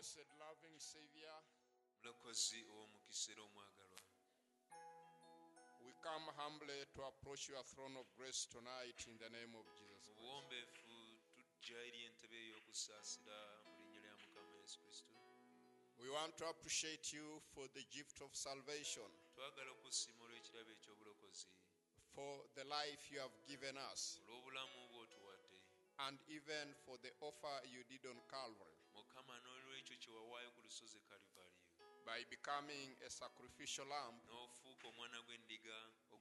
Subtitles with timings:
[0.00, 1.36] blessed, loving Savior,
[2.00, 4.00] mulokozi ow'omukisa era omwagalwa.
[5.84, 10.08] We come humbly to approach your throne of grace tonight in the name of Jesus
[10.08, 10.20] Christ.
[10.20, 10.96] buwombeefu
[11.36, 15.12] tujja eri entebe ey'okusaasira mu linnya lya mukama yesu kristo.
[15.98, 21.48] We want to appreciate you for the gift of salvation, twagala okusiima olw'ekirabo eky'obulokozi.
[22.14, 25.56] for the life you have given us, olw'obulamu bw'otuwadde.
[26.06, 28.79] and even for the offer you did on Calvary
[30.12, 31.60] n'olw'ekyo ku lusozi kalivaliyo
[32.04, 34.16] by becoming a sacrificial lamb.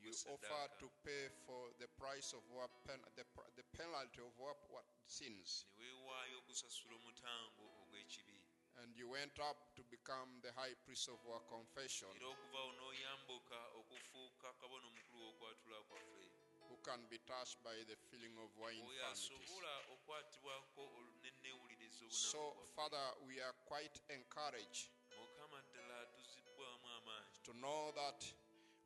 [0.02, 3.26] You offer to pay for the price of our pen, the,
[3.58, 5.66] the penalty of our what, sins.
[5.78, 8.38] ne weewaayo okusasula omutango ogw'ekibi
[8.80, 12.08] And you went up to become the high priest of our confession,
[16.69, 18.35] era okuvaawo n'oyambuka okufuuka kabona omukulu w'okwatula kwaffe who can be touched by the feeling
[18.38, 19.12] of our infirmities.
[19.12, 27.53] asobola okwatibwako olu- n'enneewuliriza So, Father, we are quite encouraged mukama ddala tuzibbwamu amaanyi to
[27.53, 28.25] know that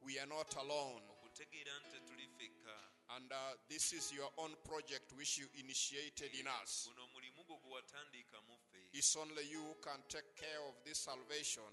[0.02, 1.02] we are not alone.
[1.10, 6.48] okutegeera nti tetuli ffekka And uh, this is your own project which you initiated in
[6.48, 6.88] us.
[6.88, 10.76] guno omulimu gwo gwe watandika mu ffe It's only you who can take care of
[10.84, 11.70] this salvation.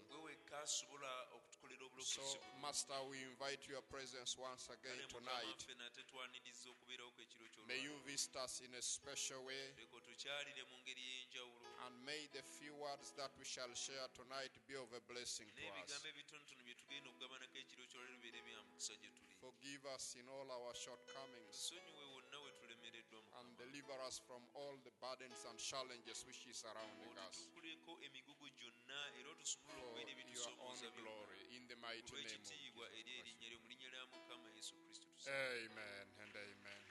[2.00, 2.23] So,
[2.62, 5.61] Master, we invite your presence once again tonight.
[5.61, 9.75] ffe nate twaniriza okubeerawo ekiro May you visit us in a special way.
[11.80, 14.52] Leka otukyalire mu ngeri y'enjawulo And may the few words that we shall share tonight
[14.68, 15.88] be of a blessing to us.
[15.88, 20.28] n'ebigambo ebitonotono bye tugenda okugabanako ekiro kyolwa bibeere bya mukisa gye tuli Forgive us in
[20.28, 25.58] all our shortcomings tusonyiwe wonna we tulemereddwa and deliver us from all the burdens and
[25.58, 27.36] challenges which is surrounding us.
[27.40, 32.94] otutukuleko emigugu gyonna era For your own glory, in the mighty name of Jesus Christ.
[33.00, 36.89] erinnya lyo mu linnya lya mukama yesu kristo tusaba Amen and amen and amen.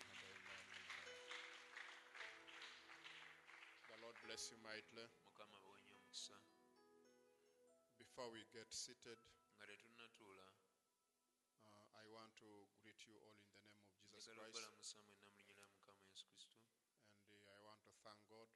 [4.39, 5.03] Bless you mightily.
[5.27, 6.39] mukama bawenye omukisa
[7.97, 9.19] Before we get seated,
[9.59, 9.67] uh,
[11.99, 14.55] I want to greet you all in the name of Jesus Christ.
[14.55, 16.55] okubalamusa mwenna mu linnya lya mukama yesu kristo
[17.35, 18.49] And uh, I want to thank God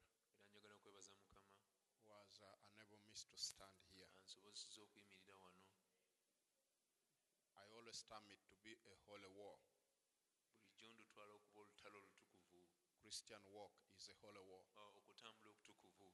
[0.55, 1.51] era njagala okwebaza mukama
[1.99, 4.07] who has uh, enabled me to stand here.
[5.43, 5.63] wano
[7.59, 9.59] I always term it to be a holy war.
[10.63, 12.67] bulijjo ndutwala okuba olutalo olutukuvu
[13.01, 14.63] Christian walk is a holy war.
[15.29, 16.13] Okutukuvu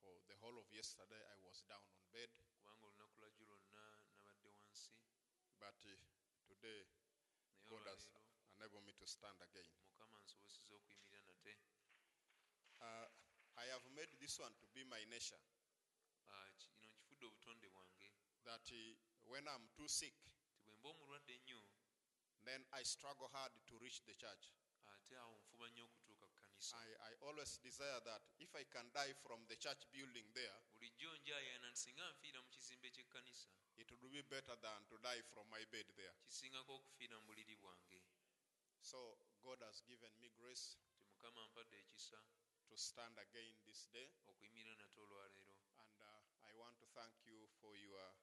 [0.00, 4.48] For the whole of yesterday, I was down on bed, kubanga olunaku lwajjo lwonna nabadde
[4.48, 4.90] wansi
[5.58, 5.98] but uh,
[6.48, 9.66] today, naye God has olwaleero enabled me to stand again.
[9.84, 10.16] mukama
[10.70, 11.56] okuyimirira nate
[12.80, 13.08] Uh,
[13.56, 15.40] I have made this one to be my nature.
[16.28, 18.12] Ah, kino nkifudde obutonde bwange
[18.44, 18.94] That uh,
[19.24, 20.14] when I'm too sick,
[20.52, 21.62] ti bwe mba omulwadde ennyo
[22.44, 24.44] then I struggle hard to reach the church.
[24.94, 26.05] ate awo nfuba nnyo okutuuka
[26.56, 30.56] kanisa I, I always desire that if I can die from the church building there,
[30.72, 35.22] bulijjo njayaana nti singa nfiira mu kizimbe ky'ekkanisa it would be better than to die
[35.32, 36.14] from my bed there.
[36.28, 38.00] kisingako okufiira mu buliri bwange
[38.80, 42.20] So God has given me grace ti mukama ampadde ekisa
[42.68, 44.08] to stand again this day.
[44.26, 48.16] okuyimirira nate olwaleero And uh, I want to thank you for your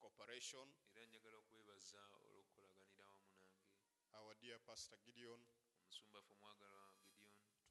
[0.00, 0.66] cooperation.
[0.94, 3.62] era njagala okwebaza olw'okukolaganira awamu nange
[4.18, 5.40] Our dear Pastor Gideon,
[5.82, 6.93] omusumbafu omwagalwa gideon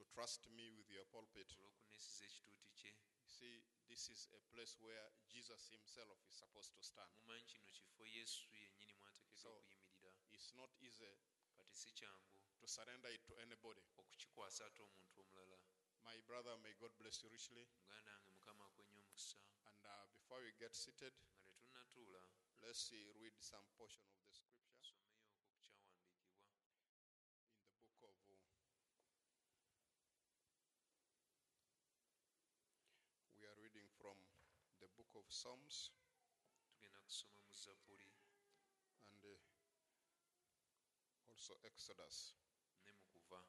[0.04, 1.48] to trust me with your pulpit.
[1.58, 2.92] olw'okuneesiza ekituuti kye
[3.24, 3.56] You see,
[3.88, 7.12] this is a place where Jesus himself is supposed to stand.
[7.20, 11.12] mumanyi kino kifo yesu yennyini mwateekeddwa So- okuyimirira It's not easy
[11.58, 13.82] kati si kyangu to surrender it to anybody.
[13.98, 15.60] okukikwasa ate omuntu omulala
[16.04, 17.66] My brother, may God bless you richly.
[17.80, 22.24] muganda wange mukama akwenya omukisa And uh, before we get seated, nga tetunnatuula
[22.62, 26.28] let's see, read some portion of the scripture tusomeyo okwo ku kyawandiikibwa
[27.72, 28.42] in the book of.
[28.52, 28.84] uh,
[33.40, 34.18] we are reading from
[34.80, 35.78] the book of Psalms.
[36.70, 38.10] Tugenda kusoma mu zabbuli
[39.10, 39.42] and uh,
[41.30, 42.18] also Exodus.
[42.86, 43.42] ne mu kuva.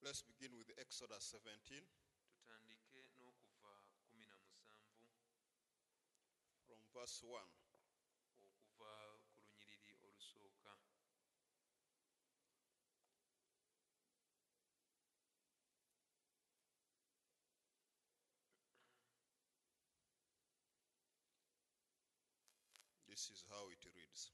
[0.00, 1.82] Let's begin with Exodus 17
[2.30, 3.74] tutandike n'okuva
[4.14, 4.46] 17
[6.64, 7.42] from verse 1.
[8.46, 8.92] okuva
[9.26, 10.72] ku lunyiriri olusooka
[23.28, 24.32] This is how it reads.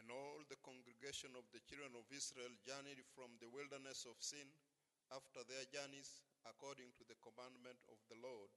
[0.00, 4.48] And all the congregation of the children of Israel journeyed from the wilderness of Sin
[5.12, 8.48] after their journeys according to the commandment of the Lord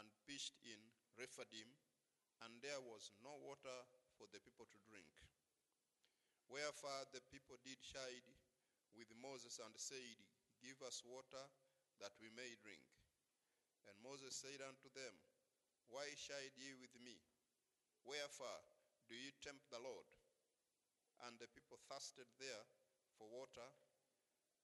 [0.00, 0.80] and pitched in
[1.20, 1.68] Rephidim,
[2.48, 3.76] and there was no water
[4.16, 5.12] for the people to drink.
[6.48, 8.24] Wherefore the people did chide
[8.96, 10.16] with Moses and said,
[10.64, 11.44] Give us water
[12.00, 12.88] that we may drink.
[13.84, 15.12] And Moses said unto them,
[15.92, 17.20] Why chide ye with me?
[18.08, 18.64] Wherefore
[19.04, 20.08] do ye tempt the Lord?
[21.28, 22.64] And the people thirsted there
[23.20, 23.68] for water,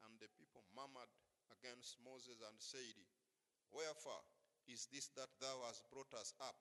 [0.08, 1.12] and the people murmured
[1.52, 2.96] against Moses and said,
[3.68, 4.24] Wherefore
[4.64, 6.56] is this that thou hast brought us up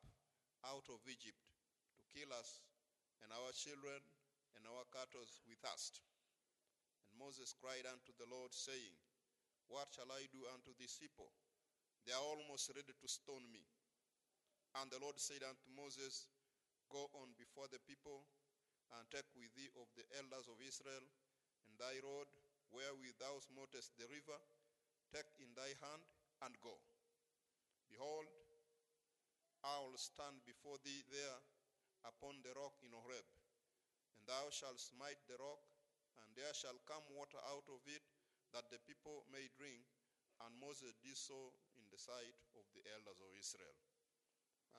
[0.68, 1.40] out of Egypt
[1.96, 2.60] to kill us
[3.24, 4.04] and our children
[4.60, 6.04] and our cattle with thirst?
[7.08, 8.98] And Moses cried unto the Lord, saying,
[9.72, 11.32] What shall I do unto this people?
[12.04, 13.63] They are almost ready to stone me.
[14.75, 16.28] And the Lord said unto Moses,
[16.94, 18.22] Go on before the people,
[18.94, 21.02] and take with thee of the elders of Israel,
[21.66, 22.30] and thy rod
[22.70, 24.38] wherewith thou smotest the river,
[25.10, 26.06] take in thy hand,
[26.46, 26.78] and go.
[27.90, 28.30] Behold,
[29.66, 31.40] I will stand before thee there
[32.06, 33.26] upon the rock in Horeb,
[34.14, 35.66] and thou shalt smite the rock,
[36.22, 38.06] and there shall come water out of it,
[38.54, 39.82] that the people may drink.
[40.46, 43.78] And Moses did so in the sight of the elders of Israel.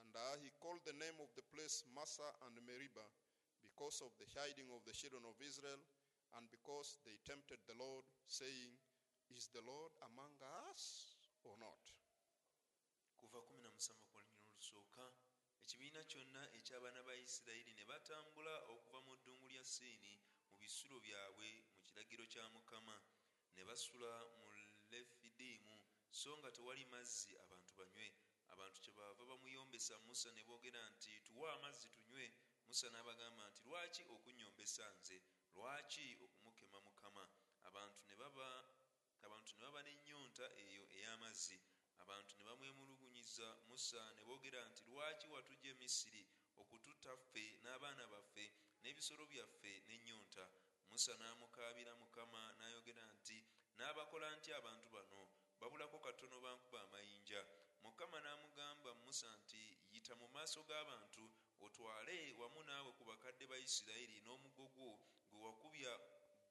[0.01, 3.09] And uh, he called the name of the place Massah and Meribah
[3.63, 5.79] because of the hiding of the children of Israel
[6.35, 8.75] and because they tempted the Lord, saying,
[9.31, 10.35] Is the Lord among
[10.71, 11.15] us
[11.47, 11.83] or not?
[13.15, 15.05] kuva 17 kwa lunyiro olusooka
[15.63, 20.13] ekibiina kyonna eky'abaana ba isirayiri ne batambula okuva mu ddungu lya siini
[20.49, 22.95] mu bisulo byabwe mu kiragiro kya mukama
[23.55, 24.45] ne basula mu
[26.15, 28.07] so nga tewali mazzi abantu banywe
[28.55, 32.25] abantu kyebaava bamuyombesa musa ne boogera nti tuwa amazzi tunywe.
[32.67, 35.17] Musa n'abagamba nti lwaki okunnyombesa nze?
[35.55, 37.23] Lwaki okumukema mukama?
[37.67, 38.47] Abantu ne baba
[39.25, 41.57] abantu ne baba n'ennyonta eyo ey'amazzi.
[42.03, 43.47] Abantu ne bamwemulugunyiza.
[43.69, 46.21] Musa ne boogera nti lwaki watujja e misiri
[46.61, 48.45] okututta ffe n'abaana baffe
[48.81, 50.43] n'ebisolo byaffe n'ennyonta?
[50.89, 53.37] Musa n'amukaabira mukama n'ayogera nti
[53.77, 55.21] n'abakola nti abantu bano?
[55.59, 57.41] Babulako katono bankuba amayinja
[57.85, 59.61] mukama n'amugamba musa nti
[59.93, 61.23] yita mu maaso g'abantu
[61.65, 64.89] otwale wamu naawe ku bakadde ba isirayiri n'omuggo gwo
[65.29, 65.93] gwe wakubya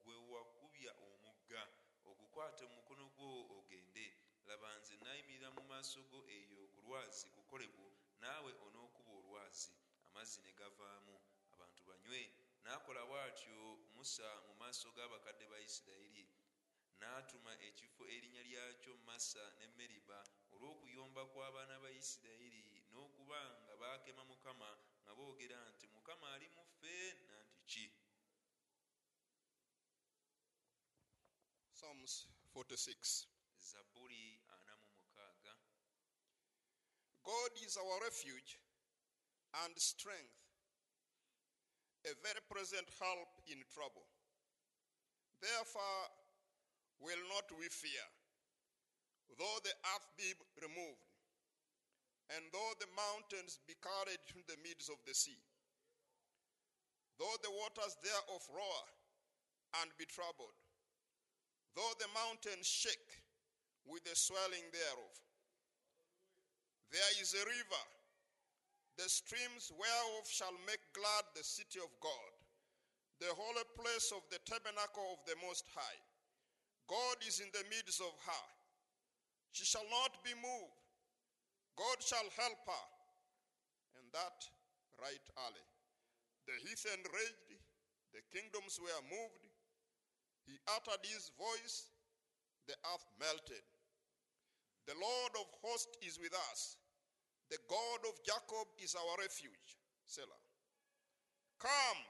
[0.04, 1.62] gwe wakubya omugga
[2.10, 4.06] ogukwate mu mukono gwo ogende.
[4.48, 7.86] Laba nze nayimirira mu maaso go eyo ku lwazi ku kolebu
[8.20, 9.72] naawe onookuba olwazi.
[10.08, 11.16] Amazzi ne gavaamu.
[11.54, 12.20] Abantu banywe.
[12.64, 13.56] N'akola bw'atyo
[13.96, 16.24] musa mu maaso g'abakadde ba isirayiri.
[17.00, 20.20] N'atuma ekifo erinnya lyakyo masa ne meriba
[20.64, 24.70] olw'okuyomba kw'abaana ba isirayiri n'okuba nga baakema mukama
[25.04, 26.96] nga boogera nti mukama ali mu ffe
[27.28, 27.84] nanti ki
[31.76, 32.14] Psalms
[32.54, 33.28] 46.
[33.60, 35.54] zabbuli ana mu mukaaga
[37.24, 38.60] God is our refuge
[39.64, 40.36] and strength,
[42.04, 44.04] a very present help in trouble.
[45.40, 46.04] Therefore,
[47.00, 48.04] will not we fear,
[49.38, 50.30] though the earth be
[50.62, 51.06] removed,
[52.32, 55.38] and though the mountains be carried to the midst of the sea,
[57.18, 58.82] though the waters thereof roar
[59.82, 60.56] and be troubled,
[61.74, 63.22] though the mountains shake
[63.84, 65.14] with the swelling thereof.
[66.94, 67.84] There is a river,
[68.96, 72.32] the streams whereof shall make glad the city of God,
[73.18, 76.00] the holy place of the tabernacle of the Most High.
[76.86, 78.46] God is in the midst of her.
[79.54, 80.82] She shall not be moved.
[81.78, 82.86] God shall help her.
[83.94, 84.38] And that
[84.98, 85.66] right early.
[86.50, 87.62] The heathen raged,
[88.10, 89.46] the kingdoms were moved.
[90.42, 91.86] He uttered his voice,
[92.66, 93.62] the earth melted.
[94.90, 96.76] The Lord of hosts is with us.
[97.48, 99.78] The God of Jacob is our refuge.
[100.04, 100.44] Selah.
[101.62, 102.02] Come,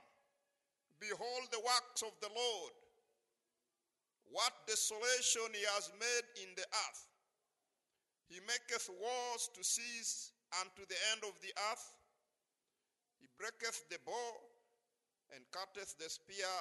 [0.99, 2.75] behold the works of the Lord.
[4.33, 7.14] What desolation he has made in the earth.
[8.29, 11.87] He maketh wars to cease unto the end of the earth.
[13.21, 14.33] He breaketh the bow
[15.35, 16.57] and cutteth the spear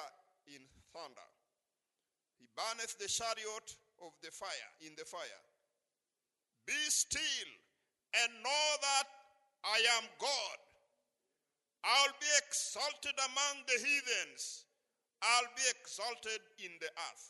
[0.46, 1.30] in thunder.
[2.38, 3.68] He burneth the chariot
[4.02, 5.44] of the fire in the fire.
[6.66, 7.50] Be still
[8.22, 9.08] and know that
[9.64, 10.58] I am God.
[11.84, 14.64] I'll be exalted among the heathens.
[15.20, 17.26] I'll be exalted in the earth.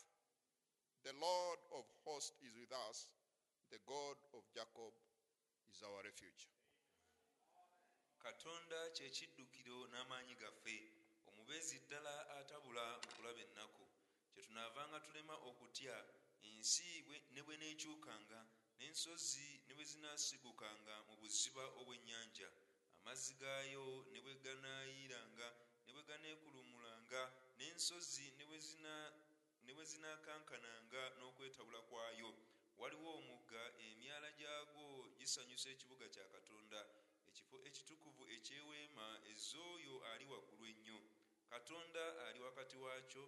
[1.03, 3.07] The Lord of hosts is with us.
[3.75, 4.95] The God of Jacob
[5.67, 6.47] is our refuge.
[8.23, 10.75] katonda kyekiddukiro n'amaanyi gaffe
[11.29, 13.83] omubeezi ddala atabula mu kulaba ennaku
[14.31, 15.95] kyetunaavanga tulema okutya
[16.47, 16.87] ensi
[17.33, 18.39] ne bwe neekyukanga
[18.79, 22.49] n'ensozi ne bwe zinaasigukanga mu buziba obw'ennyanja.
[22.99, 25.47] Amazzi gaayo ne bwe ganaayiranga
[25.85, 27.21] ne bwe ganeekulumulanga
[27.57, 32.31] n'ensozi ne bwe zinaakankananga n'okwetabula kwayo
[32.81, 34.85] waliwo omugga emyala gyagwo
[35.17, 36.79] gisanyusa ekibuga kya katonda
[37.29, 40.99] ekifo ekitukuvu ekyeweema ez'oyo ali waggulu ennyo.
[41.49, 43.23] Katonda ali wakati waakyo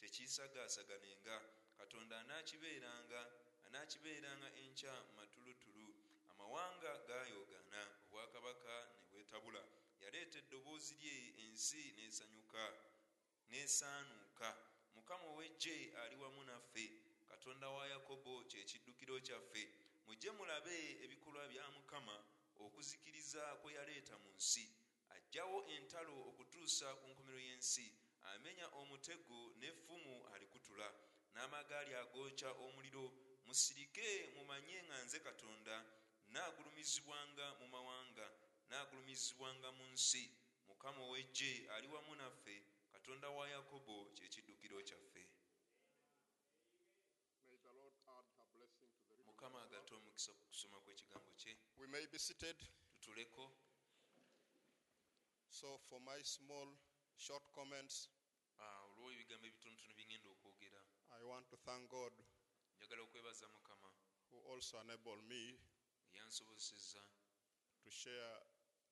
[0.00, 1.36] tekiisagaasaganenga.
[1.78, 3.20] Katonda anaakibeeranga
[3.66, 5.88] anaakibeeranga enkya matulutulu.
[6.30, 9.62] Amawanga gaayogaana obwakabaka ne bwetabula.
[10.02, 12.64] Yaleeta eddoboozi lye ensi n'esanyuka
[13.50, 14.48] n'esaanuuka
[14.94, 17.07] mukama ow'eggye ali wamu naffe
[17.48, 19.62] katonda wa yakobo kye kiddukiro kyaffe
[20.06, 22.16] mujje mulabe ebikolwa bya mukama
[22.64, 24.64] okuzikiriza kwe yaleeta mu nsi.
[25.14, 27.86] Aggyawo entalo okutuusa ku nkomero y'ensi
[28.30, 30.88] amenya omutego n'effumu alikutula
[31.34, 33.04] n'amagaali agookya omuliro
[33.46, 35.74] musirike mumanye nga nze katonda
[36.32, 38.26] naagulumizibwanga mu mawanga
[38.68, 40.24] naagulumizibwanga mu nsi.
[40.68, 42.56] Mukama ow'eggye ali wamu naffe
[42.92, 45.07] katonda wa yakobo kye kiddukiro kyaffe
[51.78, 52.58] We may be seated.
[53.00, 53.50] tutuleko
[55.48, 56.68] So, for my small,
[57.16, 58.08] short comments,
[58.58, 60.82] ah, olw'ebigambo ebitonotono byengenda okwogera.
[61.18, 62.12] I want to thank God
[62.76, 63.90] njagala okwebaza mukama.
[64.30, 65.56] who also enabled me
[67.82, 68.36] to share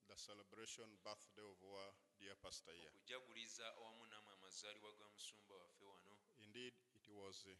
[0.08, 2.90] the celebration birthday of our dear pastor here.
[2.94, 6.18] okujaguliza awamu nammwe amazaalibwa ga musumba waffe wano.
[6.38, 7.56] Indeed, it was a,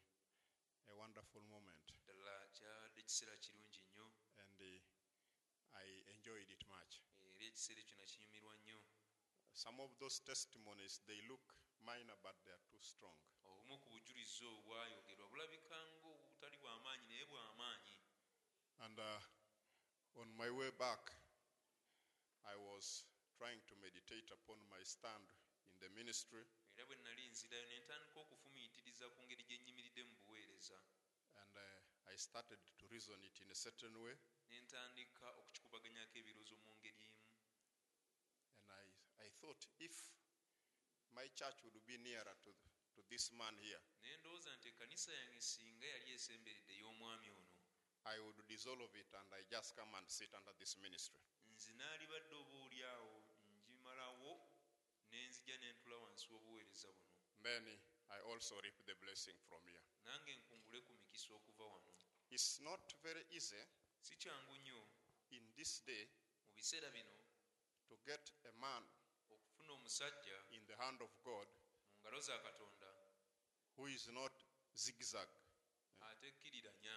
[0.90, 4.06] a wonderful moment, ddala kyabadde ekiseera kirungi nnyo.
[4.38, 4.60] And
[5.84, 6.92] I enjoyed it much.
[7.36, 8.80] era ekiseera ekyo nakinyumirwa nnyo
[9.52, 11.44] Some of those testimonies they look
[11.84, 13.16] minor, but they are too strong.
[13.46, 14.74] obumu ku bujulizi obwo
[15.30, 17.96] bulabika ngaobutali bw'amaanyi naye bw'amaanyi
[18.84, 19.20] And uh,
[20.20, 21.00] on my way back,
[22.44, 23.04] I was
[23.38, 25.26] trying to meditate upon my stand
[25.68, 26.44] in the ministry,
[26.76, 30.76] era bwe nali nzirayo ne ntandika okufumiitiriza ku ngeri gye nnyimiridde mu buweereza
[31.40, 34.16] and uh, I started to reason it in a certain way.
[34.50, 36.18] Ne ntandika okukikubaganyako
[36.64, 37.24] mu ngeri emu
[38.74, 38.90] And
[39.22, 39.96] I, I thought if
[41.16, 42.50] my church would be nearer to,
[42.94, 47.52] to this man here, naye ndowooza nti ekkanisa yange singa yali esemberedde ey'omwami ono
[48.06, 51.20] I would dissolve it and I just come and sit under this ministry.
[51.52, 53.14] nze naalibadde oba oli awo
[53.54, 54.32] ngimalawo
[55.10, 55.56] ne nzija
[56.02, 57.64] wansi w'obuweereza buno Then
[58.16, 59.84] I also reap the blessing from here.
[60.04, 61.92] nange nkungule ku mikisa okuva wano
[62.30, 63.62] It's not very easy
[64.06, 64.80] si kyangu nnyo
[65.36, 66.04] in this day
[66.44, 67.14] mu biseera bino
[67.88, 68.84] to get a man
[69.34, 71.48] okufuna omusajja in the hand of God
[71.90, 72.88] mu ngalo za katonda
[73.76, 74.32] who is not
[74.74, 75.28] zigzag.
[76.00, 76.96] atekkiriranya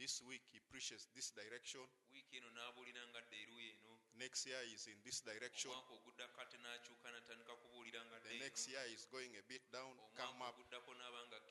[0.00, 4.00] This week he preaches this direction, wiiki eno n'abuulira ngadde eruuyi eno.
[4.16, 8.68] Next year is in this direction, omwaka oguddako ate n'akyuka natandika kubuulira ngadde the next
[8.68, 10.56] year is going a bit down, come up.
[10.56, 11.49] oguddako n'aba nga akkiriramuuka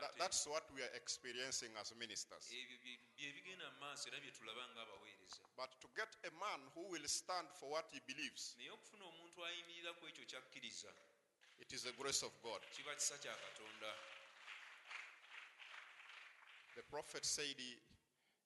[0.00, 2.50] That- that's what we are experiencing as ministers.
[2.52, 6.60] ebyo bye- bye bigenda mu maaso era bye tulaba ng'abaweereza But to get a man
[6.74, 10.92] who will stand for what he believes, naye okufuna omuntu ayimirira ku ekyo kyakkiriza
[11.58, 12.62] it is the grace of God.
[12.72, 13.94] kiba kisa kya katonda
[16.76, 17.56] The prophet said,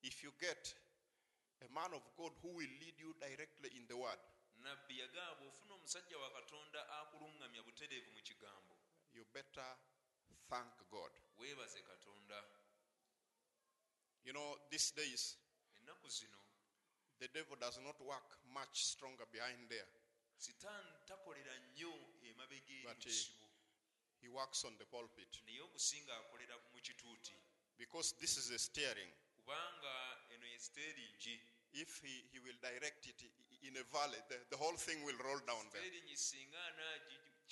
[0.02, 0.74] if you get
[1.62, 4.18] a man of God who will lead you directly in the word,
[4.62, 8.76] nabbi yagamba ofuna omusajja wa katonda akuluŋŋamya butereevu mu kigambo
[9.12, 9.76] you better
[10.50, 11.12] thank God.
[11.38, 12.44] weebaze katonda
[14.24, 15.36] You know, these days,
[15.78, 16.38] ennaku zino
[17.18, 19.88] the devil does not work much stronger behind there.
[20.36, 21.92] sitaani takolera nnyo
[22.30, 23.26] emabega eri But, eh,
[24.22, 27.34] He works on the pulpit naye okusinga akolera mu kituuti
[27.78, 29.12] because this is a steering.
[29.36, 29.94] kubanga
[30.34, 31.40] eno ye siteeringi
[31.72, 35.16] If he, he will direct it i- in a valley, the, the whole thing will
[35.18, 36.16] roll down there.
[36.16, 36.64] singa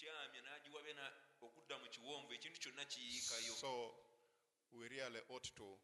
[0.07, 1.13] n'agiwabya
[1.43, 3.95] okudda mu kiwonvu ekintu kyonna kiyiikayo So
[4.73, 5.79] we really ought to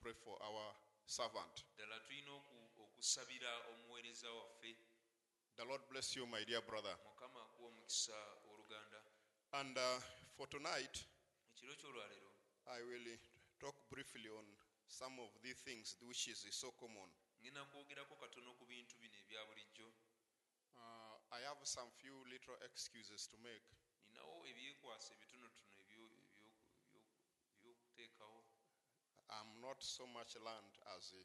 [0.00, 0.74] pray for our
[1.06, 1.64] servant.
[1.76, 4.76] ddala tulina oku- okusabira omuweereza waffe
[5.56, 6.96] The Lord bless you, my dear brother.
[7.04, 8.16] mukama akuwa omukisa
[8.50, 9.02] oluganda
[9.52, 10.02] And uh,
[10.36, 11.06] for tonight,
[11.54, 12.32] ekiro kyolwaleero
[12.66, 13.18] I will
[13.60, 14.46] talk briefly on
[14.88, 17.10] some of these things which is so common.
[17.42, 19.92] ngenda kwogerako katono ku bintu bino ebya bulijjo
[21.32, 23.64] I have some few little excuses to make.
[24.06, 27.08] ninawo ebyekwasa ebitonotono ebyo- ebyo- ebyo-
[27.56, 28.40] ebyokuteekawo
[29.36, 31.24] I'm not so much learned as uh,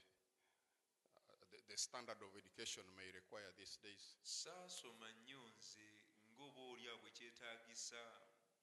[1.52, 4.04] the, the standard of education may require these days.
[4.24, 5.88] saasoma nnyo nze
[6.34, 8.00] ng'oba oli awo ekyetaagisa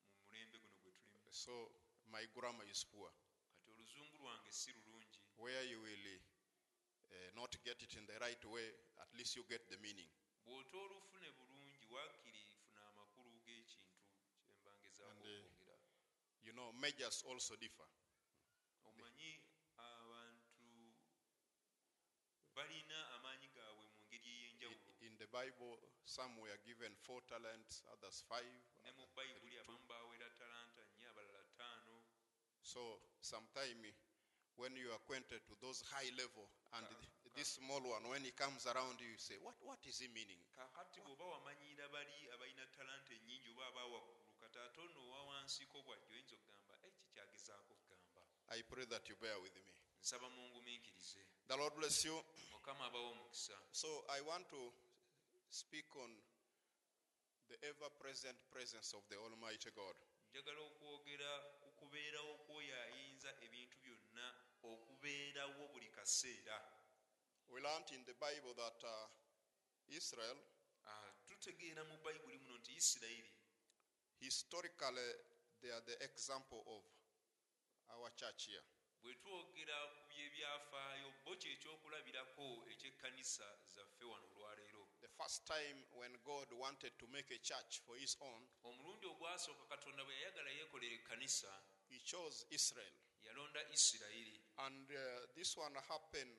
[0.09, 1.55] mu mulembe guno gwe tulimu So
[2.15, 3.11] my grammar is poor.
[3.51, 6.07] kati oluzungu lwange si lulungi Where you will
[7.13, 8.69] uh, not get it in the right way,
[9.03, 10.09] at least you get the meaning.
[10.45, 14.01] Bw'ota olufune bulungi waakiri funa amakulu g'ekintu
[14.47, 15.77] kyembangezaako uh, okwogera
[16.45, 17.89] You know, majors also differ.
[18.85, 19.41] omanyi
[19.77, 20.57] abantu
[22.55, 28.23] balina amaanyi gaabwe mu ngeri ey'enjawulo In the Bible, some were given four talents, others
[28.29, 28.55] five.
[28.85, 31.95] ne mu bayibuli abamu baawera talanta nnya abalala ttaano
[32.63, 32.81] So,
[33.21, 33.93] sometime
[34.57, 36.87] when you are acquainted to those high level and
[37.35, 40.39] this small one, when he comes around you, you say, what, what is he meaning?
[40.55, 46.75] kaakati bw'oba wamanyira bali abalina talanta ennyingi oba abawaggulu ate ono owa wansiko oyinza okugamba
[46.87, 48.23] eh, eki kyagezaako okugamba
[48.55, 49.73] I pray that you bear with me.
[50.03, 52.25] nsaba mungumiikirize The Lord bless you.
[52.53, 54.73] mukama abawo omukisa So, I want to
[55.51, 56.11] speak on
[57.49, 59.97] the ever present presence of the Almighty God.
[60.31, 64.27] njagala okwogera ku kubeerawo kw'oyo ayinza ebintu byonna
[64.63, 66.59] okubeerawo buli kaseera
[67.51, 69.07] We learned in the Bible that uh,
[69.89, 70.37] Israel,
[70.87, 73.33] Ah, tutegeera mu bayibuli muno nti isirayiri
[74.21, 75.11] historically,
[75.63, 76.83] they are the example of
[77.97, 78.65] our church here.
[79.03, 86.53] bwe twogera ku byebyafaayo bo kyekyokulabirako ekyekkanisa zaffe wano olwaleero The first time when God
[86.53, 91.49] wanted to make a church for his own, omulundi ogwasooka katonda bwe yayagala yeekolera ekkanisa
[91.89, 92.93] he chose Israel.
[93.25, 96.37] yalonda isirayiri And uh, this one happened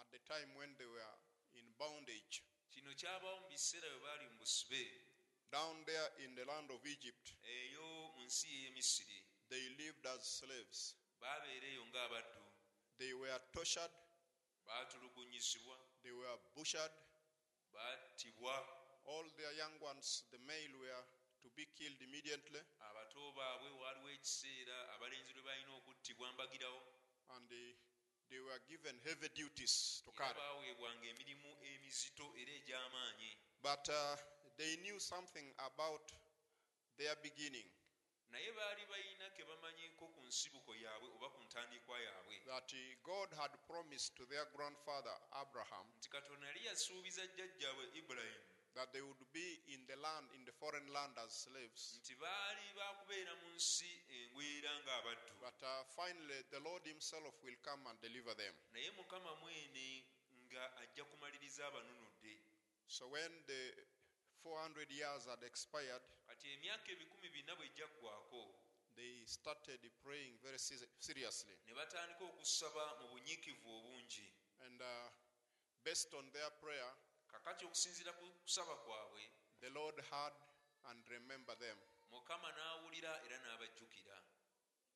[0.00, 1.14] at the time when they were
[1.54, 4.82] in bondage kino kyabaawo mu biseera bwe baali mu busibe
[5.52, 7.32] down there in the land of Egypt.
[7.44, 10.94] eyo mu nsi y'emisiri They lived as slaves.
[11.20, 12.42] baabeera eyo ng'abaddu
[12.98, 13.92] They were tortured,
[14.66, 16.92] baatulugunyizibwa they were butchered.
[17.72, 18.54] battibwa
[19.06, 21.04] All their young ones, the male, were
[21.42, 22.58] to be killed immediately.
[22.90, 26.82] abato baabwe ekiseera abalenzi lwe balina okuttibwa mbagirawo
[27.34, 27.74] And they,
[28.30, 30.34] they were given heavy duties to carry.
[30.34, 33.30] baaweebwanga emirimu emizito era egy'amaanyi.
[33.62, 34.16] But uh,
[34.56, 36.12] they knew something about
[36.98, 37.68] their beginning.
[38.30, 42.34] Naye baali balina ke bamanyiko ku nsibuko yaabwe oba ku ntandikwa yaabwe.
[42.46, 45.86] That uh, God had promised to their grandfather Abraham
[48.76, 50.52] nti katonda yali yasuubiza jjajjaabwe ibulayimu that they would be in the land, in the
[50.52, 51.98] foreign land as slaves.
[52.00, 57.86] nti baali baakubeera mu nsi engwera ng'abaddu But uh, finally, the Lord Himself will come
[57.90, 58.54] and deliver them.
[58.72, 60.04] naye mukama mwene
[60.52, 62.38] nga ajja kumaliriza abanunudde
[62.88, 63.74] So when the
[64.44, 67.86] 400 years had expired, kati emyaka ebikumi bina bw'ejja
[68.96, 71.56] they started praying very seriously.
[71.66, 74.32] ne batandika okusaba mu bunyiikivu obungi
[74.66, 75.08] And uh,
[75.84, 76.90] based on their prayer,
[77.36, 79.22] kakati okusinziira ku kusaba kwabwe
[79.60, 80.34] the Lord heard
[80.88, 81.78] and remembered them.
[82.10, 84.16] mukama n'awulira era n'abajjukira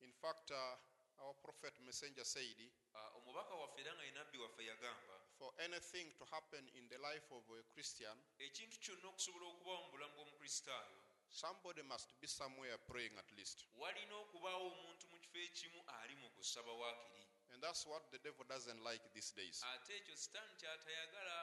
[0.01, 0.77] In fact, uh,
[1.21, 2.57] our prophet messenger said,
[2.97, 6.97] Ah, omubaka waffe era nga ye nabbi waffe yagamba For anything to happen in the
[6.99, 10.97] life of a Christian, ekintu kyonna okusobola okubawo mu bulamu bw'omukristaayo
[11.31, 13.65] somebody must be somewhere praying at least.
[13.77, 18.45] walina okubaawo omuntu mu kifo ekimu ali mu kusaba waakiri And that's what the devil
[18.49, 19.61] doesn't like these days.
[19.75, 21.37] ate ekyo sitaani kyatayagala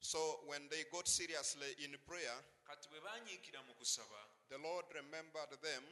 [0.00, 4.18] So when they got seriously in prayer, kati bwe banyiikira mu kusaba
[4.48, 5.84] the Lord remembered them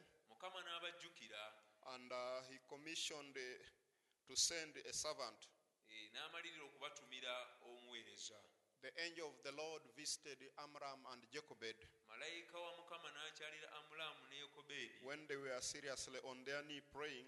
[1.94, 5.48] and uh, he commissioned uh, to send a servant.
[6.14, 7.34] n'amalirira okubatumira
[7.66, 8.38] omuweereza.
[8.82, 11.76] The angel of the Lord visited Amram and Jochebed
[12.08, 17.26] malayika wa mukama n'akyalira amulaamu ne yokobeedi when they were seriously on their knee praying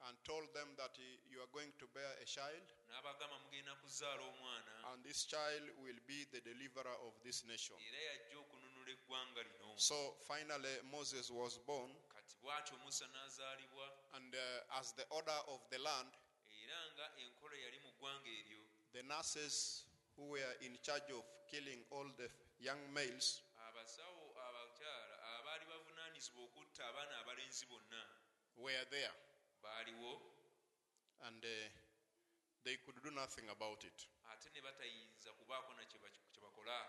[0.00, 0.94] Bwe banyiikira mu kusaba nga bali ku maviivi and told them that
[1.30, 2.66] you are going to bear a child.
[2.88, 4.92] N'abagamba mugenda kuzaala omwana.
[4.92, 7.76] And this child will be the deliverer of this nation.
[7.78, 9.76] era yajja okununula eggwanga lino.
[9.76, 11.90] So finally Moses was born.
[12.14, 13.86] Kati bw'atyo musa n'azaalibwa.
[14.16, 16.10] And uh, as the order of the land,
[16.48, 18.60] era nga enkola yali mu ggwanga eryo.
[18.92, 19.84] the nurses
[20.16, 26.82] who were in charge of killing all the young males abasawo abakyala abaali bavunaanyizibwa okutta
[26.88, 28.02] abaana abalenzi bonna.
[28.56, 29.12] were there
[29.62, 30.20] baaliwo
[31.20, 31.50] and uh,
[32.64, 34.08] they could do nothing about it.
[34.32, 35.98] ate ne batayinza kubaako na kye
[36.42, 36.86] bakola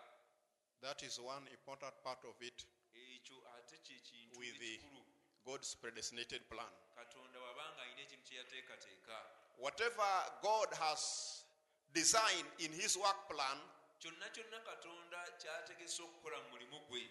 [0.81, 5.05] That is one important part of it ekyo ate kye kintu with the ekikulu
[5.45, 6.71] God's predestinated plan.
[6.95, 9.25] katonda wabanga alina ekintu kye yateekateeka
[9.57, 11.01] Whatever God has
[11.93, 13.57] designed in his work plan,
[13.99, 17.09] kyonna kyonna katonda kyategese okukola mu mulimu gwe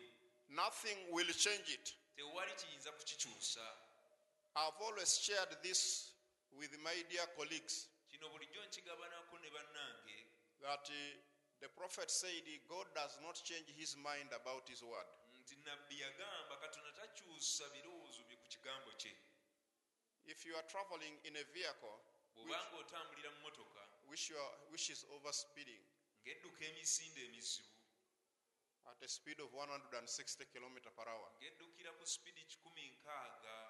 [0.48, 1.94] nothing will change it.
[4.54, 6.12] Tewali kiyinza kukikyusa I've always shared this
[6.52, 10.26] with my dear colleagues kino bulijjo nkigabanako ne bannange
[10.60, 11.20] that uh,
[11.60, 15.06] the prophet said God does not change his mind about his word.
[15.40, 19.16] nti nabbi yagamba katonda takyusa birowoozo bye ku kigambo kye
[20.26, 21.98] If you are traveling in a vehicle
[22.34, 25.82] which, bw'obanga otambulira mu motoka which, you are, which is overspeeding
[26.24, 27.68] ng'edduka emisinde emizibu
[28.90, 33.69] at a speed of 160 km per hour, ng'eddukira ku sipidi kikumi nkaaga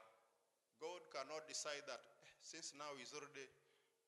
[0.81, 3.47] God cannot decide that "Eh, since now he's already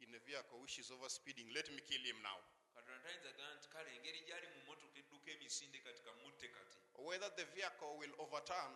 [0.00, 2.38] in a vehicle which is over speeding, let me kill him now.
[2.74, 7.30] katonda tayinza gaa nti kale engeri gyali mu motoka edduka emisinde kati kamutte kati Whether
[7.36, 8.72] the vehicle will overturn,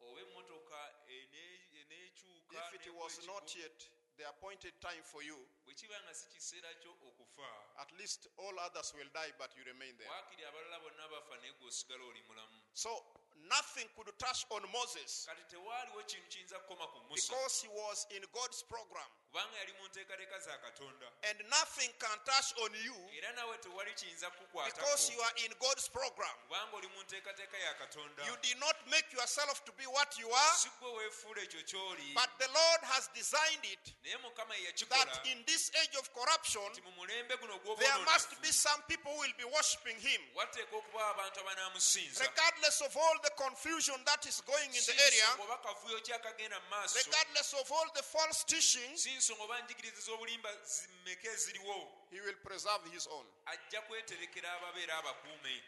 [0.00, 5.74] oba emmotoka ene- eneekyuka if it was not yet the appointed time for you, bwe
[5.74, 9.96] kiba nga si kiseera kyo okufa at least all others will die, but you remain
[9.96, 10.10] there.
[10.10, 13.09] waakiri abalala bonna bafa naye gwe osigala oli mulamu So
[13.50, 18.06] nothing could touch on Moses kati tewaaliwo kintu kiyinza kukoma ku musa because he was
[18.10, 19.10] in God's program.
[19.30, 21.06] Kubanga yali mu nteekateeka za katonda.
[21.30, 25.88] And nothing can touch on you era nawe tewali kiyinza because you are in God's
[25.88, 26.34] program.
[26.48, 28.26] kubanga oli mu nteekateeka ya katonda.
[28.26, 32.14] You did not make yourself to be what you are, si gwe weefuula ekyo ky'oli.
[32.14, 36.66] but the Lord has designed it naye mukama yakikola that in this age of corruption,
[36.72, 40.20] nti mu mulembe guno there must be some people who will be worshiping him.
[40.34, 42.26] wateeka okuba abantu abanaamusinza.
[42.26, 46.68] Regardless of all the confusion that is going in the area, nsonga ki akagenda mu
[46.70, 51.74] maaso regardless of all the false teachings, si nsonga oba njigiriza z'obulimba zimmeka eziriwo
[52.10, 53.26] he will preserve his own.
[53.46, 55.62] ajja kweterekera ababeera abakuume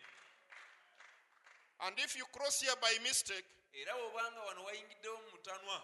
[1.81, 5.83] And if you cross here by mistake, era bw'obanga wano wayingiddewo mu mutanwa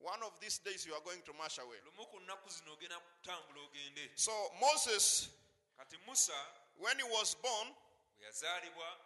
[0.00, 1.80] one of these days you are going to march away.
[1.84, 5.28] lumu ku nnaku zino ogenda kutambula ogende So Moses,
[5.76, 6.36] kati musa
[6.76, 7.74] when he was born,
[8.18, 8.98] bwe yazaalibwa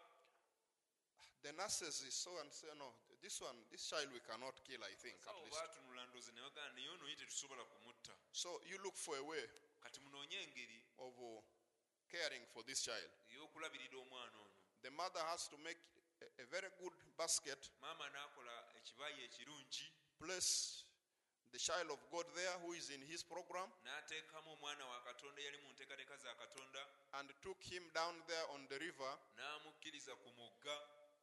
[1.43, 5.15] the nurses so and say, no, this one, this child we cannot kill, I think,
[5.23, 5.55] at least.
[5.57, 6.03] baatunula
[6.35, 9.45] ne bagamba naye ono ye tetusobola kumutta So you look for a way
[9.81, 11.41] kati munoonye engeri of uh,
[12.11, 13.11] caring for this child.
[13.31, 14.51] ey'okulabirira omwana ono
[14.83, 15.79] The mother has to make
[16.21, 19.87] a, a very good basket, maama n'akola ekibaya ekirungi
[20.19, 20.85] place
[21.53, 25.59] the child of God there who is in his program, n'ateekamu omwana wa katonda yali
[25.59, 30.77] mu nteekateeka za katonda and took him down there on the river n'amukkiriza ku mugga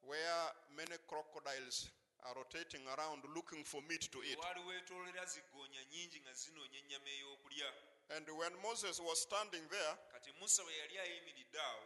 [0.08, 1.90] where many crocodiles
[2.24, 4.38] are rotating around looking for meat to eat.
[4.68, 7.74] weetoolera zigoonya nnyingi nga zinoonya ennyama ey'okulya
[8.10, 11.84] And when Moses was standing there, kati musa bwe yali ayimiridde awo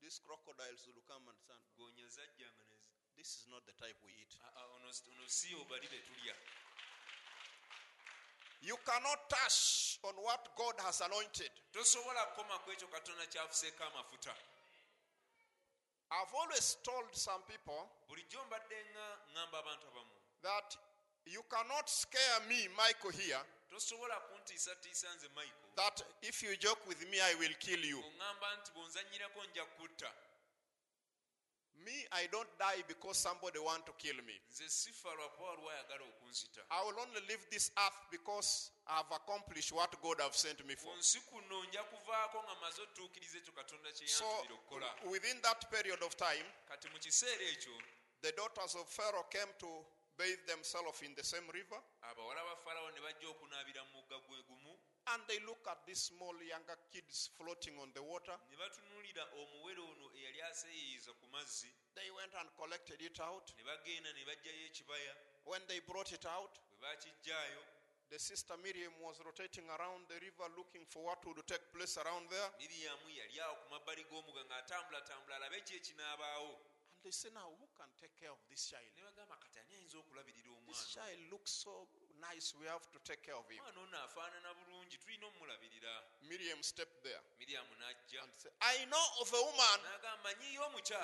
[0.00, 2.84] these crocodiles will come and say, goonya zajjanga nezi
[3.16, 4.34] This is not the type we eat.
[4.44, 6.34] "Ah, ah, ono ono si obali be tulya
[8.60, 11.50] You cannot touch on what God has anointed.
[11.72, 14.36] tosobola kukoma ekyo katonda kyafuseeko amafuta
[16.14, 18.76] I've always told some people bulijjo mbadde
[19.34, 20.10] ŋŋamba abantu abamu.
[20.42, 20.76] that
[21.26, 25.70] you cannot scare me, Michael, here, tosobola kuntiisatiisa nze michael.
[25.76, 27.98] that if you joke with me, I will kill you.
[28.00, 30.12] oŋŋamba nti bw'onzannyirako nja kutta
[31.84, 34.40] Me, I don't die because somebody want to kill me.
[34.50, 39.12] nze sifa lwakuba waliwo ayagala okunzita I will only leave this earth because I have
[39.14, 40.96] accomplished what God have sent me for.
[40.98, 44.46] nsi kuno nja kuvaako nga maze otuukiriza ekyo katonda kye So,
[45.04, 47.72] within that period of time, kati mu kiseera ekyo
[48.22, 49.84] the daughters of Pharaoh came to
[50.16, 51.80] bathe themselves in the same river,
[55.06, 56.00] abawala ba falawo ne bajja okunaabira mu mugga gwe gumu and they look at these
[56.00, 58.38] small younger kids floating on the water.
[58.50, 63.52] ne batunuulira omuwere ono eyali aseeyeeyeza ku mazzi They went and collected it out.
[63.56, 65.14] ne bagenda ne bajjayo ekibaya
[65.44, 66.58] When they brought it out,
[68.10, 72.28] the sister Miriam was rotating around the river looking for what would take place around
[72.30, 72.50] there.
[72.60, 76.56] miriyamu yali awo ku mabbali g'omugga ng'atambulatambula alabe ki ekinaabaawo
[77.04, 78.88] And they say, Now, who can take care of this child?
[78.96, 81.88] ne bagamba kati ani ayinza okulabirira This child looks so
[82.20, 83.58] nice, we have to take care of him.
[83.64, 89.42] omwana ono afaanana bulungi tulina omulabirira Miriam stepped there and said, I know of a
[89.42, 89.80] woman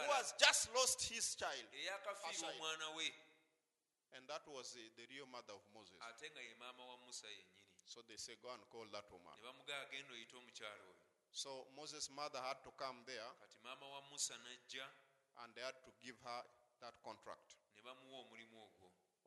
[0.06, 1.66] who has just lost his child.
[1.74, 2.54] eyakafiirwa Aside.
[2.60, 3.12] omwana we
[4.12, 5.94] And that was the, the real mother of Moses.
[6.08, 9.34] ate nga ye maama wa musa yennyini So they say, Go and call that woman.
[9.38, 10.94] ne bamugaa agenda oyita omukyala oyo
[11.32, 15.92] So Moses' mother had to come there kati maama wa musa and they had to
[16.02, 16.42] give her
[16.80, 17.54] that contract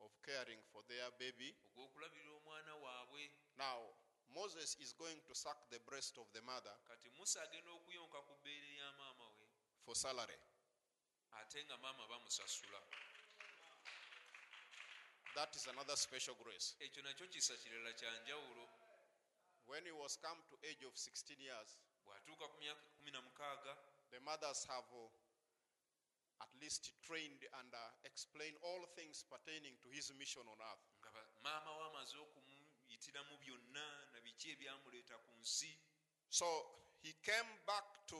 [0.00, 1.54] bamuwa omulimu ogwo of caring for their baby.
[1.76, 3.94] ogw'okulabirira omwana waabwe Now,
[4.28, 8.34] Moses is going to suck the breast of the mother kati musa agenda okuyonka ku
[8.42, 9.46] bbeere ya maama we
[9.84, 10.38] for salary.
[11.32, 12.80] ate nga maama bamusasula
[15.34, 16.74] That is another special grace.
[16.80, 18.68] ekyo nakyo kisa kirala kya njawulo
[19.66, 23.76] When he was come to age of 16 years, bw'atuuka ku myaka kumi na mukaaga
[24.10, 25.08] the mothers have uh,
[26.40, 30.84] at least trained and uh, explained all things pertaining to his mission on earth.
[31.00, 31.10] nga
[31.42, 35.72] maama we amaze okumuyitiramu byonna na biki ebyamuleeta ku nsi
[36.30, 36.46] So
[37.02, 38.18] he came back to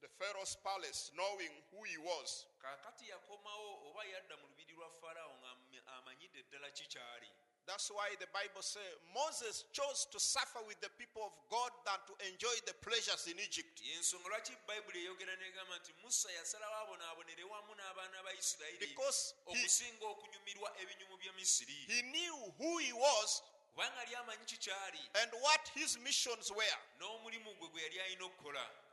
[0.00, 2.46] the Pharaoh's palace knowing who he was.
[2.62, 7.30] kaakati yakomawo oba yadda mu lubiri lwa falaawo ng'amanyidde ddala kikyali
[7.66, 11.98] That's why the Bible says Moses chose to suffer with the people of God than
[12.06, 13.82] to enjoy the pleasures in Egypt.
[13.82, 19.52] yensonga lwaki bayibuli eyogera negamba nti musa yasalawo abonaabonere wamu n'abaana ba isirayiri Because he,
[19.52, 23.42] okusinga okunyumirwa ebinyumu bya misiri he knew who he was
[23.74, 26.78] kubanga yali amanyi kikyali and what his missions were.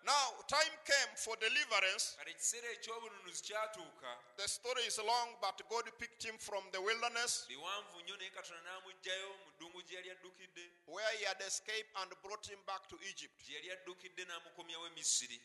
[0.03, 2.15] N'omulimu gwe gwe yali alina okukola Now, time came for deliverance.
[2.17, 7.45] kale ekiseera ekyobununuzi kyatuuka The story is long, but God picked him from the wilderness
[7.47, 12.11] biwanvu nnyo naye katonda n'amuggyayo mu ddungu gye yali addukidde where he had escaped and
[12.21, 13.43] brought him back to Egypt.
[13.45, 15.41] gye yali addukidde n'amukomyawo misiri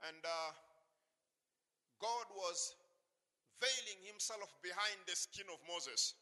[0.00, 0.52] And uh,
[1.98, 2.74] God was
[3.60, 6.14] veiling himself behind the skin of Moses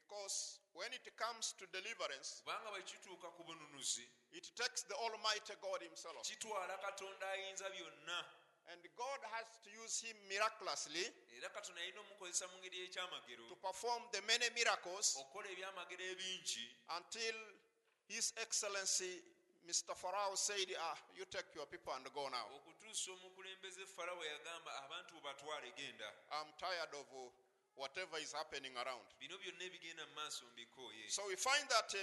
[0.00, 2.70] kaakati katonda ne yeekweka emabega w'eddiba lya musa because when it comes to deliverance, kubanga
[2.70, 6.26] bwe kituuka ku bununuzi it takes the Almighty God Himself.
[6.28, 8.24] kitwala katonda ayinza byonna
[8.72, 11.04] And God has to use Him miraculously
[11.36, 16.76] era katonda yalina omukozesa mu ngeri ekyamagero to perform the many miracles okukola ebyamagero ebingi
[16.96, 17.36] until
[18.08, 19.22] His Excellency
[19.66, 19.96] Mr.
[19.96, 22.46] Pharaoh said, ah, You take your people and go now.
[22.56, 27.06] okutuusa omukulembeze falawo yagamba abantu batwale genda I'm tired of
[27.76, 29.04] whatever is happening around.
[29.18, 32.00] bino byonna ebigenda mu maaso mbikooye So we find that uh,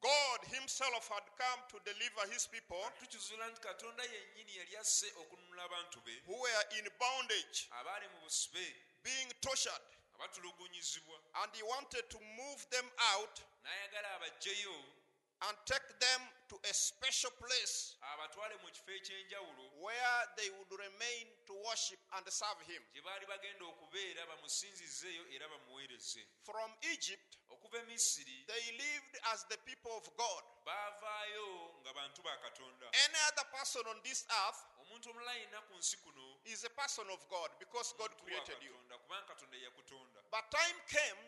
[0.00, 5.64] God Himself had come to deliver His people tukizuula nti katonda yennyini yali asse okununula
[5.64, 9.82] abantu who were in bondage, abaali mu busibe being tortured,
[10.22, 13.40] and He wanted to move them out
[15.48, 21.26] and take them to a special place abatwale mu kifo ekyenjawulo where they would remain
[21.46, 22.82] to worship and serve Him.
[22.94, 29.46] gye baali bagenda okubeera bamusinzizeeyo era bamuweereze From Egypt, okuva e misiri they lived as
[29.48, 30.42] the people of God.
[30.64, 35.74] baavaayo nga bantu ba katonda Any other person on this earth omuntu omulala yenna ku
[35.78, 38.74] nsi kuno is a person of God because God created you.
[39.02, 41.20] kubanga katonda yakutonda But time came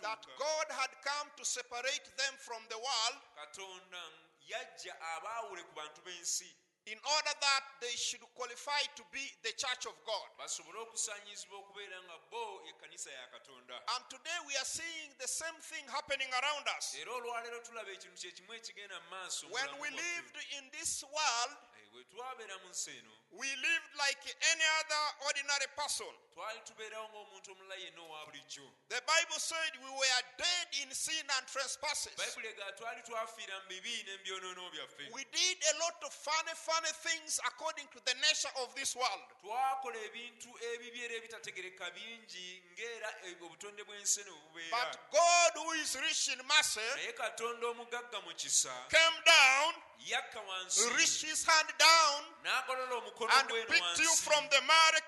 [0.00, 4.02] that God had come to separate them from the world katonda
[4.48, 6.48] yajja abaawule ku bantu b'ensi
[6.86, 10.28] in order that they should qualify to be the church of God.
[10.38, 15.58] basobole okusaanyizibwa okubeera nga bo ekkanisa ya katonda And today we are seeing the same
[15.60, 16.94] thing happening around us.
[16.94, 21.02] era olwaleero tulaba ekintu kye kimu ekigenda mu maaso mu When we lived in this
[21.02, 21.86] world, eh,
[23.36, 26.12] Bwe twabeera mu nsi eno we lived like any other ordinary person.
[26.36, 31.24] twali tubeerawo ng'omuntu omulala yenna owa bulijjo The Bible said we were dead in sin
[31.36, 32.12] and trespasses.
[32.16, 36.92] bayibuli ega twali twafiira mu bibi n'ebyonoono byaffe We did a lot of funny, funny
[37.02, 39.24] things according to the nature of this world.
[39.42, 43.08] twakola ebintu ebibi era ebitategereka bingi ng'era
[43.44, 48.20] obutonde bw'ensi eno bwe bubeera But God, who is rich in mercy, naye katonda omugagga
[48.24, 49.72] mu kisa came down,
[50.96, 54.60] reached his hand down, and picked you from the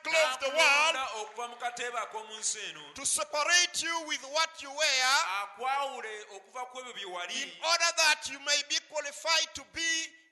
[0.02, 4.22] clay of the world n'akulonda okuva mu kateebe ak'omu nsi eno to separate you with
[4.32, 5.02] what you were
[5.42, 7.42] akwawule okuva ku ebyo bye wali.
[7.42, 9.90] in order that you may be qualified to be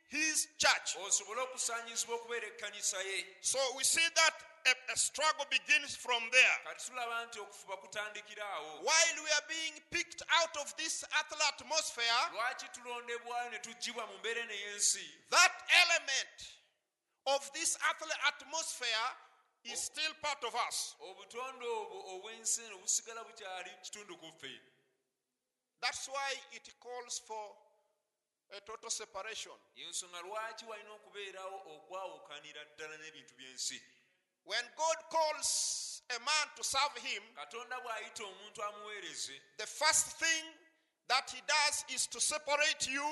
[0.09, 0.97] his church.
[1.07, 3.27] osobole okusaanyizibwa okubeera ekkanisa ye.
[3.41, 4.35] So we see that
[4.67, 6.57] a, a struggle begins from there.
[6.65, 11.45] kati tulaba nti okufuba kutandikira awo While we are being picked out of this earthly
[11.49, 16.39] atmosphere, lwaki tulondebwayo ne tugibwa mu mbeera eno ey'ensi that element
[17.27, 19.07] of this earthly atmosphere
[19.65, 20.95] is still part of us.
[21.01, 24.61] obutonde obwo obw'ensi eno busigala bukyali kitundu ku ffe
[25.81, 27.55] That's why it calls for
[28.57, 29.53] a total separation.
[34.47, 40.45] When God calls a man to serve him, katonda bw'ayita omuntu amuweereze the first thing
[41.09, 43.05] that he does is to separate you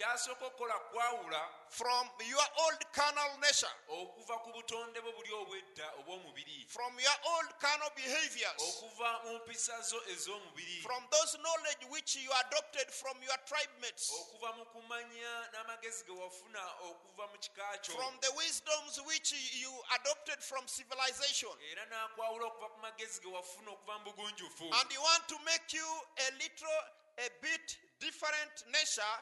[0.00, 6.64] kyasooka okukola kwawula from your old carnal nature, okuva ku butonde bwo buli obwedda obw'omubiri
[6.68, 12.32] from your old carnal behaviors, okuva mu mpisa zo ez'omubiri from those knowledge which you
[12.48, 17.94] adopted from your tribe mates, okuva mu kumanya n'amagezi ge wafuna okuva mu kika kyo
[17.94, 21.52] from the wisdoms which you adopted from civilization.
[21.72, 25.68] era n'akwawula okuva ku magezi ge wafuna okuva mu bugunjufu And he want to make
[25.76, 25.88] you
[26.24, 26.80] a little,
[27.20, 29.16] a bit different nature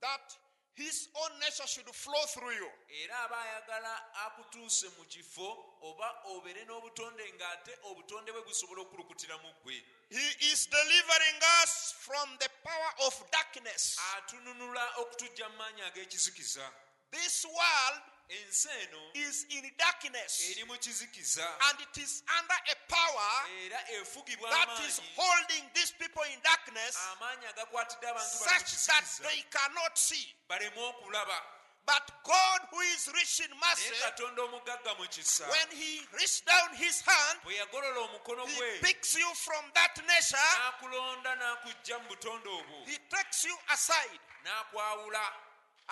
[0.00, 0.26] that
[0.74, 2.68] his own nature should flow through you.
[3.02, 3.92] era aba ayagala
[4.26, 5.48] akutuuse mu kifo
[5.82, 12.28] oba obeere n'obutonde ng'ate obutonde bwe busobola okulukutira mu ggwe He is delivering us from
[12.38, 13.96] the power of darkness.
[14.16, 16.72] atununula okutujja mu maanyi ag'ekizikiza
[17.10, 20.50] This world ensi eno is in darkness.
[20.50, 21.46] eri mu kizikiza.
[21.70, 23.30] And it is under a power
[23.64, 29.06] era efugibwa that is holding these people in darkness amaanyi agakwatidde abantu bali such that
[29.22, 30.34] they cannot see.
[30.48, 31.38] baleme okulaba.
[31.86, 38.10] But God, who is rich in mercy, when He reached down His hand, bwe yagolola
[38.10, 42.86] omukono He picks you from that nature, n'akulonda n'akujja mu butonde obwo.
[42.86, 44.18] He takes you aside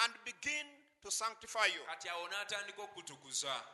[0.03, 0.67] and begin
[1.05, 1.85] to sanctify you.
[1.87, 3.65] kati awo n'atandika okukutukuza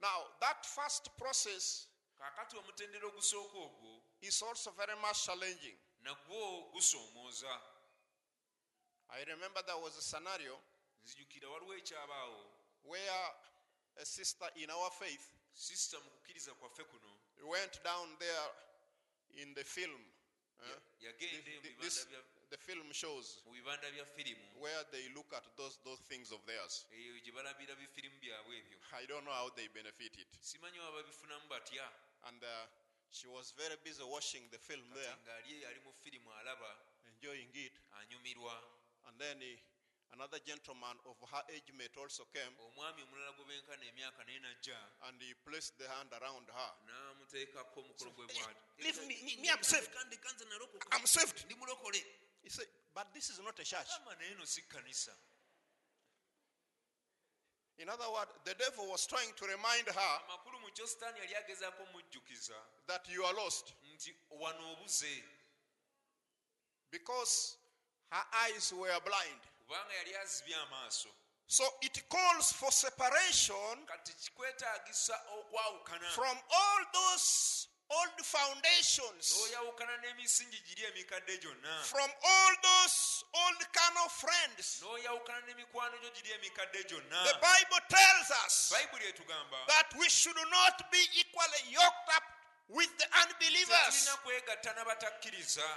[0.00, 5.76] Now, that first process kaakati omutendera ogusooka ogwo is also very much challenging.
[6.02, 7.60] nagwo gusoomooza
[9.08, 10.58] I remember there was a scenario
[11.04, 12.52] nzijukira waliwo ekyabaawo
[12.84, 13.34] where
[13.96, 18.50] a sister in our faith sisita mu kukkiriza kwaffe kuno went down there
[19.34, 20.04] in the film.
[20.64, 20.78] Eh?
[21.00, 22.06] yagenda mu this-
[22.50, 26.40] the film shows mu bibanda bya firimu where they look at those, those things of
[26.46, 26.86] theirs.
[26.94, 30.28] eyo gye balabira bifirimu byabwe ebyo I don't know how they benefit it.
[30.40, 31.84] simanyi baba bifunamu batya
[32.28, 32.66] And uh,
[33.10, 36.70] she was very busy watching the film there, ng'ali ali mu firimu alaba
[37.14, 37.72] enjoying it.
[38.00, 38.54] anyumirwa
[39.08, 39.58] And then he,
[40.12, 44.78] another gentleman of her age mate also came omwami omulala gwe benkana emyaka naye najja
[45.08, 46.72] and he placed the hand around her.
[46.86, 49.90] n'amuteekako omukolo gwe bw'ati Leave me, me, me, I'm saved.
[49.94, 51.44] Kandeka nze nalokoka I'm saved.
[51.44, 52.04] ndi mulokole
[52.46, 53.90] He said, but this is not a church.
[54.00, 55.10] ama naye no si kkanisa
[57.78, 61.34] In other words, the devil was trying to remind her amakulu mu kyo sitaani yali
[61.36, 62.54] agezaako omujjukiza
[62.86, 63.74] that you are lost.
[63.94, 65.22] Nti wano obuze
[66.90, 67.56] because
[68.12, 69.40] her eyes were blind.
[69.58, 71.08] kubanga yali azibye amaaso.
[71.48, 76.08] So it calls for separation kati kikwetaagisa okwawukana.
[76.14, 84.08] from all those old foundations, n'oyawukana n'emisingi giri emikadde gyonna from all those old carnal
[84.08, 84.82] friends.
[84.82, 90.36] n'oyawukana n'emikwano gyo giri emikadde gyonna The Bible tells us bayibuli etugamba that we should
[90.50, 92.24] not be equally yoked up
[92.68, 93.94] with the unbelievers.
[93.94, 95.68] tetulina kwegatta n'abatakkiriza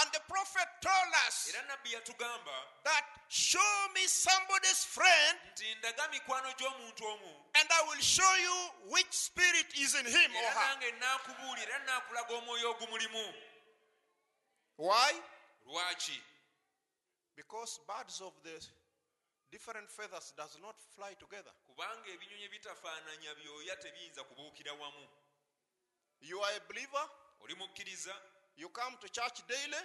[0.00, 6.08] And the prophet told us era nabbi yatugamba that show me somebody's friend nti ndaga
[6.08, 8.56] mikwano gy'omuntu omu and I will show you
[8.94, 10.68] which spirit is in him or her.
[10.68, 13.34] nange naakubuulira era naakulaga omwoyo ogumulimu
[14.76, 15.12] Why?
[17.34, 18.54] Because birds of the
[19.50, 21.50] different feathers does not fly together.
[21.66, 25.08] kubanga ebinyonyi bitafaananya byoya tebiyinza kubuukira wamu
[26.20, 27.04] You are a believer,
[28.58, 29.82] you come to church daily,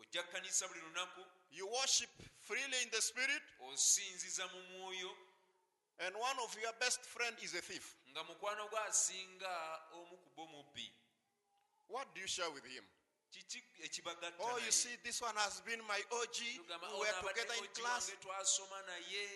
[0.00, 2.10] ojja kkanisa buli lunaku you worship
[2.40, 3.42] freely in the spirit,
[3.72, 5.10] osinziza mu mwoyo
[5.98, 7.94] and one of your best friend is a thief.
[8.10, 10.92] nga mukwano gwe asinga omu ku bo mubbi
[11.88, 12.84] What do you share with him?
[13.30, 14.64] kiki ekibagatta Oh, naye?
[14.66, 16.36] you see, this one has been my OG.
[16.56, 19.28] Tugamba, We "Ono were together in class, wange twasoma naye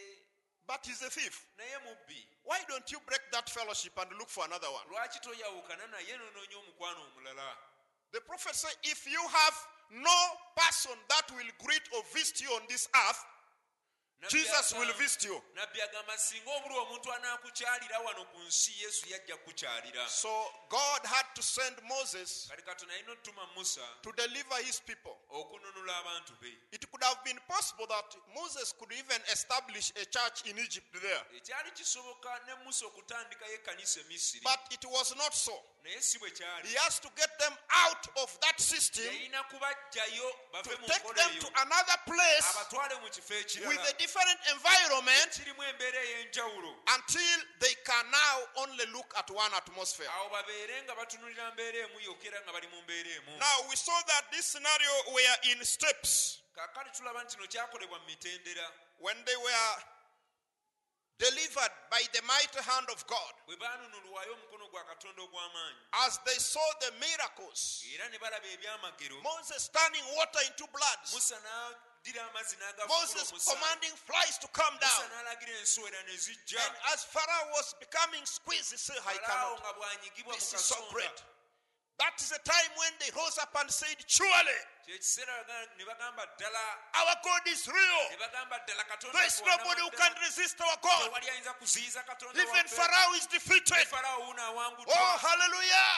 [0.66, 1.46] but he's a thief.
[1.58, 4.86] naye mubbi Why don't you break that fellowship and look for another one?
[4.90, 7.56] lwaki toyawukana naye nonoonya omukwano omulala
[8.16, 9.54] The prophet said, if you have
[9.92, 10.20] no
[10.56, 13.20] person that will greet or visit you on this earth,
[14.30, 15.36] Jesus will visit you.
[15.54, 20.28] nabbi agamba singa obuli omuntu anaakukyalira wano ku nsi yesu yajja kukukyalira So
[20.70, 25.12] God had to send Moses kati katonda alina otutuma musa to deliver his people.
[25.30, 30.48] okununula abantu be It could have been possible that Moses could even establish a church
[30.50, 31.22] in Egypt there.
[31.36, 34.00] ekyali kisoboka ne musa okutandikayo ekkanisa
[34.42, 35.52] But it was not so.
[35.86, 37.54] Naye si bwe kyali He has to get them
[37.86, 43.34] out of that system to take them to another place abatwale mu kifo
[43.68, 49.52] with a different environment kirimu embeera ey'enjawulo until they can now only look at one
[49.54, 50.08] atmosphere.
[50.18, 53.38] awo babeere nga batunulira mbeera emu yokka nga bali mu mbeera emu.
[53.38, 56.38] Now we saw that this scenario were in steps.
[56.54, 58.66] Kaakali tulaba nti no kyakolebwa mu mitendera.
[58.98, 59.72] When they were
[61.18, 63.32] delivered by the mighty hand of God.
[63.46, 69.22] bwe baanunulwayo omukono gwa katonda ogw'amaanyi As they saw the miracles, era ne balaba ebyamagero
[69.22, 72.56] Moses turning water into blood, musa n'adira amazzi
[72.88, 75.04] Moses commanding flies to come down.
[75.10, 79.60] n'alagira ensowera ne zijja And as Pharaoh was becoming squeezed, he said, I cannot.
[79.60, 81.22] nga bw'anyigibwa mu This is so great.
[81.98, 84.58] That is the time when they rose up and said, Surely
[86.94, 88.02] our God is real.
[89.12, 91.10] There is nobody who can resist our God.
[92.36, 92.66] Even.
[92.70, 93.86] Pharaoh is defeated.
[93.90, 95.88] Oh, hallelujah.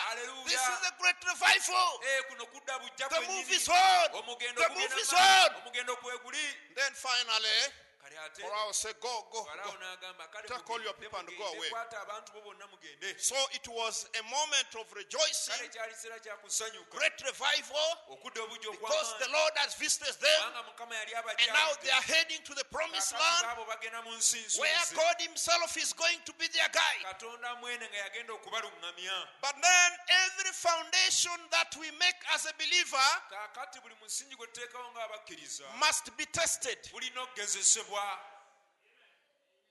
[0.47, 2.01] This is a great revival.
[2.97, 4.09] The move is on.
[4.57, 5.51] The move is on.
[6.77, 7.61] Then finally,
[8.19, 9.73] kale ate Pharaoh said, Go, go, go.
[10.47, 11.71] Take all your people and go away.
[11.71, 16.37] kwata abantu bo bonna mugende So it was a moment of rejoicing, kyali kiseera kya
[16.43, 20.41] kusanyuka great revival, because the Lord has visited them.
[20.51, 24.17] kubanga mukama yali And now they are heading to the promised land abo bagenda mu
[24.19, 27.05] nsi where God Himself is going to be their guide.
[27.15, 29.91] katonda mwene nga yagenda okubaluŋŋamya But then
[30.27, 36.11] every foundation that we make as a believer kaakati buli musingi gwe tuteekawo ng'abakkiriza must
[36.17, 36.79] be tested.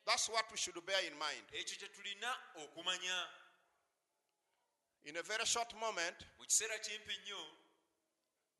[0.08, 1.43] That's what we should bear in mind.
[1.51, 3.28] ekyo kye tulina okumanya
[5.05, 7.43] In a very short moment, mu kiseera kimpi nnyo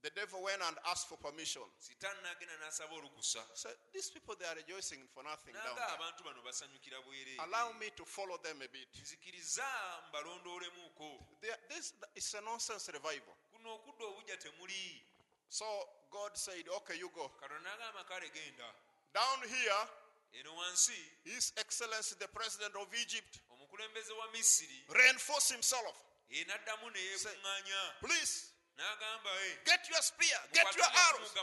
[0.04, 1.64] The devil went and asked for permission.
[1.80, 5.96] sitaani n'agenda n'asaba olukusa Said, These people, they are rejoicing for nothing down naga there.
[5.98, 8.88] abantu bano basanyukira bwereere Allow me to follow them a bit.
[9.02, 9.66] nzikiriza
[10.10, 13.36] mbalondoolemuuko They- This is a nonsense revival.
[13.52, 15.04] kuno okudda obujja temuli
[15.50, 15.66] So
[16.12, 17.30] God said, Okay, you go.
[17.30, 18.74] katonda n'agamba kale genda
[19.14, 19.88] Down here,
[20.34, 25.96] eno wansi His Excellency the President of Egypt omukulembeze wa misiri reinforced himself.
[26.30, 28.00] ye n'addamu ne yeekuŋŋaanya.
[28.02, 31.34] Please n'agamba "Eh, get your spear, get your arrows,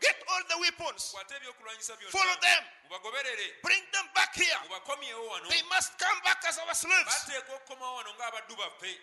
[0.00, 1.14] get all the weapons,
[2.10, 3.60] follow them, mubagoberere.
[3.62, 4.56] Bring them back here.
[4.68, 5.48] mubakomyewo wano.
[5.48, 7.24] They must come back as our slaves.
[7.26, 8.96] bateeka okukomawo wano ng'abaddu baffe.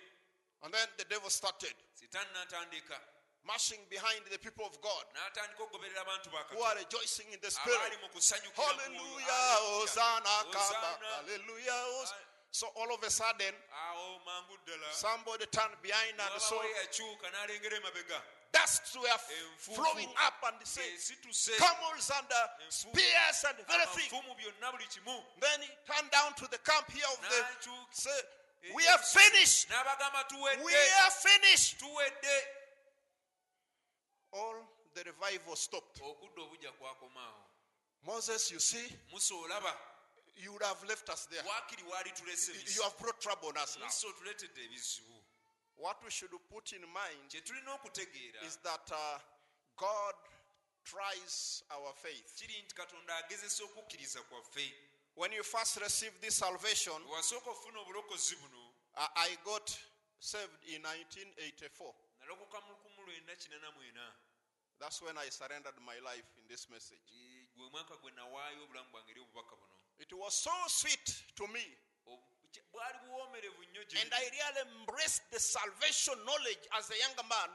[0.63, 1.73] And then the devil started.
[1.99, 2.99] Sitaani n'atandika
[3.47, 7.51] marching behind the people of God n'atandika okugoberera abantu ba who are rejoicing in the
[7.51, 7.97] Spirit.
[8.01, 9.57] mu kusanyukira mu- Hallelujah.
[9.81, 10.29] Hosanna,
[11.15, 11.71] Hallelujah.
[11.97, 12.13] Hos-
[12.53, 18.21] So all of a sudden, awo mangu ddala somebody turned behind and saw wabawo yakyuka
[18.51, 19.07] dust were
[19.57, 24.11] flowing up and said, esituse camels and uh, spears and everything.
[24.11, 27.45] amafumu byonna buli kimu Then he turned down to the camp here of the.
[27.91, 28.11] Say,
[28.75, 29.69] we are finished.
[29.71, 31.81] We are finished.
[34.33, 34.55] All
[34.93, 36.01] the revival stopped.
[36.01, 37.43] okudda obujja kwakomaawo
[38.03, 39.77] Moses, you see, musa olaba
[40.35, 41.43] you would have left us there.
[41.49, 43.85] waakiri waali tulese You- have brought trouble on us now.
[43.85, 44.07] musa
[44.63, 45.23] ebizibu
[45.77, 49.19] What we should put in mind kye tulina okutegeera is that uh,
[49.77, 50.15] God
[50.83, 52.35] tries our faith.
[52.35, 54.73] kiri nti katonda agezesa okukkiriza kwaffe
[55.15, 59.71] When you first received this salvation, bwe wasooka okufuna obulokozi buno I I got
[60.19, 61.93] saved in 1984.
[62.19, 62.90] nalokoka mu 1984
[64.79, 66.99] That's when I surrendered my life in this message.
[67.55, 71.77] Gwe mwaka gwe nawaayo obulamu bwange eri obubaka buno It was so sweet to me,
[72.07, 76.97] Obu- kye- bwali buwoomerevu nnyo gye and I really embraced the salvation knowledge as a
[76.97, 77.49] younger man.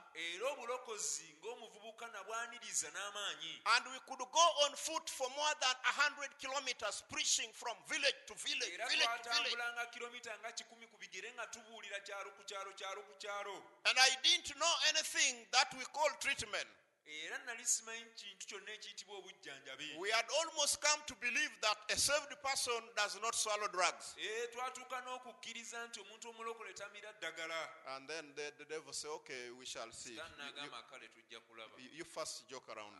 [1.96, 6.38] Era obulokozi ng'omuvubuka nabwaniriza n'amaanyi And we could go on foot for more than 100
[6.38, 9.52] kilometers preaching from village to village, village to village.
[9.52, 13.54] twatambulanga kilomita nga kikumi ku bigere nga tubuulira kyalo ku kyalo kyalo ku kyalo
[13.86, 16.66] And I didn't know anything that we call treatment.
[17.06, 21.96] Era nali simanyi kintu kyonna ekiyitibwa obujjanjabi We had almost come to believe that a
[21.96, 24.14] saved person does not swallow drugs.
[24.18, 29.50] Eh, twatuuka n'okukkiriza nti omuntu omulokole tamira ddagala And then the, the devil say, okay,
[29.50, 30.14] we shall see.
[30.14, 32.94] You, sitaani n'agamba kale tujja kulaba you- you first joke around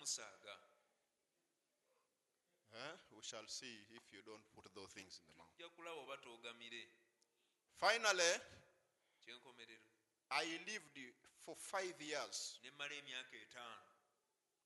[0.00, 0.56] musaaga
[2.72, 2.96] Huh?
[3.12, 5.50] We shall see if you don't put those things in the mouth.
[5.56, 6.88] tujja kulaba oba toogamire
[7.76, 8.40] Finally,
[9.20, 9.93] kyenkomerero
[10.30, 10.98] I lived
[11.44, 13.82] for five years ne mmala emyaka etaano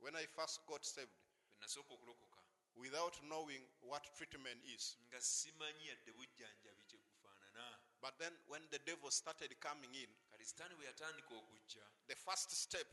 [0.01, 2.39] when I first got saved bwe nasooka okulokoka
[2.77, 4.97] without knowing what treatment is.
[5.09, 10.45] nga simanyi yadde bujjanjabi kye gufaanana But then when the devil started coming in, kati
[10.45, 12.87] sitaani bwe yatandika okujja the first step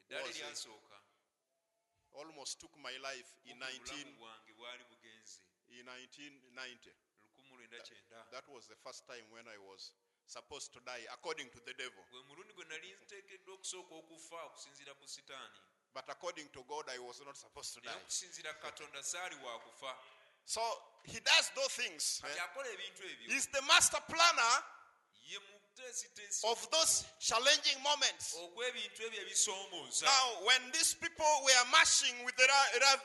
[0.00, 0.42] eddaala Was it?
[0.42, 6.92] eryasooka uh, almost took my life in, 19, obulamu bwange bwali bugenze in 1990.
[7.36, 9.92] 1990 That was the first time when I was
[10.26, 12.04] supposed to die, according to the devil.
[12.10, 15.58] gwe mulundi gwe nali nteekeddwa okusooka okufa okusinziira ku sitaani
[15.94, 17.94] But according to God, I was not supposed to die.
[17.94, 19.60] okusinziira katonda saali wa
[20.44, 20.60] So
[21.04, 22.20] he does those things.
[22.24, 22.28] eh?
[22.28, 24.62] kati akola ebintu ebyo He's the master planner
[25.26, 25.38] ye
[26.44, 28.34] of those challenging moments.
[28.34, 32.46] okw'ebintu ebyo ebisoomooza Now, when these people were marching with the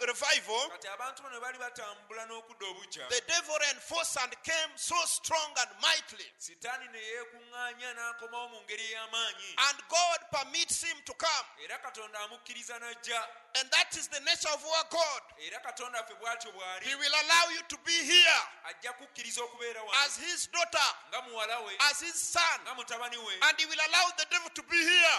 [0.08, 5.52] revival, kati abantu bano bali batambula n'okudda obujja the devil reinforced and came so strong
[5.60, 6.26] and mightily.
[6.38, 11.48] sitaani ne yeekuŋŋaanya n'akomawo mu ngeri ey'amaanyi And God permits him to come.
[11.64, 13.22] era katonda amukkiriza n'ajja
[13.60, 15.22] And that is the nature of our God.
[15.48, 16.52] era katonda ffe bw'atyo
[16.84, 21.60] He will allow you to be here ajja kukkiriza okubeera as his daughter, nga muwala
[21.66, 24.78] we as his son, nga mutabani we and he will allow the devil to be
[24.78, 25.18] here.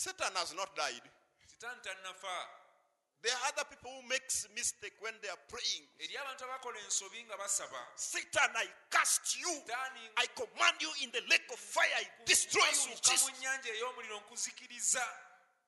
[0.00, 1.04] Satan has not died.
[3.22, 5.84] There are other people who makes mistake when they are praying.
[6.00, 9.52] eri abantu abakola ensobi nga basaba Satan, I cast you.
[10.16, 11.84] I command you in the lake of fire.
[12.00, 12.92] I destroy you.
[12.92, 13.40] in basuuka mu Jesus.
[13.40, 15.04] nnyanja ey'omuliro nkuzikiriza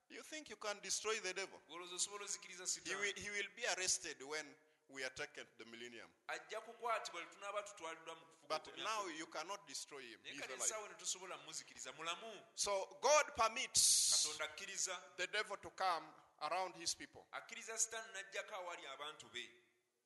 [0.08, 1.60] You think you can destroy the devil?
[1.68, 4.46] gwolowooza osobola ozikiriza He will, he will be arrested when
[4.92, 6.10] we are taken to the millennium.
[6.28, 10.20] ajja kukwatibwa lwe tunaaba tutwaliddwa mu But now you cannot destroy him.
[10.22, 10.64] naye He's alive.
[10.64, 16.06] essaawa eno tosobola mumuzikiriza mulamu So God permits katonda akkiriza the devil to come
[16.40, 17.22] around his people.
[17.32, 19.50] akkiriza sitaani n'ajjako awali abantu be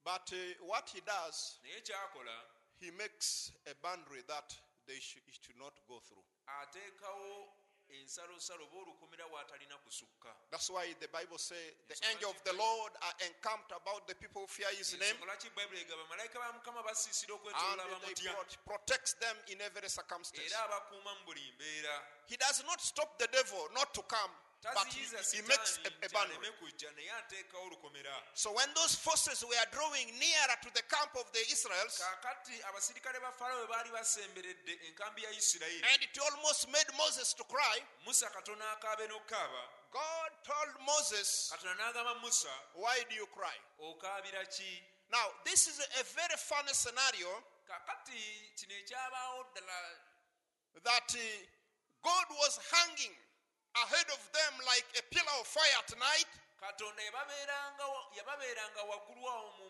[0.04, 2.44] But uh, what he does, naye kyakola
[2.80, 4.54] he makes a boundary that
[4.86, 5.22] they should,
[5.58, 6.24] not go through.
[6.46, 7.52] ateekawo
[7.90, 10.34] ensalosalo oba olukomera waatalina kusukka.
[10.50, 14.42] That's why the Bible says the angel of the Lord are encamped about the people
[14.42, 15.16] who fear his name.
[15.22, 20.46] Lwaki bayibuli bamalayika ba mukama basiisira and okwetolola they protects them in every circumstance.
[20.46, 22.02] era abakuuma mu buli mbeera.
[22.26, 24.32] He does not stop the devil not to come,
[24.62, 25.04] but he,
[25.36, 26.36] he makes a, a boundary.
[26.36, 31.14] aleme kujja naye ateekawo olukomera So when those forces were drawing nearer to the camp
[31.14, 35.84] of the Israelites, kaakati abasirikale ba falawo bwe baali basemberedde enkambi ya isirayiri.
[35.92, 39.62] and it almost made Moses to cry, musa katonda akaabe n'okukaaba.
[39.92, 43.54] God told Moses, katonda n'agamba musa Why do you cry?
[45.12, 47.28] Now, this is a very funny scenario
[47.68, 48.18] kaakati
[48.56, 49.78] kino ekyabaawo ddala.
[50.84, 51.18] that uh,
[52.02, 53.14] God was hanging
[53.84, 57.02] ahead of them like a pillar of fire at night, katonda
[58.16, 59.66] yababeeranga waggulu awo mu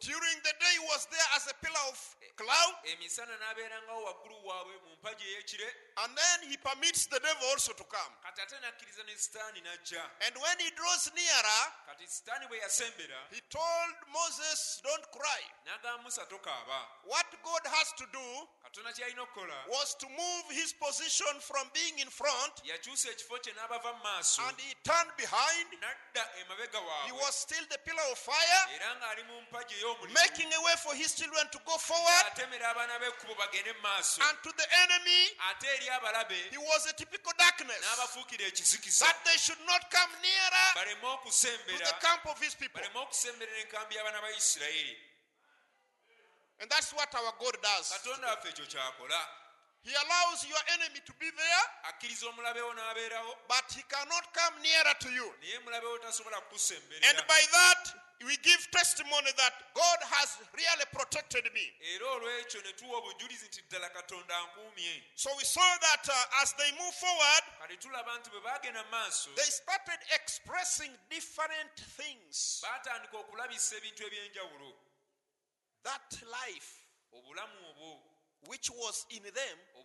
[0.00, 1.98] During the day, he was there as a pillar of
[2.36, 5.68] cloud, emisana n'abeerangawo waggulu waabwe mu mpagi ey'ekire
[6.02, 8.12] and then he permits the devil also to come.
[8.22, 13.18] kati ate nakkiriza ne sitaani n'ajja And when he draws nearer, kati sitaani bwe yasembera
[13.30, 15.42] he told Moses, Don't cry.
[15.66, 20.72] n'agamba musa tokaaba What God has to do katonda kyalina okukola was to move his
[20.72, 25.66] position from being in front, yakyusa ekifo kye n'abava mu maaso and he turned behind.
[27.06, 30.76] He was still the pillar of fire, era ng'ali mu mpagi ey'omuliro making a way
[30.82, 32.24] for his children to go forward.
[32.32, 34.22] atemera abaana b'ekkubo bagende mu maaso.
[34.28, 35.32] And to the enemy,
[36.50, 37.80] he was a typical darkness.
[39.00, 42.80] That they should not come nearer to the camp of his people.
[42.80, 44.96] baleme okusemberera enkambi y'abaana ba isirayiri.
[46.60, 47.92] And that's what our God does.
[49.88, 54.94] He allows your enemy to be there, akkiriza omulabewo n'abeerawo but he cannot come nearer
[55.00, 55.32] to you.
[55.40, 56.36] naye mulabewo tasobola
[57.08, 57.94] And by that,
[58.26, 61.72] we give testimony that God has really protected me.
[61.94, 66.52] era olw'ekyo ne tuwa obujulizi nti ddala katonda ankuumye So we saw that uh, as
[66.54, 72.60] they move forward, kati tulaba nti bwe baagenda maaso they started expressing different things.
[72.62, 74.72] baatandika okulabisa ebintu eby'enjawulo
[75.82, 76.72] That life
[77.12, 78.00] obulamu obwo
[78.46, 79.77] which was in them obwali mu bo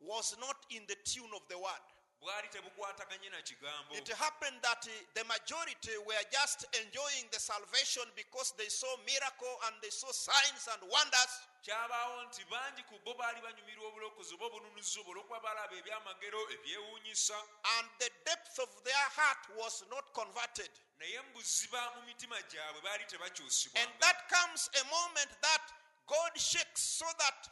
[0.00, 1.84] was not in the tune of the word.
[2.20, 8.02] bwali tebukwataganye na kigambo It happened that uh, the majority were just enjoying the salvation
[8.16, 11.32] because they saw miracle and they saw signs and wonders.
[11.62, 17.38] kyabaawo nti bangi ku bo baali banyumirwa obulokozi oba obununuzi obwo olw'okuba balaba ebyamagero ebyewuunyisa
[17.78, 20.70] And the depth of their heart was not converted.
[20.98, 25.62] naye mu buziba mu mitima gyabwe baali tebakyusibwa And that comes a moment that
[26.06, 27.48] God shakes so that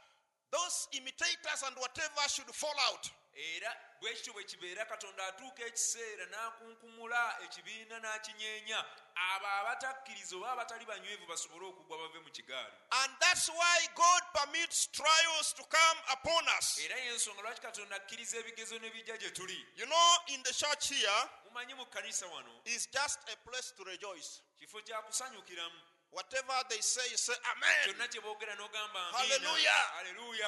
[0.57, 3.11] those imitators and whatever should fall out.
[3.37, 8.79] era bwe kityo bwe kibeera katonda atuuka ekiseera n'akunkumula ekibiina n'akinyeenya
[9.15, 14.87] abo abatakkiriza oba abatali banywevu basobole okugwa bave mu kigaali And that's why God permits
[14.89, 16.79] trials to come upon us.
[16.85, 20.89] era y'ensonga lwaki katonda akkiriza ebigezo ne bijja gye tuli You know, in the church
[20.89, 24.41] here mumanyi mu kkanisa wano is just a place to rejoice.
[24.59, 25.81] kifo kya kusanyukiramu
[26.17, 27.93] Whatever they say, you say, Amen.
[27.93, 29.85] kyonna kye boogera n'ogamba Hallelujah.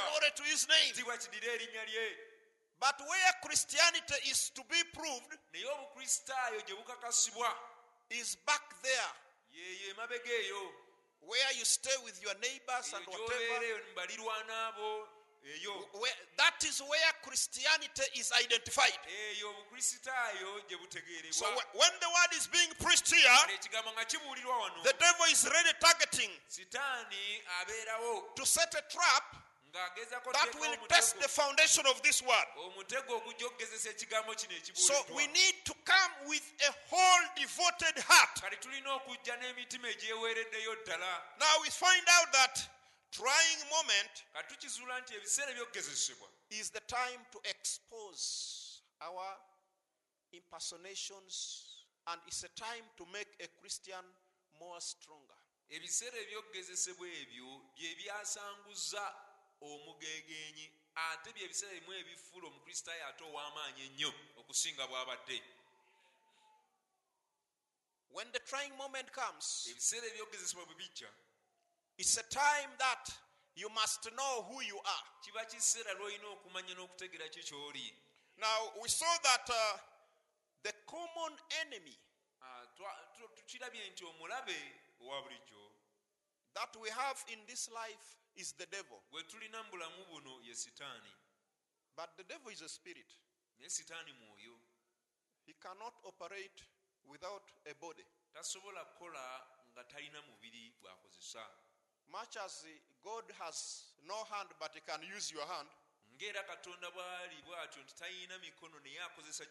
[0.08, 0.92] Glory to his name.
[0.94, 2.16] kitiibwa kidire erinnya lye
[2.80, 7.52] But where Christianity is to be proved naye obukristaayo gye bukakasibwa
[8.10, 9.10] is back there,
[9.52, 10.72] yeyo emabega eyo
[11.20, 13.82] where you stay with your neighbors and whatever.
[15.44, 15.72] Eyo.
[15.74, 18.98] Mu balirwana abo eyo Where, that is where Christianity is identified.
[19.06, 24.56] eyo obukristaayo gye So butegeerebwa when the word is being preached here, ekigambo nga kibuulirwa
[24.58, 24.82] wano.
[24.82, 28.34] the devil is really targeting sitaani abeerawo.
[28.34, 29.36] to set a trap
[29.72, 32.48] that will test the foundation of this word.
[32.56, 38.40] omutego ogujja okugezesa ekigambo kino So we need to come with a whole devoted heart.
[38.40, 41.22] kati tulina okujja n'emitima egyeweereddeyo ddala.
[41.38, 42.68] Now we find out that
[43.10, 48.24] trying moment kati tukizuula nti ebiseera ebyokugezesebwa is the time to expose
[49.00, 49.38] our
[50.32, 51.64] impersonations
[52.06, 54.04] and it's a time to make a Christian
[54.60, 55.36] more stronger.
[55.68, 59.04] ebiseera ebyokugezesebwa ebyo bye byasanguza
[59.60, 65.42] omugegenyi ate byebiseera bimu ebifuula omukristaayo ate ow'amaanyi ennyo okusinga bw'abadde
[68.10, 71.10] When the trying moment comes, ebiseera ebyokugezesebwa bwe bijja
[71.98, 73.10] it's a time that
[73.54, 75.04] you must know who you are.
[75.24, 77.94] kiba kiseera lw'olina okumanya n'okutegeera ki ky'oli
[78.38, 79.78] Now, we saw that uh,
[80.62, 81.96] the common enemy
[82.42, 84.56] Ah, twa- tu- tukirabye nti omulabe
[85.00, 85.70] owa bulijjo
[86.54, 89.02] that we have in this life is the devil.
[89.10, 91.12] gwe tulina mu bulamu buno ye sitaani
[91.96, 93.12] But the devil is a spirit,
[93.58, 94.54] naye sitaani mwoyo
[95.46, 96.62] he cannot operate
[97.04, 98.04] without a body.
[98.32, 101.42] tasobola kukola nga talina mubiri gw'akozesa
[102.12, 102.64] much as
[103.04, 105.68] God has no hand but he can use your hand,
[106.18, 109.44] ng'era katonda bw'ali bw'atyo nti talina mikono naye akozesa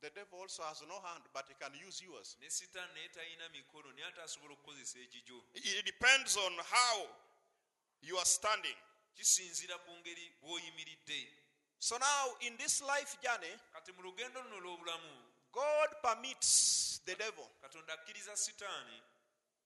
[0.00, 2.36] the devil also has no hand but he can use yours.
[2.40, 4.98] ne sitaani naye talina mikono naye ate asobola okukozesa
[5.54, 7.06] It depends on how
[8.02, 8.76] you are standing.
[9.16, 11.26] kisinziira ku ngeri bw'oyimiridde
[11.78, 15.22] So now, in this life journey, kati mu lugendo luno olw'obulamu
[15.52, 19.00] God permits the devil katonda akkiriza sitaani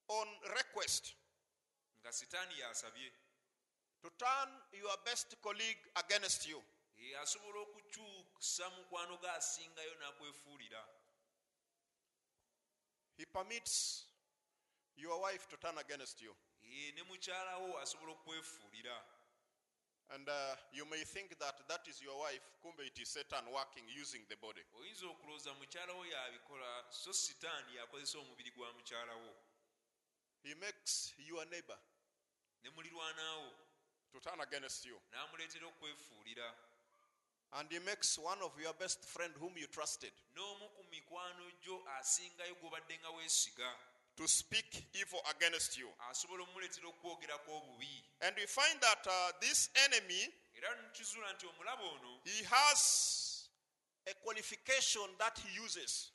[0.09, 1.15] on request
[2.01, 3.13] nga sitaani yasabye
[4.03, 6.63] to turn your best colleague against you.
[7.23, 10.85] Asobola okukyusa mukwano asingayo n'akwefuulira
[13.17, 14.05] He permits
[14.97, 16.37] your wife to turn against you.
[16.95, 18.97] Ne mukyalawo asobola okwefuulira
[20.11, 23.87] And uh, you may think that that is your wife, kumbe it is Satan working
[23.87, 24.67] using the body.
[30.43, 31.79] He makes your neighbor.
[32.65, 33.51] Ne mulirwanaawo.
[34.13, 34.97] To turn against you.
[35.13, 36.51] n'amuleetera okwefuulira.
[37.53, 40.13] And he makes one of your best friend whom you trusted.
[40.37, 43.71] N'omu ku mikwano gyo asingayo gw'obadde nga weesiga.
[44.17, 45.89] To speak evil against you.
[46.11, 48.03] asobola omumuleetera okwogerako obubi.
[48.23, 53.49] And we find that uh, this enemy, era nekizuula nti omulaba ono he has
[54.07, 56.13] a qualification that he uses.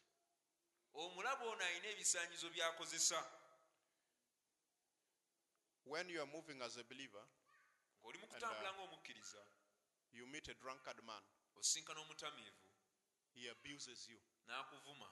[0.94, 3.24] omulaba ono alina ebisaanyizo by'akozesa
[5.86, 7.22] When you are moving as a believer,
[8.02, 9.42] ng'oli mu kutambula uh, ng'omukkiriza
[10.14, 11.24] you meet a drunkard man,
[11.58, 12.70] osinkana omutamiivu
[13.36, 14.20] he abuses you.
[14.48, 15.10] n'akuvuma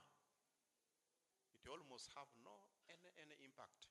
[1.54, 2.56] It almost have no
[2.90, 3.88] any, any impact.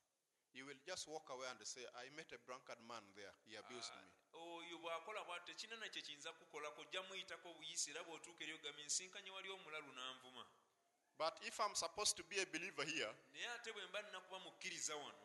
[0.53, 3.33] You will just walk away and say, I met a drunkard man there.
[3.49, 4.05] He abused me.
[4.33, 9.29] oyo bw'akola bw'atyo tekina nakyo kiyinza kukolako ojja muyitako obuyisi era bw'otuuka eri ogambye nsinkanye
[9.31, 10.45] wali omulalu n'anvuma
[11.17, 14.95] But if I'm supposed to be a believer here, naye ate bwe mba nnakuba mukkiriza
[14.95, 15.21] wano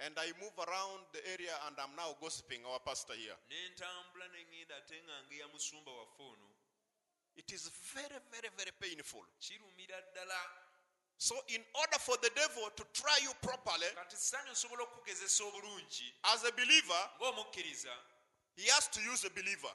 [0.00, 4.28] and I move around the area and I'm now gossiping our pastor here, ne ntambula
[4.32, 6.52] ne ŋŋenda ate nga ngeya musumba waffe ono
[7.36, 9.24] it is very, very, very painful.
[11.18, 16.12] So, in order for the devil to try you properly, kati sitaani osobola okukugezesa obulungi
[16.34, 17.02] as a believer,
[18.56, 19.68] he has to use a believer.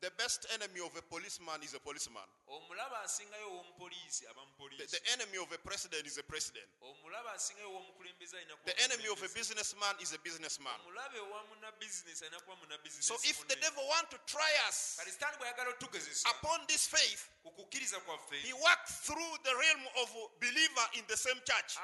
[0.00, 2.24] Alina kukozesa mukkiriza The best enemy of a policeman is a policeman.
[2.48, 4.42] omulaba asingayo ow'omupoliisi aba
[4.78, 6.66] The, the enemy of a president is a president.
[6.82, 10.80] omulaba asingayo ow'omukulembeze alina kuba The enemy of a businessman is a businessman.
[10.80, 12.56] omulabe owa munnabizinesi alina kuba
[13.00, 17.28] So if the devil want to try us kati sitaani bw'ayagala otugezesa upon this faith,
[17.42, 21.76] ku kukkiriza kwaffe he works through the realm of believer in the same church.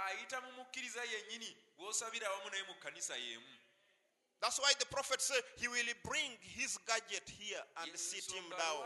[4.40, 8.84] That's why the prophet said he will bring his gadget here and sit him down.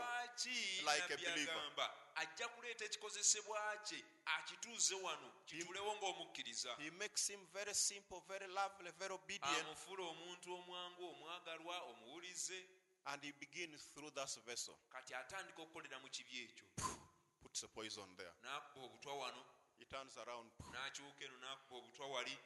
[0.85, 1.89] like a believer.
[2.15, 8.91] ajja kuleeta ekikozesebwa kye akituuze wano kituulewo ng'omukkiriza He makes him very simple, very lovely,
[8.99, 12.65] very obedient, amufuula omuntu omwangu omwagalwa omuwulize
[13.05, 14.75] and he begins through that vessel.
[14.89, 16.65] kati atandika okukolera mu kibi ekyo
[17.41, 18.31] Puts a poison there.
[18.43, 19.45] n'akuba obutwa wano
[19.79, 20.51] He turns around.
[20.71, 22.37] n'akyuka eno n'akuba obutwa wali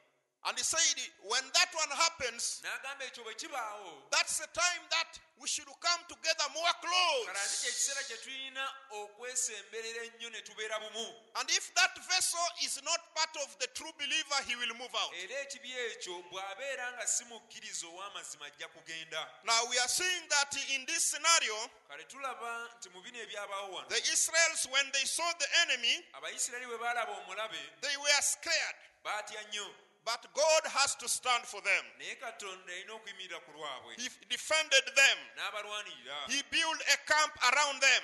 [0.46, 0.78] And he said,
[1.26, 6.00] when that one happens, n'agamba ekyo bwe kibaawo that's the time that we should come
[6.08, 7.66] together more kale ate kye close.
[7.66, 13.34] kiseera kye tulina okwesemberera ennyo ne tubeera bumu And if that vessel is not part
[13.42, 15.10] of the true believer, he will move out.
[15.18, 20.54] era ekibi ekyo bw'abeera nga si mukkiriza ow'amazima ajja kugenda Now we are seeing that
[20.74, 21.56] in this scenario,
[21.88, 26.66] kale tulaba nti mu bino ebyabaawo wano the Israelites, when they saw the enemy, abayisirayiri
[26.70, 28.76] bwe baalaba omulabe they were scared.
[30.06, 31.84] But God has to stand for them.
[31.98, 35.18] naye katonda alina okuyimirira ku lwabwe He defended them.
[36.30, 38.02] He built a camp around them.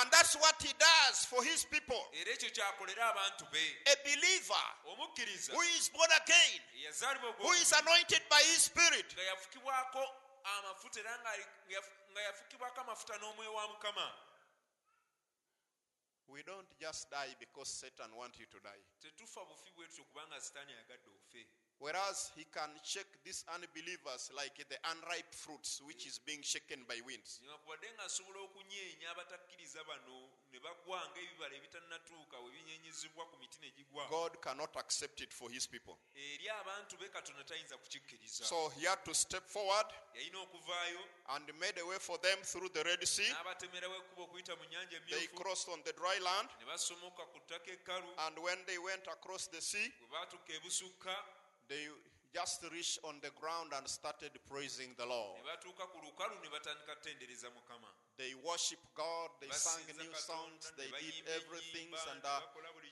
[0.00, 2.02] And that's what he does for his people.
[2.12, 4.66] era ekyo kyakolera abantu be A believer
[5.54, 6.60] who is born again,
[7.38, 9.14] who is anointed by his spirit,
[10.44, 14.12] amafuta era nga ali- nga yafu- nga yafukibwako amafuta n'omwoyo wa mukama
[16.28, 18.80] we don't just die because Satan wants you to die.
[21.80, 27.00] Whereas he can shake these unbelievers like the unripe fruits which is being shaken by
[27.06, 27.40] winds.
[27.42, 28.04] newankubadde nga
[28.44, 34.76] okunyeenya abatakkiriza bano ne bagwa ng'ebibala ebitannatuuka we binyeenyezebwa ku miti ne gigwa God cannot
[34.76, 35.98] accept it for his people.
[36.14, 41.00] eri abantu be katonda tayinza kukikkiriza So he had to step forward yalina okuvaayo
[41.36, 43.28] and made a way for them through the Red Sea.
[43.32, 46.48] n'abatemerawo ekkuba okuyita mu nyanja They crossed on the dry land.
[46.60, 51.24] ne basomoka ku ttaka ekkalu And when they went across the sea, bwe baatuuka ebusukka
[51.68, 51.88] they
[52.34, 55.38] just reached on the ground and started praising the Lord.
[55.44, 60.86] batuuka ku lukalu ne batandika kutendereza mukama They worshiped God, they sang new songs, they
[60.86, 62.40] did everything, and uh,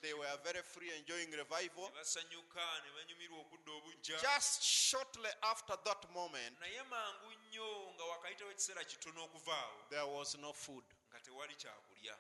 [0.02, 1.90] They were very free, enjoying revival.
[1.90, 8.04] ne basanyuka ne banyumirwa okudda obujja Just shortly after that moment, naye mangu nnyo nga
[8.04, 10.84] wakayitawo ekiseera kitono okuvaawo there was no food.
[11.10, 12.16] nga tewali kyakulya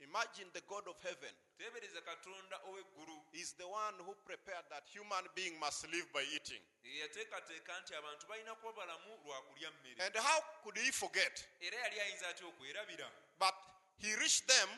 [0.00, 5.24] Imagine the God of heaven teebereza katonda ow'eggulu is the one who prepared that human
[5.34, 6.62] being must live by eating.
[6.82, 11.48] yateekateeka nti abantu balina kuba balamu lwa kulya mmere And how could he forget?
[11.60, 13.54] era yali ayinza atya okwerabira But
[13.98, 14.68] he reached them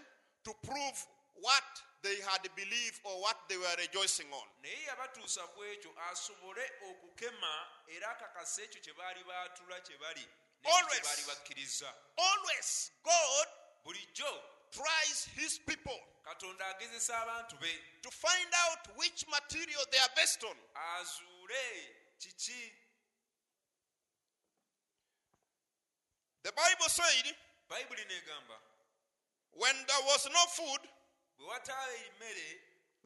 [0.45, 4.49] to prove what they had believed or what they were rejoicing on.
[4.63, 10.29] naye yabatuusa ku ekyo asobole okukema era akakasa ekyo kye baali baatula kye bali
[10.65, 11.01] Always.
[11.01, 13.49] kye baali bakkiriza Always God
[13.85, 14.43] bulijjo
[14.73, 20.45] tries his people katonda agezesa abantu be to find out which material they are based
[20.45, 20.57] on.
[20.75, 21.65] azuule
[22.19, 22.73] kiki
[26.43, 27.37] The Bible said,
[27.71, 28.59] bayibuli neegamba
[29.53, 30.83] when there was no food,
[31.39, 31.59] bwe
[32.09, 32.59] emmere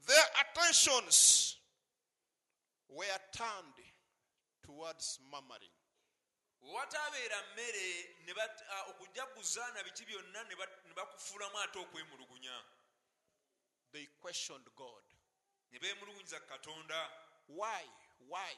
[0.07, 1.57] their attentions
[2.89, 3.81] were turned
[4.65, 5.76] towards murmuring.
[6.61, 10.57] Bwe wataabeera mmere ne bat- ah, okujaguza na biki byonna ne
[10.95, 12.65] bakufuulamu ate okwemulugunya
[13.93, 15.05] They questioned God.
[15.71, 17.11] ne beemulugunyiza katonda
[17.49, 17.85] Why?
[18.29, 18.55] Why?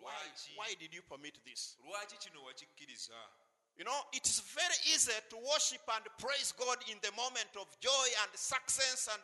[0.00, 0.32] Why?
[0.56, 1.76] Why did you permit this?
[1.84, 3.28] lwaki kino wakikkiriza
[3.76, 7.78] You know, it is very easy to worship and praise God in the moment of
[7.80, 9.22] joy and success and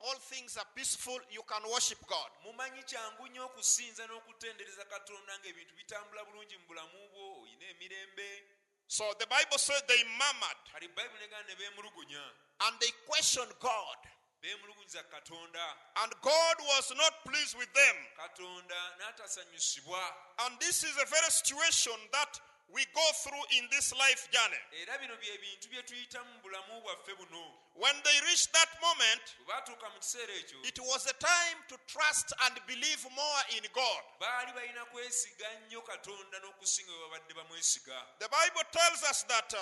[0.00, 1.18] all things are peaceful.
[1.30, 2.30] You can worship God.
[2.44, 8.44] mumanyi kyangu nnyo okusinza n'okutendereza katonda ng'ebintu bitambula bulungi mu bulamu bwo olina emirembe
[8.90, 12.22] So the Bible said they murmured kali bayibuli negana ne beemulugunya
[12.60, 13.98] and they questioned God.
[14.42, 15.64] beemulugunyiza katonda
[16.02, 17.96] And God was not pleased with them.
[18.16, 20.00] katonda n'atasanyusibwa
[20.46, 22.40] And this is a very situation that
[22.72, 24.62] we go through in this life journey.
[24.82, 29.22] era bino bye bintu bye tuyitamu mu bulamu bwaffe buno When they reached that moment,
[29.38, 33.62] bwe baatuuka mu kiseera ekyo it was a time to trust and believe more in
[33.72, 34.02] God.
[34.20, 39.60] baali balina kwesiga nnyo katonda n'okusinga bwe babadde bamwesiga The Bible tells us that uh,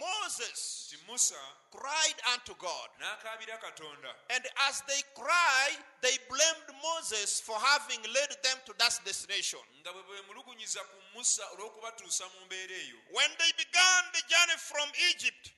[0.00, 0.94] Moses
[1.70, 2.88] cried unto God.
[4.30, 9.60] And as they cried, they blamed Moses for having led them to that destination.
[9.80, 14.88] nga bwe beemulugunyiza ku musa olw'okubatuusa mu mbeera eyo When they began the journey from
[15.12, 15.52] Egypt,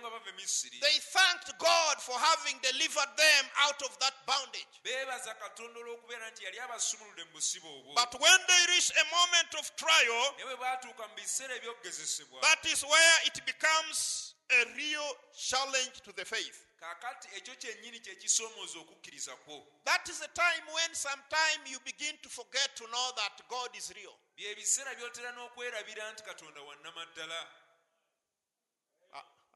[0.00, 3.98] bwe baatandika olugendo nga bava misiri they thanked God for having delivered them out of
[3.98, 4.66] that bondage.
[4.84, 9.54] beebaza katonda olw'okubeera nti yali abasumuludde mu busibe obwo But when they reach a moment
[9.58, 15.16] of trial, naye bwe baatuuka mu biseera ebyokugezesebwa that is where it becomes a real
[15.32, 16.66] challenge to the faith.
[16.80, 22.16] kaakati ekyo kyennyini kye kisoomooza okukkiriza kwo That is a time when sometime you begin
[22.22, 24.14] to forget to know that God is real.
[24.36, 27.46] bye biseera by'otera n'okwerabira nti katonda wannamaddala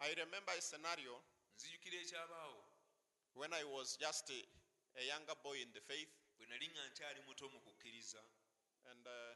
[0.05, 1.15] I, remember a scenario
[1.57, 2.61] nzijukira ekyabaawo
[3.35, 4.41] when I was just a,
[5.01, 8.23] a younger boy in the faith, bwe nali nga nkyali muto mu kukkiriza
[8.91, 9.35] and uh,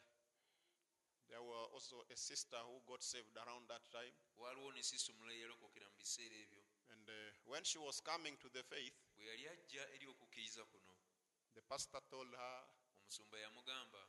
[1.29, 4.15] there were also a sister who got saved around that time.
[4.37, 6.63] waaliwo ne sisi omulala yalokokera mu biseera ebyo
[6.93, 7.15] And uh,
[7.53, 10.95] when she was coming to the faith, bwe yali ajja eri okukkiriza kuno
[11.55, 12.65] the pastor told her,
[13.01, 14.09] omusumba yamugamba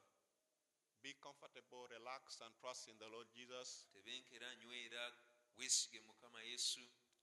[1.02, 3.88] Be comfortable, relax, and trust in the Lord Jesus.
[3.94, 5.14] tebenkera nywera
[5.60, 6.80] weesige mukama yesu.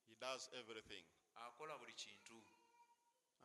[0.09, 1.05] He does everything.
[1.35, 2.39] akola buli kintu.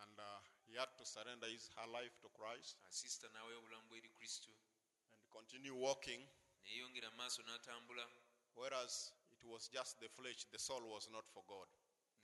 [0.04, 2.78] And uh, he had to surrender his, her life to Christ.
[2.90, 4.52] Asisita n'awayo obulamu bwe eri kristo.
[5.12, 6.22] And continue walking,
[6.64, 8.06] neyeyongera maaso n'atambula.
[8.56, 11.68] Whereas it was just the flesh, the soul was not for God.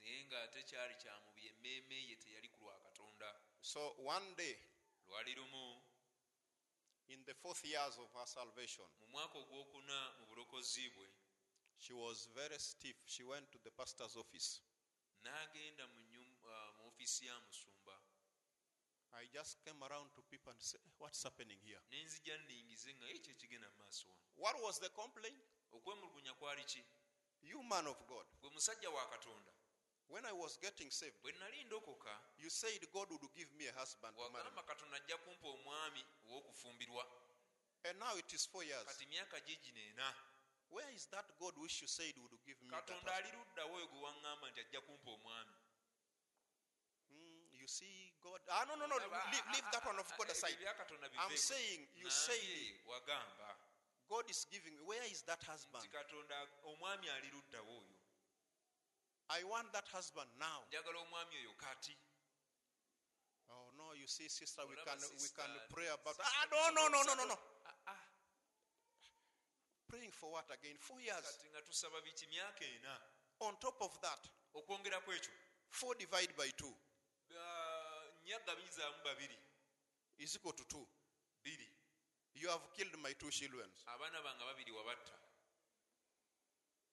[0.00, 1.14] naye ng'ate kyali kya
[1.48, 3.28] emmeeme ye teyali ku lwa katonda.
[3.60, 4.56] So one day,
[7.08, 11.08] in the fourth years of her salvation, mu mwaka ogwokuna mu bulokozi bwe
[11.78, 12.96] she was very stiff.
[13.06, 14.60] She went to the pastor's office.
[15.22, 18.00] n'agenda mu nyum- uh, mu ofiisi ya musumba
[19.12, 21.80] I just came around to people and said, What's happening here?
[21.90, 25.40] n'enzija nningize nga ye kyekigenda mu maaso wano What was the complaint?
[25.72, 26.84] okwemulugunya kwali ki
[27.42, 29.52] You, man of God, gwe musajja wa katonda
[30.08, 33.72] when I was getting saved, bwe nali ndokoka you said God would give me a
[33.72, 34.38] husband to marry me.
[34.38, 37.06] wagamba katonda ajja kumpa omwami ow'okufumbirwa
[37.84, 38.84] And now it is four years.
[40.68, 43.14] Kati myaka gigino ena Where is that God which you said would give me katonda
[43.14, 45.54] ali luddawo oyo gwe waŋŋamba nti ajja kumpa omwami
[47.08, 48.40] Hmm, you see, God.
[48.50, 48.96] Ah, no, no, no.
[48.96, 50.56] Leave, leave that one of God aside.
[51.18, 52.10] I'm saying, you
[52.86, 53.56] wagamba
[54.08, 54.74] God is giving.
[54.84, 55.84] Where is that husband?
[55.84, 57.96] nti katonda omwami ali luddawo oyo
[59.30, 60.64] I want that husband now.
[60.68, 61.96] njagala omwami oyo kati
[63.50, 66.16] Oh no, you see, sister, we can we can pray about.
[66.20, 67.38] Ah, no, no, no, no, no, no.
[69.88, 70.76] Praying for what again?
[70.78, 71.24] Four years.
[71.24, 73.00] kati nga tusaba biki myaka ena
[73.40, 75.32] On top of that, okwongerako ekyo
[75.70, 76.74] 4 divided by 2
[77.38, 79.38] Ah, nnya gabizaamu babiri
[80.18, 80.86] is equal to 2.
[81.44, 81.68] biri
[82.34, 83.70] You have killed my two children.
[83.86, 85.12] abaana bange babiri wabatta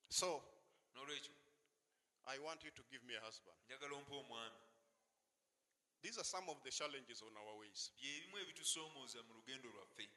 [0.10, 0.44] So
[0.96, 1.34] n'olwekyo
[2.28, 3.58] I want you to give me a husband.
[3.68, 4.56] njagala ompa omwami
[6.02, 7.92] These are some of the challenges on our ways.
[7.98, 10.10] byebimu ebitusoomooza mu lugendo lwaffe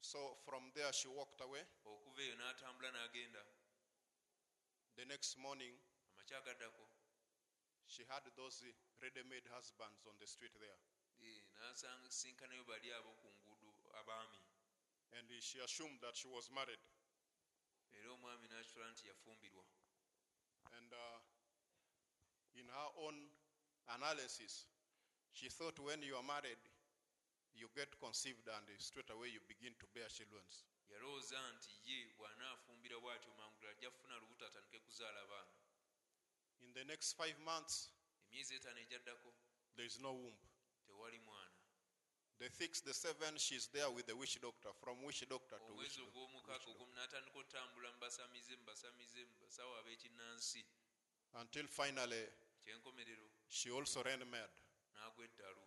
[0.00, 1.62] So from there, she walked away.
[1.84, 3.42] okuva eyo n'atambula n'agenda
[4.96, 5.74] The next morning,
[6.14, 6.86] amakya agaddako
[7.86, 8.62] she had those
[9.00, 10.78] ready made husbands on the street there.
[11.24, 11.40] eh,
[12.02, 14.38] n'asinkanayo bali abo ku nguudo abaami
[15.16, 16.80] And she assumed that she was married.
[17.92, 19.64] era omwami n'akitwala nti yafumbirwa
[20.76, 21.18] And uh,
[22.54, 23.16] in her own
[23.88, 24.66] analysis,
[25.32, 26.58] she thought when you are married,
[27.54, 30.44] you get conceived and straight away you begin to bear children.
[30.90, 35.52] yalowooza nti ye bw'anaafumbira bw'atyo mangula ajja kufuna lubuto atandike kuzaala abaana
[36.60, 37.90] In the next five months,
[38.30, 39.34] emyezi etaano ejaddako
[39.76, 40.38] there is no womb.
[40.86, 41.52] tewali mwana
[42.38, 45.98] The sixth, the seventh, she's there with the witch doctor, from witch doctor to witch
[45.98, 46.20] omwezi doctor.
[46.20, 50.64] ogw'omukaaga ogwomu n'atandika otambula mubasamize mubasamize mu basawo ab'ekinnansi
[51.32, 52.28] Until finally,
[52.64, 54.50] kyenkomerero she also ran mad.
[54.94, 55.62] n'agwa eddalu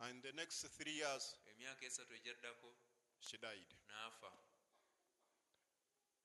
[0.00, 2.70] And in the next three years, emyaka esatu ejaddako
[3.20, 3.74] she died.
[3.88, 4.30] n'afa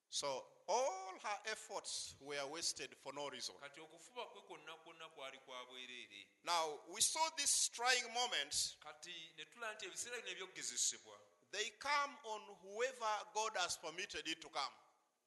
[0.09, 3.55] So all her efforts were wasted for no reason.
[3.59, 8.77] kati okufuba kwe kwonna kwonna kwali kwa bwereere Now, we saw these trying moments.
[8.79, 11.19] kati ne tulaba nti ebiseera bino ebyokugezesebwa
[11.51, 14.75] They come on whoever God has permitted it to come.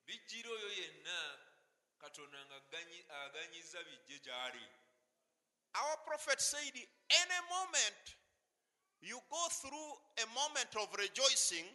[0.06, 1.38] bijjira oyo yenna
[1.98, 2.56] katonda nga
[3.24, 4.66] aganyiza bijje gy'ali
[5.74, 6.74] Our prophet said,
[7.10, 8.16] any moment
[9.02, 9.90] you go through
[10.22, 11.66] a moment of rejoicing,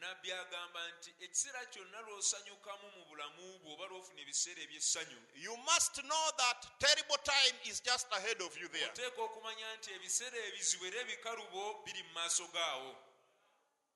[0.00, 5.94] nabbi agamba nti ekiseera kyonna lw'osanyukamu mu bulamu bwo oba lw'ofuna ebiseera ebyessanyu you must
[6.02, 8.88] know that terrible time is just ahead of you there.
[8.90, 12.96] oteeka okumanya nti ebiseera ebizibu era ebikalubo biri mu maaso gaawo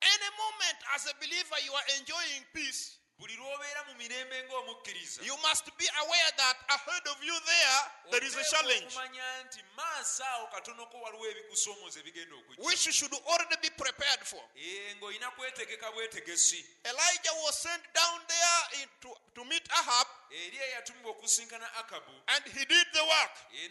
[0.05, 5.37] Any moment as a believer you are enjoying peace, buli lw'obeera mu mirembe ng'omukkiriza you
[5.49, 7.81] must be aware that ahead of you there,
[8.13, 8.93] there is a challenge.
[8.93, 12.63] okumanya nti maaso awo katonako waliwo ebikusoomooza ebigenda okujja.
[12.65, 14.43] Which you should already be prepared for.
[14.57, 16.61] Eh, ng'olina kwetegeka bwetegesi.
[16.85, 22.65] Elijah was sent down there to, to meet Ahab, eri eyatumibwa okusinkana akabu and he
[22.65, 23.35] did the work.
[23.55, 23.69] eh,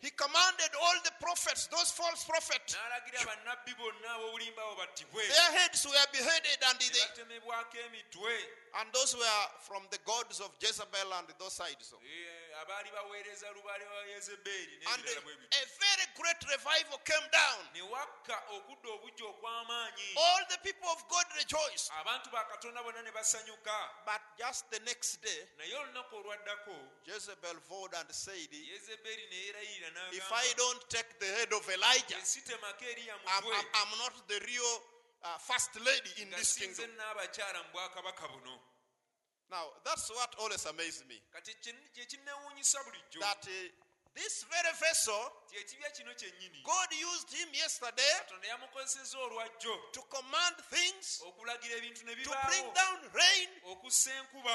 [0.00, 5.22] He commanded all the prophets, those false prophets, n'alagira bannabbi bonna ab'obulimba abo battibwe.
[5.28, 7.32] Their heads were beheaded, and, they,
[8.80, 11.92] and those were from the gods of Jezebel and those sides.
[11.92, 17.28] Eh, abaali baweereza lubaale wa yezebeeri And a, bwe bityo a very great revival came
[17.32, 17.60] down.
[17.74, 21.90] ne wakka okudda obujja okw'amaanyi All the people of God rejoiced.
[22.00, 23.76] abantu ba katonda bonna ne basanyuka
[24.06, 26.74] But just the next day, naye olunaku olwaddako
[27.06, 32.16] Jezebel vowed and said, yezebeeri ne yeerayirira If I don't take the head of Elijah,
[32.16, 34.74] I'm, I'm, I'm not the real
[35.24, 36.90] uh, first lady in this kingdom.
[36.96, 38.60] n'abakyala mu bwakabaka buno
[39.50, 41.20] Now, that's what always amazed me.
[41.32, 43.81] kati kye- kye kinnewuunyisa bulijjo That uh,
[44.14, 46.62] this very vessel, ti ekibya kino kyennyini.
[46.64, 49.74] God used him yesterday katonda yamukozesezza olwajjo.
[49.92, 53.48] to command things, okulagira ebintu ne to bring down rain,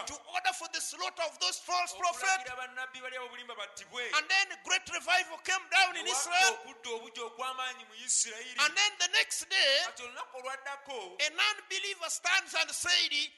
[0.06, 2.22] to order for the slaughter of those false prophets.
[2.22, 4.04] okulagira bannabbi bali obulimba battibwe.
[4.18, 6.54] And then a great revival came down in Israel.
[6.62, 12.10] okudda obujja okw'amaanyi mu isirayiri And then the next day, kati olunaku olwaddako a non-believer
[12.10, 13.30] stands and says,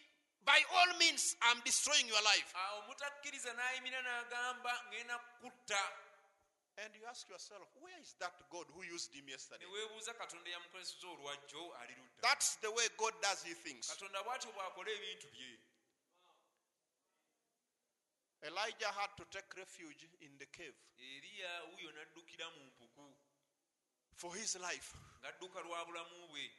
[0.46, 2.50] by all means, I'm destroying your life.
[2.56, 2.80] Ah,
[6.80, 9.66] And you ask yourself, where is that God who used him yesterday?
[9.66, 13.88] ne weebuuza katonda yamukozeseza olwajjo ali ludda That's the way God does his things.
[13.88, 15.60] katonda bw'atyo bw'akola ebintu bye
[18.42, 23.16] Elijah had to take refuge in the cave eriya wuuyo n'addukira mu mpuku
[24.16, 24.96] for his life.
[25.22, 26.52] ng'adduka lwa bulamu bwe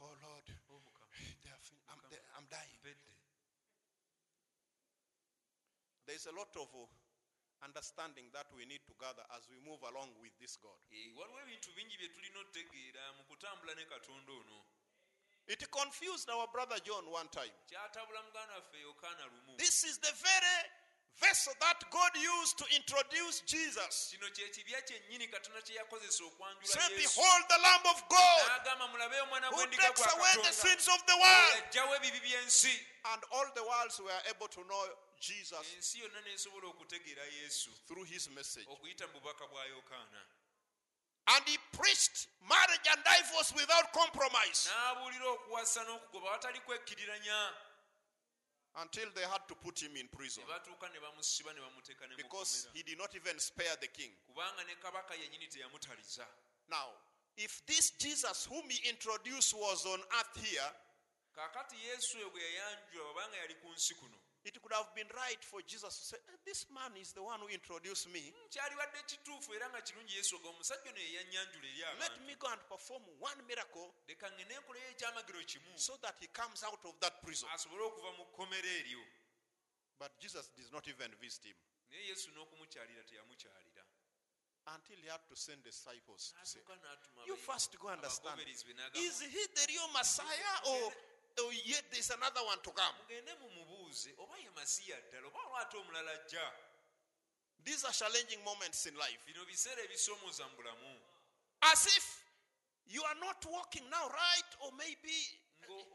[0.00, 0.54] Oh Lord, they
[1.88, 1.98] I'm,
[2.36, 2.78] I'm dying.
[6.06, 6.86] There's a lot of uh,
[7.64, 10.76] understanding that we need to gather as we move along with this God.
[10.92, 14.64] Eh, waliwo ebintu bingi bye tulina otegeera mu kutambula ne katonda ono
[15.48, 17.52] It confused our brother John one time.
[17.70, 20.58] kyatabula muganda waffe yokaana lumu This is the very
[21.20, 24.08] vessel that God used to introduce Jesus.
[24.10, 28.88] kino kye kibya kyennyini katonda kye yakozesa okwanjula Say, Behold the Lamb of God n'agamba
[28.88, 31.54] mulabe omwana who takes away the sins of the world.
[31.54, 34.84] yajjawo ebibi by'ensi And all the worlds were able to know
[35.20, 38.66] Jesus ensi yonna n'esobola okutegeera yesu through his message.
[38.68, 40.22] okuyita mu bubaka bwa yokaana
[41.28, 44.68] And he preached marriage and divorce without compromise.
[44.70, 47.52] n'abuulira okuwasa n'okugoba watali kwekkiriranya
[48.82, 52.14] until they had to put him in prison ne batuuka ne bamusiba ne bamuteeka ne
[52.16, 54.12] because he did not even spare the king.
[54.28, 56.26] kubanga ne kabaka yennyini teyamutaliza
[56.68, 56.90] Now,
[57.36, 60.70] if this Jesus whom he introduced was on earth here,
[64.46, 65.44] kaakati yesu oyo bwe yayanjulwa babanga yali ku nsi kuno it could have been right
[65.44, 68.32] for Jesus to say, "Eh, This man is the one who introduced me.
[68.50, 72.60] kyalibadde kituufu era nga kirungi yesu oga omusajja ono yeyanyanjula eri Let me go and
[72.68, 77.22] perform one miracle leka ngene enkoleyo ekyamagiro kimu so that he comes out of that
[77.22, 77.48] prison.
[77.50, 79.02] asobole okuva mu kkomera eryo
[79.98, 81.56] But Jesus did not even visit him
[81.90, 83.84] naye yesu n'okumukyalira teyamukyalira
[84.66, 86.60] until he had to send disciples to say,
[87.26, 88.34] You first go understand.
[88.40, 90.92] abagoberezi be n'agamba, Is he the real Messiah or,
[91.44, 92.94] or yet there's another one to come?
[93.86, 96.52] Mumubuuze oba ye masiya ddala oba waliwo ate omulala ajja
[97.64, 99.18] These are challenging moments in life.
[99.26, 101.00] bino biseera ebisoomooza mu bulamu
[101.62, 102.22] As if
[102.86, 105.40] you are not walking now right, or maybe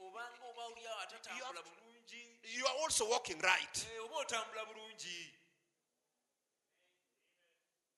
[0.01, 3.87] obanga oba oli atatambula You bulungi you are also walking right.
[3.93, 5.33] eh, oba otambula bulungi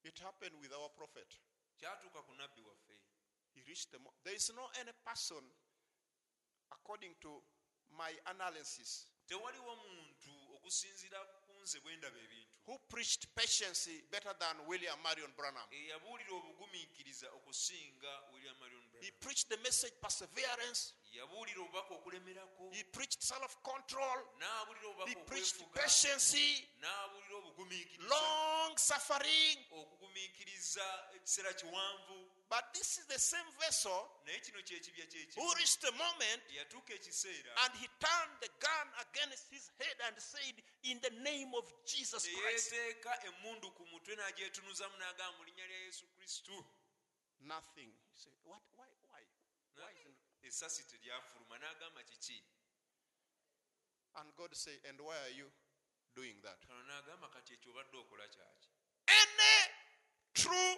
[0.03, 1.39] It happened with our prophet.
[1.79, 2.97] kyatuuka ku nabbi waffe
[3.55, 3.99] He reached the.
[3.99, 5.43] mo- There is no any person,
[6.71, 7.41] according to
[7.97, 14.55] my analysis, tewaliwo muntu okusinziira ku nze bwe ndaba ebintu who preached patience better than
[14.67, 15.67] William Marion Branham.
[15.71, 19.19] eyabuulira obugumiikiriza okusinga william marion He Branham.
[19.19, 20.93] preached the message perseverance.
[21.11, 24.19] yabuulira obubaka okulemerako He preached self-control.
[24.39, 29.57] n'abuulira obubaka He preached patience, n'abuulira obugumiikiriza long suffering.
[29.71, 32.22] okugumiikiriza ekiseera kiwanvu
[32.53, 36.41] But this is the same vessel naye kino kyekibya kyekimu who reached a moment
[37.65, 42.29] and he turned the gun against his head and said, In the name of Jesus
[42.29, 42.71] Christ.
[42.71, 46.53] yeeteeka emmundu ku mutwe n'agyetunuzamu n'agamba mu linnya lya yesu kristo
[47.41, 47.89] Nothing.
[48.13, 48.61] He said, What?
[48.77, 48.85] Why?
[49.09, 49.23] Why?
[49.75, 52.37] Why isn't essasi teryafuluma n'agamba kiki
[54.15, 55.49] And God say, And why are you
[56.13, 56.61] doing that?
[56.67, 58.69] kano n'agamba kati ekyo obadde okola kyaki
[59.09, 59.57] Any
[60.33, 60.77] true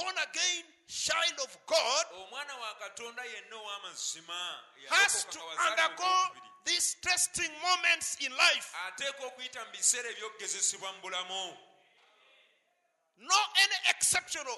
[0.00, 4.40] born again child of God omwana wa katonda yenna ow'amazima
[4.88, 5.38] has to
[5.68, 6.12] undergo
[6.64, 8.68] these testing moments in life.
[8.88, 11.56] ateekwa okuyita mu biseera ebyokugezesebwa mu bulamu
[13.20, 14.56] No any exceptional.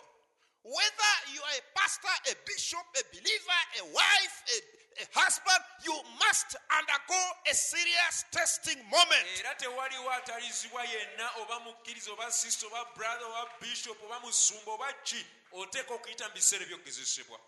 [0.62, 4.58] Whether you are a pastor, a bishop, a believer, a wife, a
[5.14, 7.20] husband, you must undergo
[7.50, 9.26] a serious testing moment.
[9.38, 14.92] era tewaliwo atalizibwa yenna oba mukkiriza oba sisita oba brother oba bishop oba musumba oba
[14.92, 17.40] ki oteeka okuyita mu biseera ebyokugezesebwa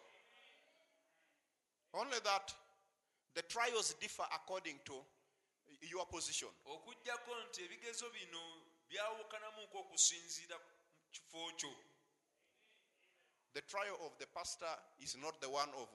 [1.93, 2.55] Only that
[3.35, 5.05] the trials differ according to
[5.83, 6.49] your position.
[6.67, 8.41] okugjako nti ebigezo bino
[8.89, 10.71] byawukanamuko okusinziira ku
[11.13, 11.75] kifo kyo
[13.55, 14.67] The trial of the pastor
[14.99, 15.89] is not the one of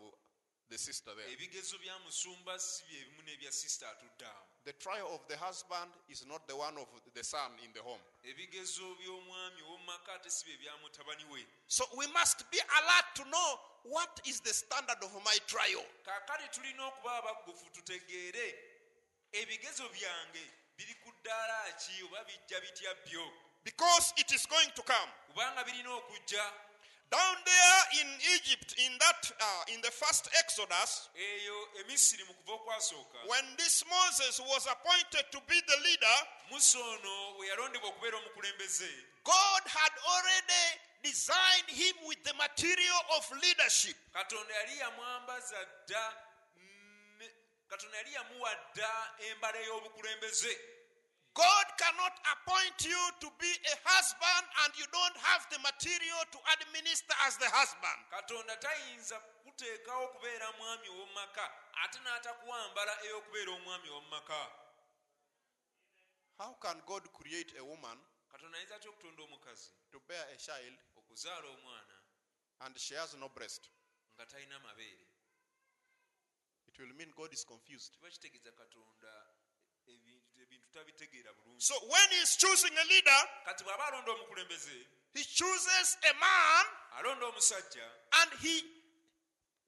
[0.69, 1.27] the sister there.
[1.33, 6.25] ebigezo bya musumba si byebimu n'ebya sisita atudde awo The trial of the husband is
[6.27, 8.01] not the one of the son in the home.
[8.23, 13.23] ebigezo by'omwami ow'omumaka ate si bye bya mutabani we So we must be alert to
[13.25, 15.83] know what is the standard of my trial.
[16.05, 18.55] kaakati tulina okuba abaggufu tutegeere
[19.31, 20.43] ebigezo byange
[20.77, 23.25] biri ku ddaala ki oba bijja bitya byo
[23.63, 25.11] Because it is going to come.
[25.27, 26.43] kubanga birina okujja
[27.11, 28.07] Down there in
[28.37, 33.83] Egypt, in that, uh, in the first Exodus, eyo emisiri mu kuva okwasooka when this
[33.89, 36.17] Moses was appointed to be the leader,
[36.51, 38.89] musa ono we yalondebwa okubeera omukulembeze
[39.23, 40.65] God had already
[41.03, 43.95] designed him with the material of leadership.
[44.13, 46.13] katonda yali yamwambaza dda
[47.17, 47.31] ne-
[47.69, 50.59] katonda yali yamuwa dda embala ey'obukulembeze
[51.39, 56.39] God cannot appoint you to be a husband and you don't have the material to
[56.55, 57.99] administer as the husband.
[58.11, 60.19] katonda tayinza kuteekawo
[60.57, 60.89] mwami
[61.83, 63.89] ate n'atakuwambala ey'okubeera omwami
[66.37, 67.97] How can God create a woman
[68.31, 71.95] katonda ayinza atya okutonda omukazi to bear a child okuzaala omwana
[72.61, 73.69] and she has no breast?
[74.15, 75.07] nga talina mabeere
[76.67, 77.93] It will mean God is confused.
[77.93, 79.27] kiba kitegeeza katonda
[79.87, 80.58] ebintu ebintu tabitegeera bulungi
[81.57, 86.65] So when he's choosing a leader, kati bw'aba alonda omukulembeze he chooses a man
[88.21, 88.61] and he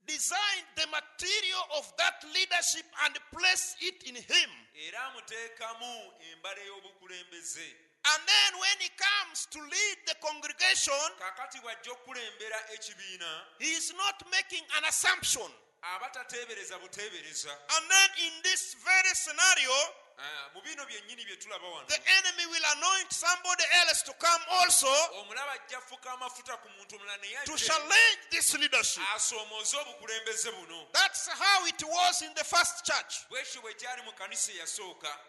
[0.05, 4.49] designed the material of that leadership and placed it in him.
[4.87, 11.91] era amuteekamu embala ey'obukulembeze And then when he comes to lead the congregation, kaakati bw'ajja
[11.91, 15.51] okukulembera ekibiina he is not making an assumption.
[15.81, 19.73] aba tateebereza buteebereza And then in this very scenario,
[20.23, 24.41] Ah, mu bino byennyini bye tulaba wano the enemy will anoint somebody else to come
[24.49, 29.03] also omulaba ajja afuka amafuta ku muntu omulala naye to challenge this leadership.
[29.15, 33.25] asoomooze obukulembeze buno That's how it was in the first church.
[33.29, 35.19] bwekyo bwe kyali mu kanisa eyasooka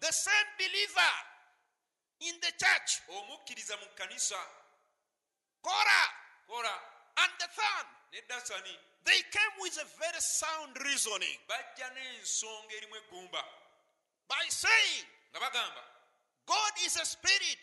[0.00, 1.12] the same believer
[2.20, 3.00] in the church,
[5.62, 6.80] Korah
[7.18, 11.38] and the dasani they came with a very sound reasoning.
[11.48, 13.42] Bajja n'ensonga erimu eggumba.
[14.28, 15.06] By saying,
[16.46, 17.58] God is a spirit.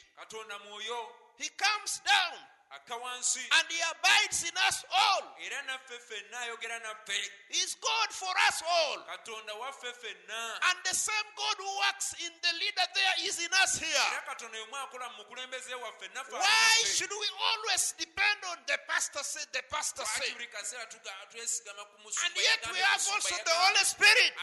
[1.38, 2.38] He comes down
[2.72, 5.24] and he abides in us all.
[5.40, 7.16] era naffe ffenna ayogera naffe
[7.50, 9.00] He's God for us all.
[9.08, 13.52] katonda waffe ffenna And the same God who works in the leader there is in
[13.64, 14.08] us here.
[14.26, 19.24] katonda yomwe akola mu mukulembeze waffe naffe Why should we always depend on the pastor
[19.24, 20.34] said, the pastor lwaki said?
[20.36, 23.52] buli kaseera tuga- twesigama ku And yet we have also the.
[23.68, 24.34] Holy Spirit.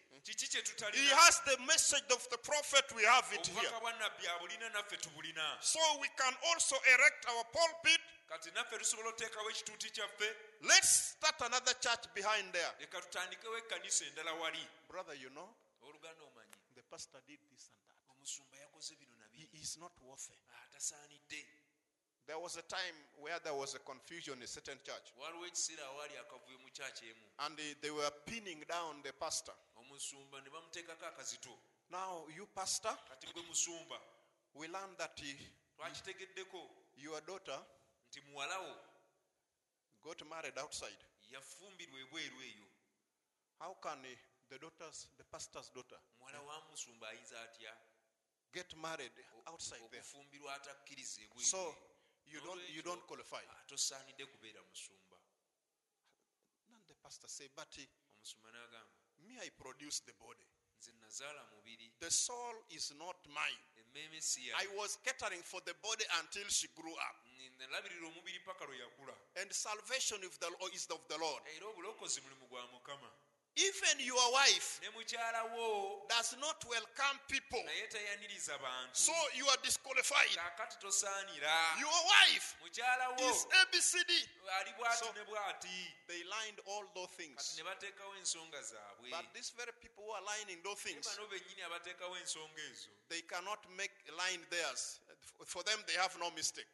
[0.95, 3.69] He has the message of the prophet, we have it here.
[3.69, 8.01] obubaka bwa nabbi abulina naffe tubulina So we can also erect our pulpit.
[8.29, 12.73] kati naffe tusobola okuteekawo ekituuti kyaffe Let's start another church behind there.
[12.81, 15.49] leka tutandikewo ekkanisa endala wali Brother, you know,
[16.75, 17.97] the pastor did this and that.
[18.17, 20.35] omusumba yakoze bino He is not worthy.
[22.27, 25.87] There was a time where there was a confusion in a certain church, waliwo ekiseera
[25.87, 29.55] awaali akavuyo mu kyaki emu and they, they were pinning down the pastor.
[29.77, 31.51] omusumba ne bamuteekako akazito
[31.91, 32.97] Now, you, pastor,
[34.55, 35.37] we learned that he,
[36.97, 37.59] your daughter
[40.03, 40.97] got married outside.
[41.31, 42.67] yafumbirwa ebweru eyo
[43.59, 43.99] How can
[44.49, 47.73] the daughter's, the pastor's daughter, muwala wa musumba ayinza atya
[48.55, 49.13] get married
[49.47, 50.01] outside there?
[50.01, 51.77] okufumbirwa atakkiriza ebweru So?
[52.27, 53.43] You don't you don't qualify.
[53.51, 55.17] ah, tosaanidde kubeera musumba
[56.75, 57.87] And the pastor say, but eh,
[58.17, 60.47] omusumba n'agamba me I produce the body.
[60.79, 63.63] nze nazaala mubiri The soul is not mine.
[64.57, 67.17] I was catering for the body until she grew up.
[67.59, 71.43] nalabirira omubiri paka lwe yakula And salvation is of the Lord.
[73.57, 77.63] Era obulokozi mulimu gwa mukama Even your wife ne mukyala wo does not welcome people.
[77.65, 80.31] naye tayaniriza bantu So you are disqualified.
[81.81, 82.57] Your wife
[83.31, 84.29] is ABCD.
[84.99, 85.13] So-
[86.07, 87.57] They lined all those things.
[87.57, 91.63] ne bateekawo ensonga zaabwe But these very people who are lining those things, bano bennyini
[91.63, 95.01] abateekawo ensonga ezo they cannot make a line theirs.
[95.47, 96.67] For them, they have no mistake.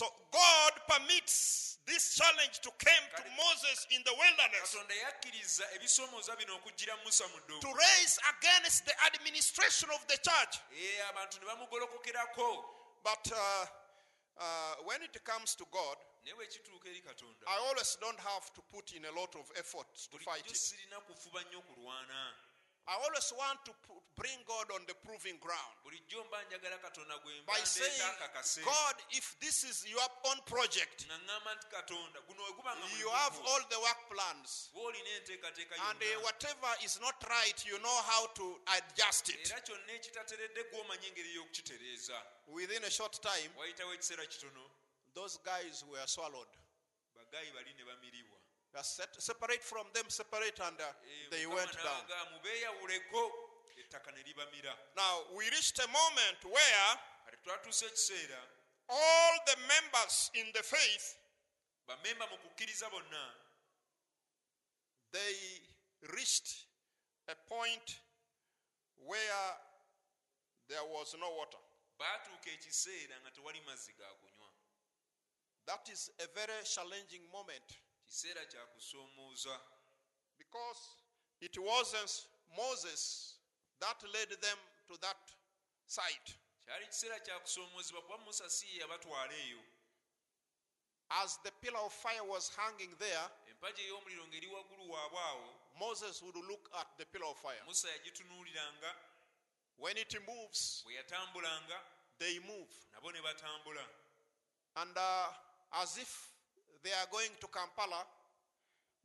[0.00, 4.12] Bo bo tebalina nsobi So God permits this challenge to come to Moses in the
[4.12, 10.06] wilderness katonda yakkiriza ebisoomooza bino okujjira musa mu ddungu to raise against the administration of
[10.06, 10.58] the church.
[10.72, 13.66] ee abantu ne bamugolokokerako But uh,
[14.36, 18.62] uh, when it comes to God, naye bwekituuka eri katonda I always don't have to
[18.62, 20.74] put in a lot of effort to fight it.
[22.88, 25.74] Sirina kufuba nnyo kulwana I always want to put, bring God on the proving ground.
[25.84, 31.18] Bulijjo mba njagala katonda gwe by saying, God, if this is your own project, nga
[31.18, 34.70] ŋŋamba nti katonda guno we guba nga you have all the work plans.
[34.74, 39.50] And uh, whatever is not right, you know how to adjust it.
[39.50, 42.16] era kyonna ekitateredde gw'omanya engeri y'okukitereeza.
[42.48, 44.64] Within a short time, wayitawo ekiseera kitono.
[45.14, 46.46] those guys were swallowed.
[48.82, 51.84] Set, separate from them, separate, and uh, Eh, they went down.
[51.84, 53.32] n'abaga, mubeeyawuleko
[53.78, 58.38] ettaka ne libamira Now, we reached a moment where kati twatuusa ekiseera
[58.88, 61.16] all the members in the faith
[61.86, 63.34] bamemba mu kukkiriza bonna
[65.12, 65.34] they
[66.14, 66.66] reached
[67.28, 68.00] a point
[69.06, 69.56] where
[70.68, 71.58] there was no water.
[71.98, 74.48] baatuuka ekiseera nga tewali mazzi ga kunywa
[75.66, 77.78] That is a very challenging moment
[78.08, 78.66] kiseera kya
[80.38, 80.80] because
[81.40, 82.26] it wasn't
[82.56, 83.34] Moses
[83.80, 84.58] that led them
[84.88, 85.16] to that
[85.86, 86.36] site.
[86.66, 89.58] kyali kiseera kya kusoomoozebwa kuba musa si ye yabatwala eyo
[91.10, 95.48] As the pillar of fire was hanging there, empagi ey'omuliro ng'eri waggulu waabwe awo
[95.78, 97.62] Moses would look at the pillar of fire.
[99.78, 100.84] When it moves,
[102.18, 102.72] they move.
[102.92, 103.84] nabo ne batambula
[104.76, 105.28] And uh,
[105.80, 106.28] as if
[106.82, 108.06] they are going to Kampala,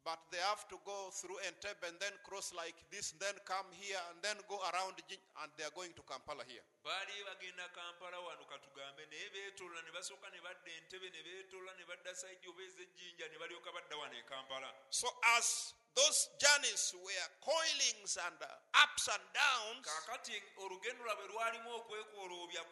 [0.04, 4.00] but they have to go through Entebbe and then cross like this, then come here
[4.12, 6.64] and then go around, and they are going to Kampala here.
[6.84, 11.86] baali bagenda kampala wano katugambe naye beetolola ne basooka ne badda entebe ne beetolola ne
[11.88, 17.28] badda saidi oba ez'ejjinja ne balyoka badda wano e kampala So as those journeys were
[17.40, 22.64] coilings and uh, ups and downs, kaakati olugendo lwabwe lwalimu okwekoloobya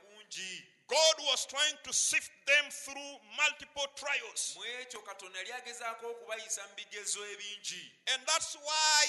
[0.87, 4.55] God was trying to sift them through multiple trials.
[4.57, 9.05] mu ekyo katonda yali agezaako okubayisa mu bigezo ebingi And that's why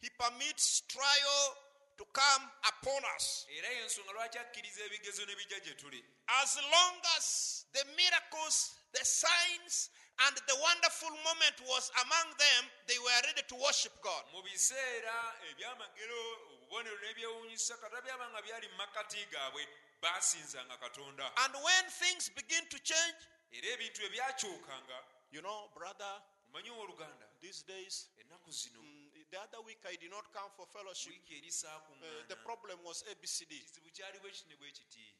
[0.00, 1.56] He permits trial
[1.98, 3.46] to come upon us.
[3.58, 9.04] era y'ensonga lwaki akkiriza ebigezo ne bijja gye tuli As long as the miracles, the
[9.04, 14.22] signs, And the wonderful moment was among them, they were ready to worship God.
[20.02, 21.54] Mu biseera ebyamagero obubonero n'ebyewuunyisa katonda byaba nga byali mu makkati gaabwe baasinzanga katonda And
[21.54, 23.18] when things begin to change,
[23.52, 24.98] era ebintu ebyakyukanga
[25.32, 26.14] you know, brother,
[26.48, 30.66] omanyi owooluganda these days, ennaku zino mm, the other week I did not come for
[30.66, 31.14] fellowship.
[31.24, 33.52] Uh, the problem was ABCD.
[33.64, 35.14] kizibu kyaliwo eki ne bwe kiti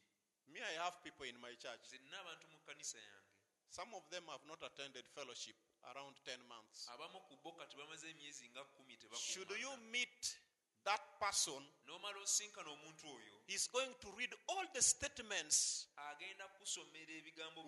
[0.47, 1.81] Me, I have people in my church.
[1.87, 3.33] nze nina abantu mu kkanisa yange
[3.69, 6.87] Some of them have not attended fellowship around 10 months.
[6.93, 10.37] abamu ku bo kati bamaze emyezi nga kkumi Should you meet
[10.85, 15.87] that person, n'omala osinkana omuntu oyo he's going to read all the statements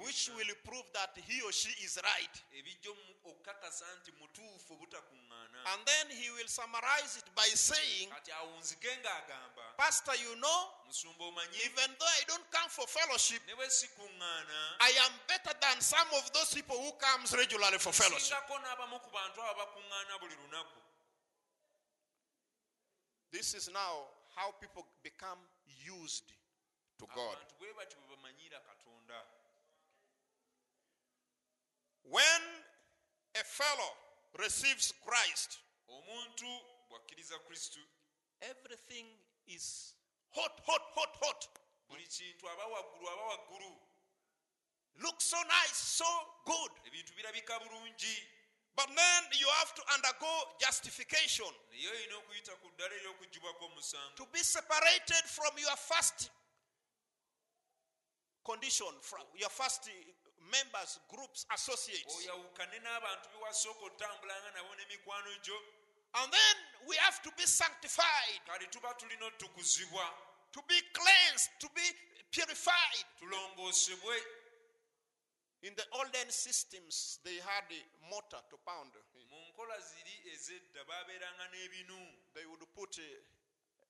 [0.03, 2.35] which will prove that he or she is right.
[2.57, 8.31] ebijja omu- okukakasa nti mutuufu obutakuŋŋaana And then he will summarize it by saying, kati
[8.31, 10.59] awunzike ng'agamba Pastor, you know,
[11.65, 16.07] even though I don't come for fellowship, ne bwe sikuŋŋaana I am better than some
[16.19, 18.31] of those people who comes regularly for fellowship.
[18.35, 20.79] singako n'abamu ku bantu abo bakuŋŋaana buli lunaku
[23.35, 25.39] This is now how people become
[25.83, 26.31] used
[26.99, 27.35] to God.
[27.35, 29.25] abantu bwe batyo bwe bamanyiira katonda
[32.03, 32.41] When
[33.35, 33.91] a fellow
[34.39, 36.47] receives Christ, omuntu
[36.89, 37.79] bw'akkiriza kristu
[38.41, 39.05] everything
[39.47, 39.93] is
[40.31, 41.49] hot, hot, hot, hot.
[41.89, 43.81] buli kintu aba waggulu aba waggulu
[45.03, 46.07] Looks so nice, so
[46.45, 46.71] good.
[48.77, 51.47] Ebintu birabika bulungi But then you have to undergo justification.
[51.71, 56.29] Naye olina okuyita ku ddala ery'okugibwako omusango to be separated from your first
[58.43, 59.91] condition, from your first uh,
[60.51, 62.15] members, groups, associates.
[62.15, 65.57] oyawukane n'abantu bewasooka otambulanga nabo n'emikwano gyo.
[66.15, 66.55] And then
[66.87, 71.83] we have to be sanctified, kale tuba tulina to be cleansed, to be
[72.31, 73.03] purified.
[75.63, 78.91] In the olden systems, they had a mortar to pound.
[79.31, 81.97] mu nkola ziri ez'edda baabeeranga n'ebinu
[82.33, 83.11] They would put a,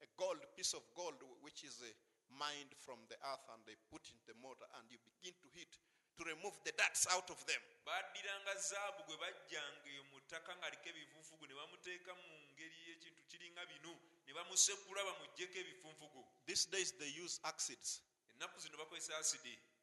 [0.04, 1.92] a gold piece of gold, which is a
[2.34, 5.78] mined from the earth, and they put in the mortar, and you begin to hit
[6.18, 7.62] to remove the darts out of them.
[7.86, 13.92] baaddiranga zaabu gwe bajjanga mu ttaka nga ebifunfugu ne bamuteeka mu ngeri y'ekintu kiringa binu
[14.26, 18.02] ne bamusekula bamuggyeko ebifunfugu These days, they use acids.
[18.32, 19.75] ennaku zino bakozesa asidi The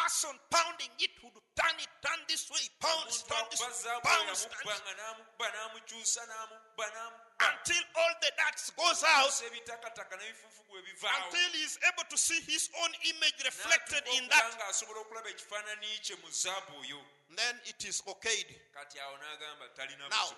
[0.00, 3.68] person pounding it would turn it, turn this way, pounds, turn this way,
[4.02, 9.28] pounds, eyo turn yamukubba nga n'amukubba n'amukyusa n'amukubba n'amukubba until all the darts goes out,
[9.32, 11.24] Okusa ebitakataka n'ebifunfugu ebivaawo.
[11.24, 14.44] Until he is able to see his own image reflected in that.
[14.56, 17.00] nga asobola okulaba ekifaananyi kye mu zaabu oyo.
[17.36, 18.48] Then it is okayed.
[18.72, 20.34] kati awo n'agamba talina Now-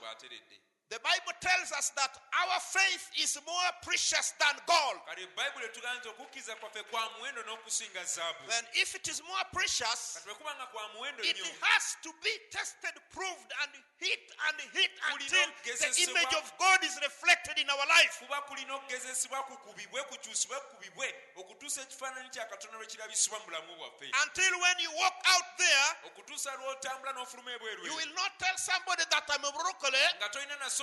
[0.92, 5.00] The Bible tells us that our faith is more precious than gold.
[5.08, 9.44] kale bayibuli etugamba nti okukkiriza kwaffe kwa muwendo n'okusinga zaabu Then, if it is more
[9.52, 14.20] precious, kati bwe kuba nga kwa muwendo it has to be tested, proved, and hit
[14.48, 18.18] and hit until the image of God is reflected in our life.
[18.20, 24.10] kuba kulina okugezesebwa kukubibwe kukyusibwe kukubibwe okutuusa ekifaananyi kya katonda lwe kirabisibwa mu bulamu bwaffe
[24.24, 29.04] Until when you walk out there, okutuusa lw'otambula n'ofuluma ebweru you will not tell somebody
[29.10, 30.04] that I'm a mulokole,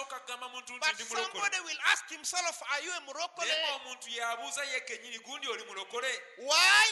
[0.06, 3.48] nga tolina nasooka kugamba muntu nti but somebody will ask himself, Are you a mulokole?
[3.48, 6.86] naye ng'omuntu yabuuza ye kennyini gundi oli mulokole Why?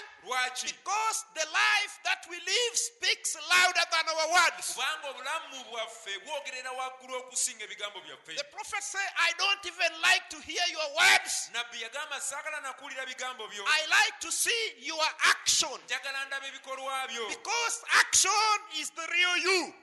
[0.64, 4.74] Because the life that we live speaks louder than our words.
[4.76, 10.30] kubanga obulamu bwaffe bwogerera waggulu okusinga ebigambo byaffe The prophet said, I don't even like
[10.30, 11.50] to hear your words.
[11.54, 15.80] nabbi yagamba saagala nakuwulira bigambo byo I like to see your action.
[15.86, 19.74] njagala ndaba ebikolwa byo Because action is the real you.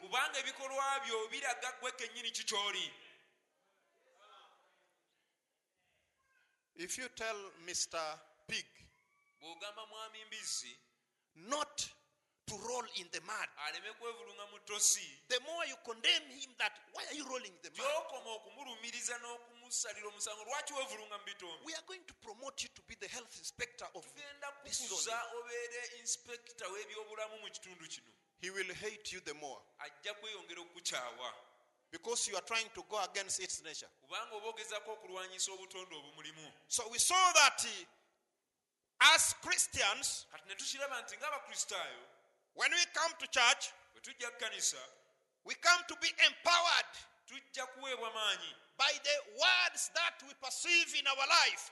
[6.77, 7.37] If you tell
[7.67, 8.19] Mr.
[8.49, 8.67] Pig
[9.41, 10.79] bw'ogamba mwami mbizzi
[11.35, 11.87] not
[12.47, 14.59] to roll in the mud, aleme kwevulunga mu
[15.29, 17.79] the more you condemn him that why are you rolling in the mud?
[17.79, 22.83] gy'okoma okumulumiriza n'okumusalira omusango lwaki weevulunga mu bitombi We are going to promote you to
[22.83, 25.39] be the health inspector of tugenda this kukuza zone.
[25.39, 28.11] obeere inspekita w'ebyobulamu mu kitundu kino
[28.41, 31.35] He will hate you the more ajja kweyongera okukukyawa
[31.95, 33.89] because you are trying to go against its nature.
[34.03, 40.55] kubanga oba ogezako okulwanyisa obutonde obumulimu So we saw that uh, as Christians, kati ne
[40.55, 42.03] tukiraba nti ng'abakristaayo
[42.55, 44.79] when we come to church, bwe tujja kukanisa
[45.45, 46.93] we come to be empowered
[48.77, 51.71] by the words that we perceive in our life.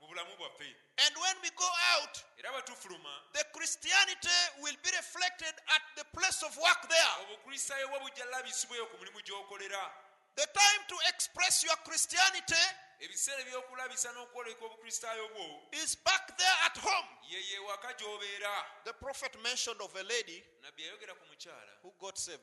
[0.00, 0.76] N'ebigambo bye tuwulira mu bulamu bwaffe.
[0.98, 4.28] And when we go out, era bwe tufuluma the Christianity
[4.62, 7.12] will be reflected at the place of work there.
[7.22, 9.90] obukristaayo bwo bujja labisibweyo ku mulimu gy'okolera.
[10.36, 12.64] The time to express your Christianity
[13.00, 17.08] ebiseera ebyokulabisa n'okwoleka obukristaayo bwo is back there at home.
[17.28, 18.84] ye yeewaka gy'obeera.
[18.84, 22.42] The prophet mentioned of a lady nabbi yayogera ku mukyala who got saved,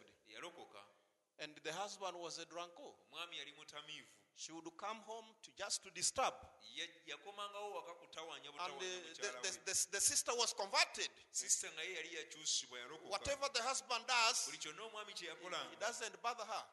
[1.40, 2.96] and the husband was a drunkard.
[3.12, 6.34] omwami yali mutamiivu She would come home to just to disturb.
[6.76, 8.88] Ya- yakomangawo waka kutawaanya And the,
[9.22, 11.10] the, the, the, the sister was converted.
[11.32, 16.66] sisita nga ye yali yakyusibwa yalokoka Whatever the husband does, it doesn't bother her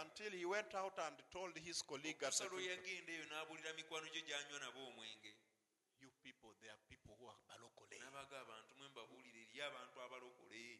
[0.00, 4.06] until he went out and told his colleague at okusa the yagenda eyo n'abuulira mikwano
[4.12, 5.34] gye gyanywa nabo omwenge
[6.02, 7.94] You people, there are people who are balokole.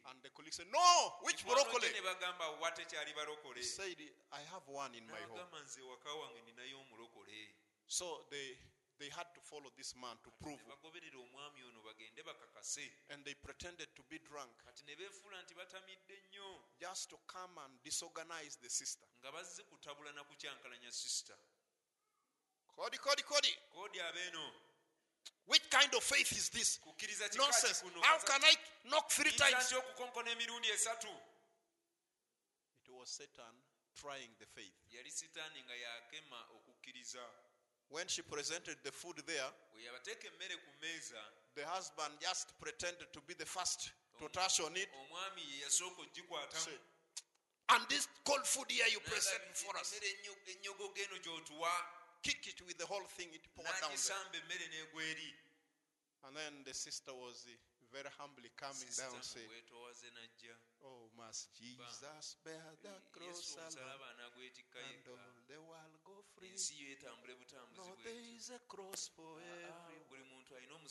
[0.09, 1.79] And the colleague said, No, which mulokole?
[1.81, 3.97] gye ne bagamba wa tekyali balokole He said,
[4.31, 5.37] I have one in my home.
[5.39, 7.55] n'agamba nze waka wange ninayo omulokole
[7.87, 8.57] So they
[8.99, 10.59] they had to follow this man to prove.
[10.61, 15.41] ne bagoberera omwami ono bagende bakakase And they pretended to be drunk kati ne beefuula
[15.41, 19.07] nti batamidde nnyo just to come and disorganize the sister.
[19.69, 20.91] kutabula na kukyankalanya
[25.45, 26.79] Which kind of faith is this?
[27.37, 27.83] Nonsense.
[28.01, 28.55] How can I
[28.89, 29.65] knock three times?
[29.65, 31.07] ntya okukonkona emirundi esatu
[32.85, 33.53] It was Satan
[34.01, 34.73] trying the faith.
[34.91, 37.29] yali sitaani nga yakema okukkiriza
[37.89, 41.23] When she presented the food there, bwe yabateeka emmere ku mmeeza
[41.55, 44.89] the husband just pretended to be the first to touch on it.
[44.93, 46.79] omwami ye yasooka ogikwatamu Say,
[47.69, 49.93] and this cold food here you present for us,
[52.23, 53.89] emmere ennyo- ennyogoga eno gy'otuwa kick it with the whole thing, it poured down there.
[53.89, 55.33] n'agisamba emmere n'egweri
[56.25, 57.51] And then the sister was uh,
[57.91, 59.49] very humbly coming Sisita down, saying,
[60.81, 63.75] Oh, must Jesus bear the cross alone
[64.09, 64.19] and
[65.07, 65.17] all
[65.47, 66.49] the world go free?
[66.51, 70.07] ensi yo etambule butambuzi No, there is a cross for Ah, everyone.
[70.09, 70.87] buli muntu alina And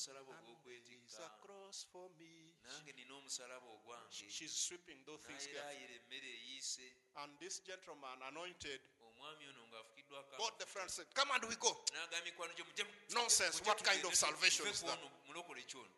[0.64, 2.54] there is a cross for me.
[2.62, 5.64] nange nina omusalaba ogwange She- She's sweeping those things carefully.
[5.64, 8.80] n'ayeraayira emmere eyiise And this gentleman anointed,
[9.22, 11.70] omwami ono ng'afukiddwako both the friends said, Come and we go.
[11.94, 14.98] n'agamba mikwano gye mujje mu- Nonsense, what kind of salvation is that?
[14.98, 15.94] ono mulokole kyono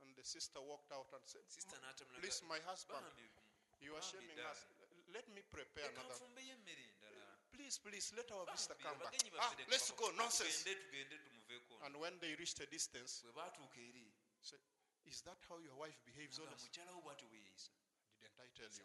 [0.00, 1.76] And the sister walked out and said, sisita
[2.20, 3.04] Please, my husband,
[3.80, 4.64] you are shaming us.
[5.12, 6.14] Let me prepare another.
[6.16, 9.14] nfumbeyo emmere endala Please, please, let our visitor come back.
[9.40, 10.10] Ah, let's go.
[10.16, 10.64] Nonsense.
[10.64, 11.84] tugende tugende tumuveeko ono.
[11.86, 14.08] And when they reached a distance, bwe baatuuka eri
[14.40, 14.60] said,
[15.06, 16.64] Is that how your wife behaves on us?
[16.64, 17.70] mukyala wo bw'ati weeyisa
[18.20, 18.84] Didn't I tell you?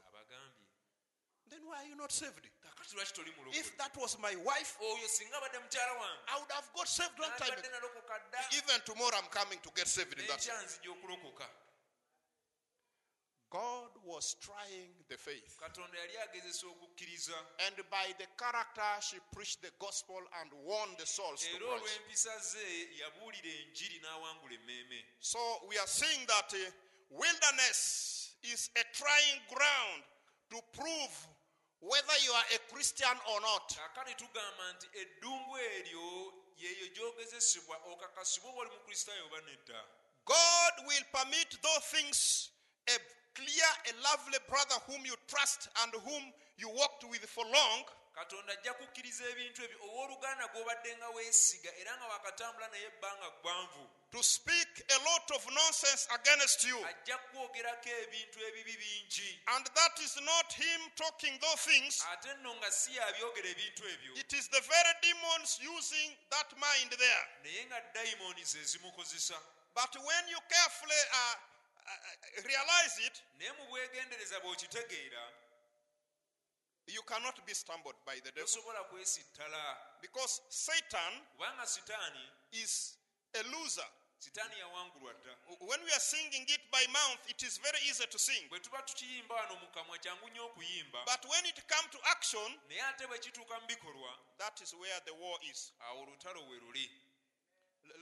[1.52, 2.48] Then why are you not saved?
[2.64, 6.52] kakati lwaki toli If that was my wife, oyo singa abadde mukyala wange I would
[6.52, 7.68] have got saved long time ago.
[8.58, 10.40] Even tomorrow, I'm coming to get saved in that.
[13.52, 15.58] God was trying the faith.
[15.60, 17.34] katonda yali agezesa okukkiriza
[17.68, 21.84] And by the character, she preached the gospel and won the souls to Christ.
[21.84, 26.72] olw'empisa ze yabuulira enjiri n'awangula emmeeme So we are seeing that uh,
[27.10, 30.04] wilderness is a trying ground
[30.52, 31.28] to prove
[31.82, 33.78] whether you are a Christian or not.
[34.18, 39.84] tugamba nti eddungu eryo yeeyo gy'ogezesebwa okakasibwa oba oli mukristaayo oba nedda?
[40.26, 42.50] God will permit those things
[42.88, 42.98] a
[43.34, 46.24] clear, a lovely brother whom you trust and whom
[46.58, 47.86] you walked with for long.
[48.14, 53.90] Katonda ajja kukkiriza ebintu ebyo owooluganda gw'obadde nga weesiga era nga wakatambula naye ebbanga ggwanvu
[54.12, 56.78] to speak a lot of nonsense against you.
[56.86, 62.06] ajja kwogerako ebintu ebibi bingi And that is not him talking those things.
[62.14, 66.92] ate nno nga si yabyogera ebintu ebyo It is the very demons using that mind
[66.92, 67.26] there.
[67.44, 69.36] naye nga dayimoni ze zimukozesa
[69.74, 71.36] But when you carefully uh,
[71.88, 75.24] uh, realize it, naye mu bwegendereza bw'okitegeera
[76.88, 78.64] you cannot be stumbled by the devil
[80.02, 81.14] because Satan
[82.52, 82.98] is
[83.36, 83.86] a loser.
[84.22, 88.20] Sitaani yawangulwa dda When we are singing it by mouth, it is very easy to
[88.20, 88.50] sing.
[88.50, 92.60] bwe tuba tukiyimba wano mu kamwa kyangu nnyo okuyimba But when it comes to action,
[92.70, 95.74] naye ate bwe kituuka mu bikolwa that is where the war is.
[95.80, 96.90] awo olutalo we luli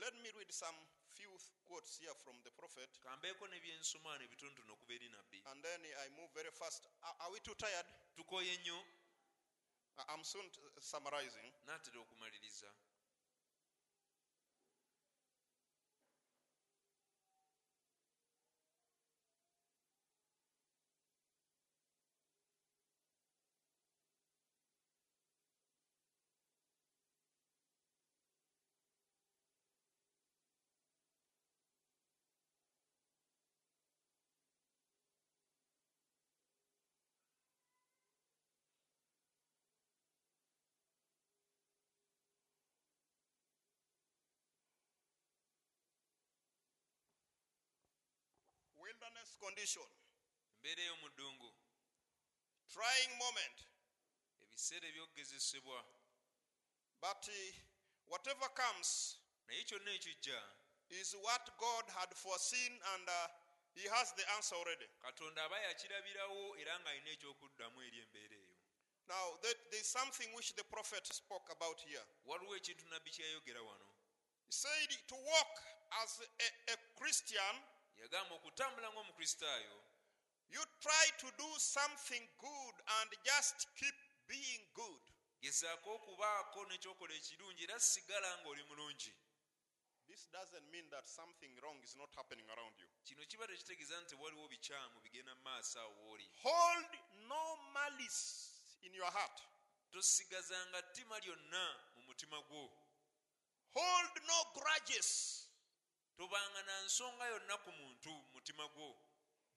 [0.00, 0.76] Let me read some
[1.16, 1.30] few
[1.64, 4.24] quotes here from the prophet, kambeeko ne byensomaano
[4.72, 6.86] okuva eri nabbi and then I move very fast.
[7.02, 7.86] Are, we too tired?
[8.16, 8.84] tukooye nnyo
[9.98, 11.52] I- I'm soon summarizing.
[12.00, 12.72] okumaliriza
[48.90, 49.86] Wilderness condition,
[50.58, 51.50] embeera ey'omu ddungu
[52.74, 53.58] trying moment.
[54.42, 55.84] ebiseera ebyokugezesebwa
[57.00, 57.54] But uh,
[58.06, 60.42] whatever comes naye kyonna ekijja
[60.88, 63.28] is what God had foreseen, and uh,
[63.74, 64.88] He has the answer already.
[65.02, 68.56] katonda aba yakirabirawo era ng'alina ekyokuddamu eri embeera eyo
[69.08, 72.04] Now, there- there's something which the prophet spoke about here.
[72.24, 73.86] waliwo ekintu nabbi kyeyayogera wano
[74.46, 75.62] He said to walk
[76.02, 77.54] as a, a Christian,
[78.00, 79.82] yagamba okutambula ng'omukristaayo
[80.50, 83.94] you try to do something good and just keep
[84.26, 85.00] being good.
[85.40, 89.12] gezaako okubaako n'ekyokola ekirungi era sigala ng'oli mulungi
[90.10, 92.88] This doesn't mean that something wrong is not happening around you.
[93.04, 96.98] kino kiba tekitegeeza nti waliwo bikyamu bigenda mu maaso awo wooli Hold
[97.28, 98.50] no malice
[98.82, 99.40] in your heart.
[99.92, 101.64] tosigazanga ttima lyonna
[101.96, 102.70] mu mutima gwo
[103.74, 105.39] Hold no grudges.
[106.84, 108.96] Nsonga yonna ku muntu mu mutima gwo.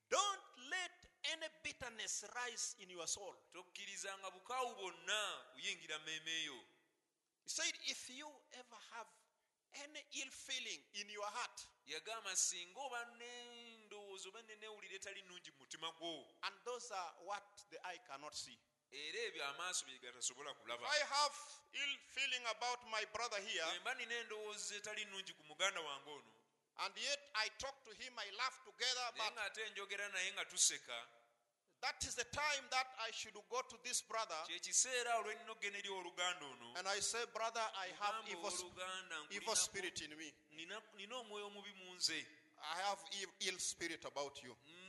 [0.10, 0.92] Don't let
[1.34, 3.36] any bitterness rise in your soul.
[3.54, 6.56] tokkirizanga bukaawu bwonna kuyingira mmeeme yo.
[7.44, 9.08] He said, if you ever have
[9.84, 15.58] any ill feeling in your heart, yagamba singa oba n'endowooza oba neneewulira etali nnungi mu
[15.60, 16.26] mutima gwo.
[16.44, 18.58] and those are what the eye cannot see.
[18.92, 20.88] era ebyo amaaso bye gatasobola kulaba.
[20.88, 21.36] I have
[21.74, 26.10] ill feeling about my brother here, bwe mba nina endowooza etali nnungi ku muganda wange
[26.10, 26.33] ono
[26.86, 30.98] and yet I talk to him, I laugh together, but ng'ate njogera naye nga tuseka.
[31.84, 34.40] that is the time that I should go to this brother.
[34.48, 36.68] Kyekiseera olwennina okgenda eri oluganda ono.
[36.80, 40.32] And I say, Brother, I have Mugamba evil, owooluganda, evil spirit in me.
[40.56, 42.26] nina nina omwoyo omubi mu nze.
[42.64, 43.00] I have
[43.44, 44.56] ill spirit about you.
[44.56, 44.83] Mm.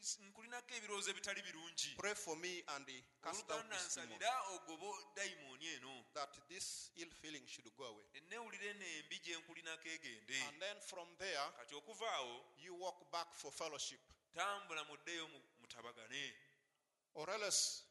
[0.00, 2.86] Nkulinako ebirowoozo ebitali birungi Pray for me and
[3.22, 4.86] cast out this demon, nsalira ogoba
[5.16, 8.04] dayimooni eno that this ill feeling should go away.
[8.14, 13.10] enneewulira eno embi gye nkulinako egende And then from there, kati okuva awo you walk
[13.12, 14.00] back for fellowship.
[14.34, 16.32] tambula muddeyo mu- mutabagane
[17.14, 17.82] Or else,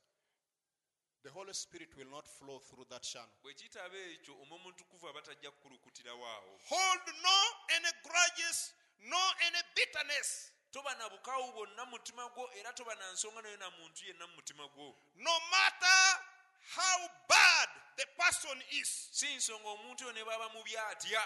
[1.23, 3.29] the Holy Spirit will not flow through that channel.
[3.43, 7.37] bwe kitaba ekyo omwoyo omutukuvu aba tajja kukulukutirawo awo Hold no
[7.75, 10.51] any grudges, no any bitterness.
[10.71, 14.27] Toba na bukaawu bwonna mu mutima gwo era toba na nsonga nayo na muntu yenna
[14.27, 16.19] mu mutima gwo No matter
[16.75, 21.21] how bad the person is si nsonga omuntu oyo ne baba mubi atya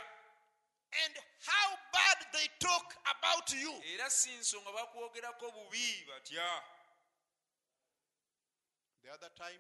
[1.06, 3.82] and how bad they talk about you.
[3.94, 6.64] era si nsonga bakwogerako bubi batya
[9.04, 9.60] The other time,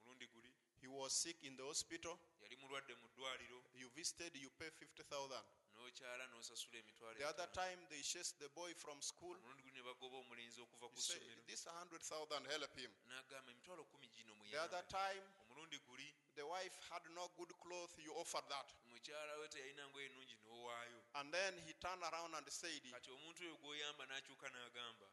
[0.00, 0.48] omulundi guli
[0.80, 2.18] he was sick in the hospital.
[2.42, 5.42] yali mulwadde mu ddwaliro You visited, you pay 50,000.
[5.82, 9.34] N'okyala n'osasula emitwalo The other time, they chased the boy from school.
[9.34, 12.90] omulundi guli ne bagoba omulenzi okuva ku ssomero This 100,000 help him.
[13.10, 16.06] n'agamba emitwalo kumi gino The other time, omulundi guli
[16.36, 17.92] the wife had no good clothes.
[17.98, 18.68] You offered that.
[18.92, 23.42] mukyala we teyalina ngoye ennungi n'owaayo And then he turned around and said, kati omuntu
[23.42, 25.06] oyo gw'oyamba n'akyuka n'agamba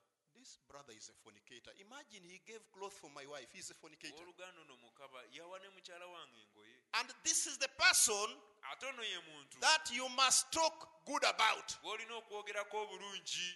[0.50, 1.70] This brother is a fornicator.
[1.78, 3.54] Imagine he gave clothes for my wife.
[3.54, 4.18] He's a fornicator.
[4.18, 8.34] oluganda ono mukaba yawa ne mukyala wange engoye And this is the person
[8.74, 11.78] ate ono ye muntu that you must talk good about.
[11.86, 13.54] gw'olina okwogerako obulungi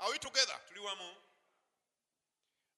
[0.00, 0.58] Are we together?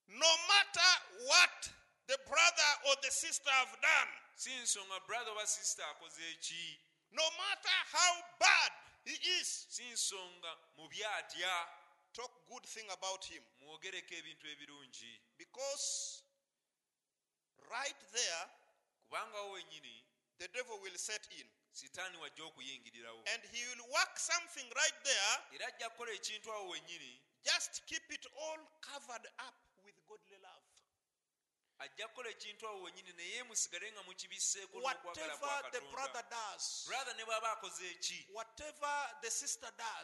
[0.08, 0.90] No matter
[1.24, 1.72] what
[2.06, 6.78] the brother or the sister have done, si nsonga brother oba akoze eki
[7.12, 8.72] no matter how bad
[9.04, 11.77] he is, si nsonga mubi atya
[12.48, 13.42] good thing about him.
[13.60, 16.22] mwogereko ebintu ebirungi Because
[17.70, 18.50] right there,
[19.08, 19.58] kubangawo
[20.38, 21.48] the devil will set in.
[21.72, 26.68] sitaani wajja okuyingirirawo And he will work something right there, era ajja kukola ekintu awo
[26.68, 29.67] wenyini just keep it all covered up with godly love.
[31.78, 37.14] Ajja kukola ekintu awo wenyini naye musigale nga mukibisseeko n'okwagala Whatever the brother does, brother
[37.16, 38.26] ne bw'aba akoze eki?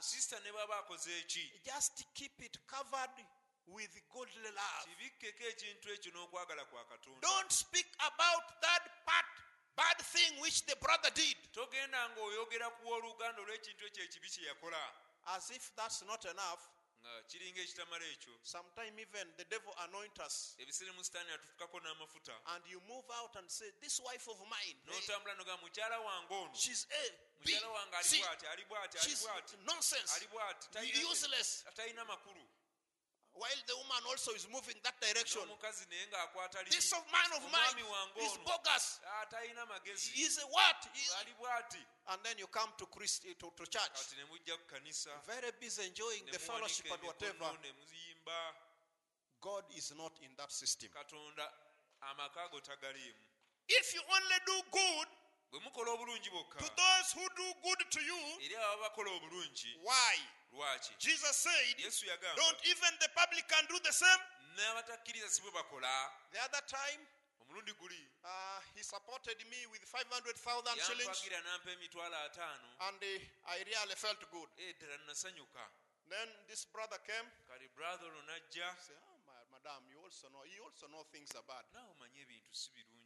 [0.01, 1.53] Sister ne bw'aba akoze eki?
[1.65, 3.27] Just keep it covered
[3.67, 4.85] with godly love.
[4.87, 7.21] kibikkeko ekintu ekyo n'okwagala kwa katonda.
[7.21, 9.27] Don't speak about that part,
[9.77, 14.79] bad thing which the brother did, togenda ng'oyogera ku wooluganda olw'ekintu ekyo ekibi kye yakola.
[15.27, 16.61] As if that's not enough.
[17.05, 22.32] Nga kiringa ekitamala ekyo Sometimes even the devil anoint us, ebiseera mu sitaani atufukako n'amafuta.
[22.56, 26.32] and you move out and say, "This wife of mine, hey, n'otambula noga mukyala wange
[26.35, 26.55] ono.
[26.55, 27.10] She's eh, A,
[27.44, 32.40] B, mukyala wange ali bw'ati ali bw'ati ali bw'ati nonsense, ali bw'ati useless." talina makulu
[33.35, 35.43] While the woman also is moving that direction.
[35.43, 36.70] n'omukazi naye ng'akwata libi.
[36.70, 37.82] This of man of mine
[38.23, 39.01] is bogus.
[39.06, 39.27] Ah,
[39.66, 40.89] magezi He's a what?
[40.94, 45.11] He- And then you come to Christ to, to church, kati ne mujja ku kanisa
[45.27, 47.35] very busy enjoying the fellowship and whatever.
[47.35, 48.55] emikono ne muyimba
[49.40, 50.90] God is not in that system.
[50.90, 51.51] katonda
[52.02, 53.19] amaka go tagaliimu
[53.69, 55.09] If you only do good
[55.55, 60.18] bwe mukola obulungi to those who do good to you, eri bakola obulungi why?
[60.52, 64.22] lwaki Jesus said, yesu yagamba Don't even the publican do the same.
[64.56, 67.06] n'abatakkiriza si bwe bakola The other time,
[67.40, 73.62] omulundi guli uh, he supported me with 500,000 shillings, n'ampa emitwalo ataano and uh, I
[73.62, 74.48] really felt good.
[74.59, 75.70] Eh, ddala nasanyuka
[76.09, 77.31] Then this brother came.
[77.47, 79.18] kale brother ono najja Say, oh,
[79.52, 80.43] madam, you also know.
[80.44, 81.64] You also know things are bad.
[81.90, 83.03] omanye ebintu si birungi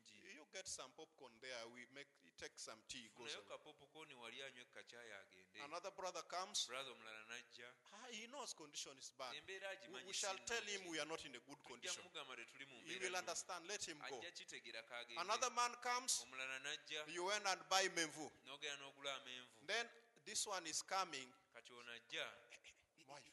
[0.52, 1.60] get some popcorn there.
[1.74, 3.10] We make you take some tea.
[3.16, 3.48] Goes funayo away.
[3.48, 6.66] kapopukoni wali anywa ekkacayi agende Another brother comes.
[6.66, 9.34] brother omulala najja Ah, he knows condition is bad.
[9.36, 12.02] embeera We, agimanyi we shall tell him we are not in a good condition.
[12.04, 13.18] mugamba tetuli mu He mbeera will nnungi.
[13.18, 13.66] understand.
[13.68, 14.16] Let him go.
[14.18, 16.20] ajja kitegera kagende Another man comes.
[16.22, 18.30] omulala najja You went and buy menvu.
[18.46, 19.86] n'ogenda n'ogula amenvu Then
[20.24, 21.28] this one is coming.
[21.54, 22.24] kati ono ajja
[23.08, 23.32] Wife,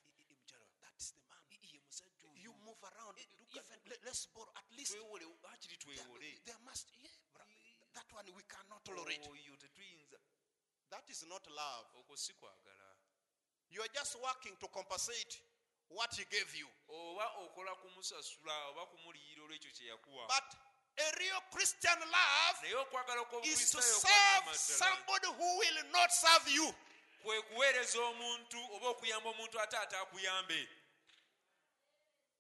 [0.82, 1.44] that is the man.
[1.62, 3.18] ye musajja You move around.
[3.40, 4.92] Look, even- even, let, let's borrow at least.
[4.94, 6.88] twewole There, twewole there must.
[7.02, 7.10] Yeah,
[7.94, 9.28] that one we cannot oh, tolerate.
[9.30, 10.18] oyo tetuyinza
[10.90, 11.88] That is not love.
[12.00, 12.96] okwo si kwagala
[13.70, 15.42] You are just working to compensate
[15.90, 16.68] what he gave you.
[16.90, 20.56] oba okola kumusasula oba kumuliyira olwekyo kye yakuwa But
[20.98, 26.74] a real Christian love is to serve somebody who will not serve you.
[27.24, 30.70] kwe kuweereza omuntu oba okuyamba omuntu ate ataakuyambe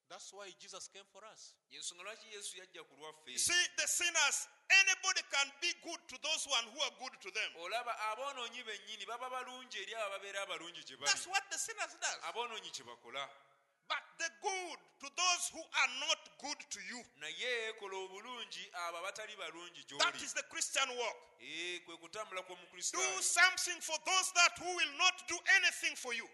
[0.09, 1.53] That's why Jesus came for us.
[1.71, 4.47] yensonga lwaki yesu yajja ku lwaffe You see, the sinners,
[4.81, 7.51] anybody can be good to those one who are good to them.
[7.63, 11.97] olaba aboonoonyi bennyini baba balungi eri abo ababeera abalungi gye bali That's what the sinners
[12.01, 12.17] does.
[12.29, 13.29] aboonoonyi kye bakola
[13.87, 17.01] But the good to those who are not good to you.
[17.21, 21.17] naye kola obulungi abo abatali balungi That gy'oli is the Christian walk.
[21.41, 26.27] Eh, kwe kutambula Do something for those that who will not do anything for you.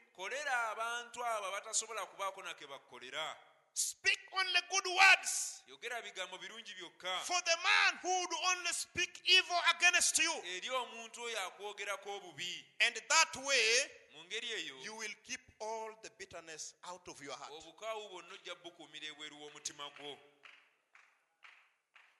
[3.75, 7.19] Kolera abantu abo abatasobola kubaako nake bakukolera Speak only good words yogera bigambo birungi byokka
[7.25, 10.33] for the man who would only speak evil against you.
[10.55, 15.93] eri omuntu oyo akwogerako obubi And that way, mu ngeri eyo you will keep all
[16.03, 17.51] the bitterness out of your heart.
[17.51, 20.17] obukaawu bwonna ojja bukuumira ebweru w'omutima gwo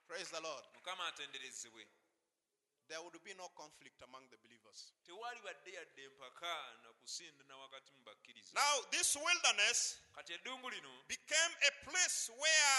[0.07, 0.65] Praise the Lord.
[0.75, 1.87] mukama atenderezebwe
[2.91, 4.91] There would be no conflict among the believers.
[5.07, 10.91] tewaali badde yadde empaka na kusindana wakati mu bakkiriza Now, this wilderness kati eddungu lino
[11.07, 12.75] became a place where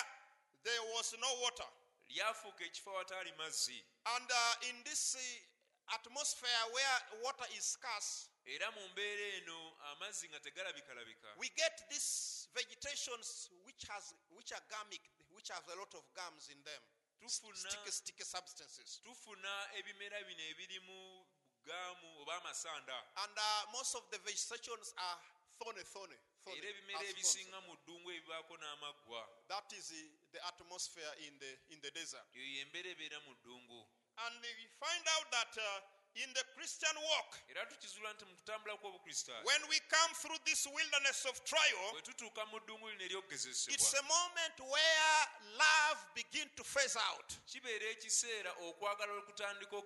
[0.65, 1.69] there was no water.
[2.09, 8.71] lyafuuka ekifo awataali mazzi And uh, in this uh, atmosphere where water is scarce, era
[8.71, 15.01] mu mbeera eno amazzi nga tegalabikalabika we get these vegetations which has which are gummic,
[15.31, 16.83] which have a lot of gums in them.
[17.23, 19.01] Tufuna Sticky, sticky substances.
[19.05, 21.27] tufuna ebimera bino ebirimu
[21.65, 25.19] gaamu oba amasanda And uh, most of the vegetations are
[25.59, 26.17] thorny, thorny.
[26.57, 29.93] era ebimera ebisinga mu ddungu ebibaako n'amaggwa That is
[30.33, 32.27] the, atmosphere in the in the desert.
[32.35, 33.87] eyo yembeera ebeera mu ddungu
[34.19, 35.81] And we find out that uh,
[36.15, 40.67] in the Christian walk, era tukizuula nti mu kutambula kw'obukristaayo when we come through this
[40.67, 43.23] wilderness of trial, bwe tutuuka mu ddungu lino
[43.69, 45.29] it's a moment where
[45.59, 47.33] love begin to phase out.
[47.47, 49.77] kibeera ekiseera okwagala okutandika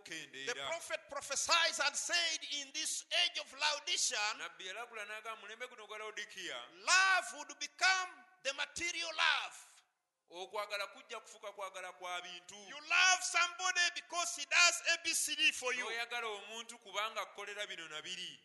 [0.47, 5.87] The prophet prophesied and said in this age of Laodicean, nabbi yalagula n'agamba mulembe guno
[5.87, 6.57] gwa lawodikiya
[6.87, 8.11] love would become
[8.43, 9.57] the material love.
[10.31, 15.85] okwagala kujja kufuuka kwagala kwa bintu You love somebody because he does ABCD for you.
[15.85, 18.39] n'oyagala omuntu kubanga akukolera bino na biri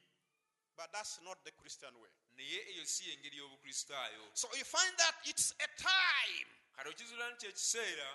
[0.77, 2.09] But that's not the Christian way.
[2.37, 7.47] naye eyo si y'engeri y'obukristaayo So you find that it's a time kati okizuula nti
[7.47, 8.07] ekiseera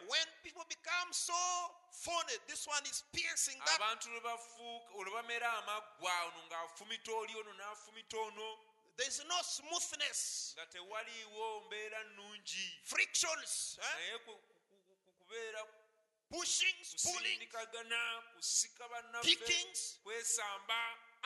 [3.74, 8.58] abantu lwe bamera amaggwa ono ng'afumita oli ono n'afumita ono
[8.96, 10.54] There's no smoothness.
[12.84, 13.78] Frictions.
[13.82, 14.18] Eh?
[16.30, 17.52] Pushings, pullings,
[19.22, 19.98] pickings.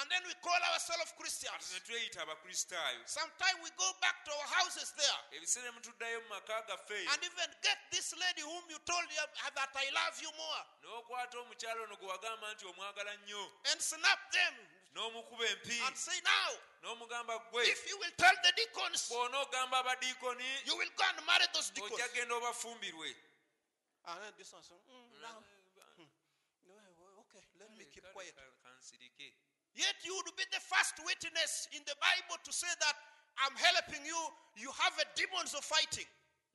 [0.00, 1.72] Kusika bannaffe kickings, kwesamba and then we call ourselves Christians.
[1.72, 5.20] ne tweyita abakristaayo Sometimes we go back to our houses there.
[5.38, 9.06] Ebiseera mu tuddayo mu maka gaffe eyo and even get this lady whom you told
[9.10, 9.22] you
[9.54, 10.62] that I love you more.
[10.82, 13.50] N'okwata omukyalo ono gwe wagamba nti omwagala nnyo.
[13.72, 14.54] And snap them.
[14.94, 15.78] N'omukuba empi.
[15.86, 16.50] And say, Now,
[16.82, 21.70] n'omugamba gwe if you will tell the deacons, abadiikoni you will go and marry those
[21.70, 21.92] deacons.
[21.92, 23.14] ojja genda obafumbirwe
[24.06, 25.44] And then this one said, "Mm, now,
[26.66, 26.74] no,
[27.20, 28.34] okay, let me keep Kale quiet.
[28.34, 29.34] ka- kansirike
[29.74, 32.96] Yet you would be the first witness in the Bible to say that
[33.46, 34.18] I'm helping you.
[34.56, 36.06] You have a demons of fighting.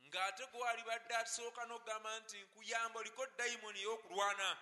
[0.06, 4.58] ng'ate gwali badde asooka n'okugamba nti nkuyamba oliko dayimoni ey'okulwana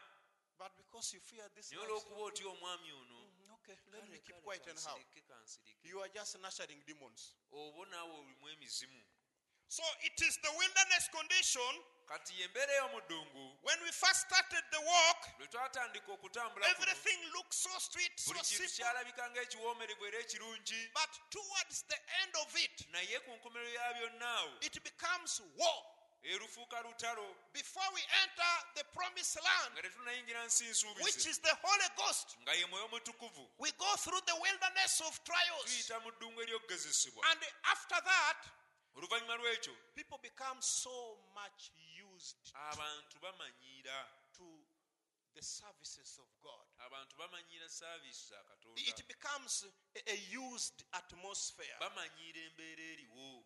[0.58, 4.20] But because you fear this, naye life, olw'okuba otya omwami ono "Mm, okay, let me
[4.20, 4.96] keep quiet and how?
[4.96, 7.36] kansirike kansirike You are just nurturing demons.
[7.52, 9.04] oba naawe olimu emizimu
[9.74, 11.74] So it is the wilderness condition.
[12.06, 17.54] kati yembeera ey'omu ddungu When we first started the walk, lwe twatandika okutambula everything looked
[17.54, 18.68] so sweet, so simple.
[18.78, 24.62] kyalabika ng'ekiwoomererwa era ekirungi But towards the end of it, naye ku nkomerero ya byonna
[24.62, 25.84] it becomes war.
[26.24, 30.66] erufuuka lutalo before we enter the promised land, nga tetunayingira nsi
[31.04, 32.38] which is the Holy Ghost.
[32.42, 35.66] nga ye mwoyo mutukuvu We go through the wilderness of trials.
[35.66, 38.38] tuyita mu ddungu eryokugezesebwa And after that,
[38.96, 41.72] oluvannyuma lw'ekyo people become so much
[42.14, 42.38] used
[42.72, 44.08] abantu bamanyiira
[44.38, 44.46] to
[45.34, 46.68] the services of God.
[46.78, 48.34] abantu bamanyiira saaviisi
[48.76, 49.66] It becomes
[49.96, 51.76] a, a used atmosphere.
[51.80, 53.46] bamanyiira embeera eriwo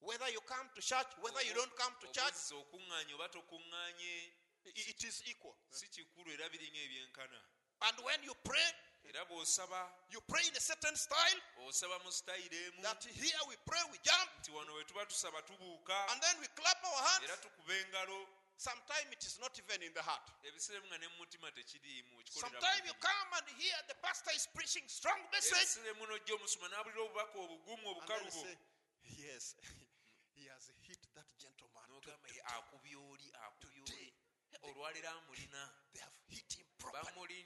[0.00, 4.32] Whether you come to church, whether you don't come to church, obuzza okuŋŋaanya oba tokuŋŋaanye
[4.64, 5.54] i- it is equal.
[5.70, 7.40] si kikulu era birimu ebyenkana
[7.80, 8.68] And when you pray,
[9.04, 12.82] era bw'osaba you pray in a certain style osaba mu sitayiro emu.
[12.82, 15.96] that here we pray, we jump, nti wano we tuba tusaba tubuuka.
[16.12, 17.24] And then we clap our hands.
[17.24, 18.26] era tukuba engalo.
[18.56, 20.22] Sometimes it is not even in the heart.
[22.30, 25.98] Sometimes you come and hear the pastor is preaching strong message, and then
[28.30, 28.54] say,
[29.02, 29.58] Yes,
[30.38, 31.82] he has hit that gentleman.
[31.90, 34.14] n'ogamba To- "Ye, akubye oli akubye oli
[34.52, 34.70] Today,
[35.92, 37.42] They have hit him properly.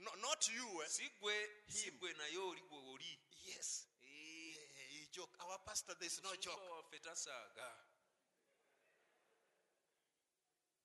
[0.00, 0.82] Bamulina bamukubye bulungi No, not you.
[0.82, 0.88] Eh?
[0.88, 1.34] si gwe
[1.68, 1.98] si Him.
[1.98, 3.86] gwe naye oli gwe oli Yes.
[4.02, 4.56] Eh,
[4.90, 5.36] he joke.
[5.40, 6.60] Our pastor, there is no joke.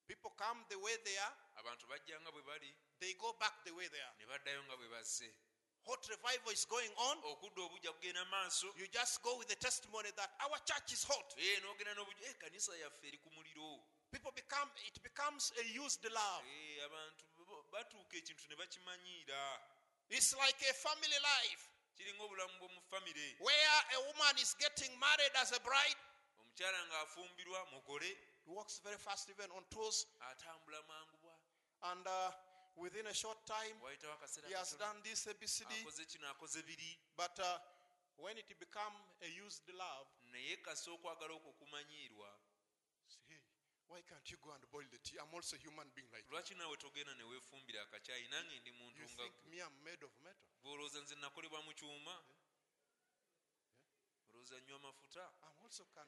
[0.08, 2.70] People come the way they are, abantu bajja nga bwe bali
[3.00, 4.14] they go back the way they are.
[4.20, 5.30] ne baddayo nga bwe bazze
[5.86, 7.18] Hot revival is going on.
[7.24, 11.34] okudda obujja kugenda maaso You just go with the testimony that our church is hot.
[11.38, 13.82] Eh, n'ogenda n'obujja "Eh, kanisa yaffe eri ku muliro
[14.12, 16.46] People become, it becomes a used love.
[16.48, 17.26] Eh, abantu
[17.76, 19.42] batuuka ekintu ne bakimanyiira
[20.10, 21.64] It's like a family life
[21.98, 26.00] kiringa obulamu bw'omu famire where a woman is getting married as a bride.
[26.40, 28.12] omukyala ng'afumbirwa mugole
[28.46, 30.06] He walks very fast, even on toes.
[30.30, 31.34] atambula mangu bwa
[31.92, 32.32] And uh,
[32.78, 33.76] within a short time,
[34.48, 35.72] he has done this ABCD.
[35.82, 37.58] akoze kino akoze biri But uh,
[38.18, 42.45] when it become a used love, naye kasa okwagala okwo kumanyiirwa say, hey,
[43.88, 45.18] why can't you go and boil the tea?
[45.22, 46.32] I'm also a human being like you.
[46.36, 47.24] lwaki naawe togenda ne
[47.80, 50.50] akacyayi nange ndi muntu You think me I'm made of metal?
[50.64, 52.24] bw'olowooza nze nakolebwa mu kyuma eh?
[54.30, 56.08] olowooza nnyo amafuta I'm also can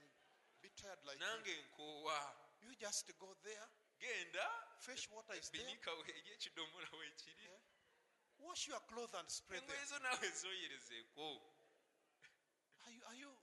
[0.62, 1.64] be tired like nange you.
[1.64, 3.68] nkoowa You just go there,
[4.00, 4.50] genda
[4.80, 5.72] fresh water is there,
[6.34, 7.60] ekidomola weekiri Yeah.
[8.40, 9.88] wash your clothes and spray engoye them.
[9.88, 11.54] zo naawe zooyerezeeko
[12.86, 13.38] Are you, are you,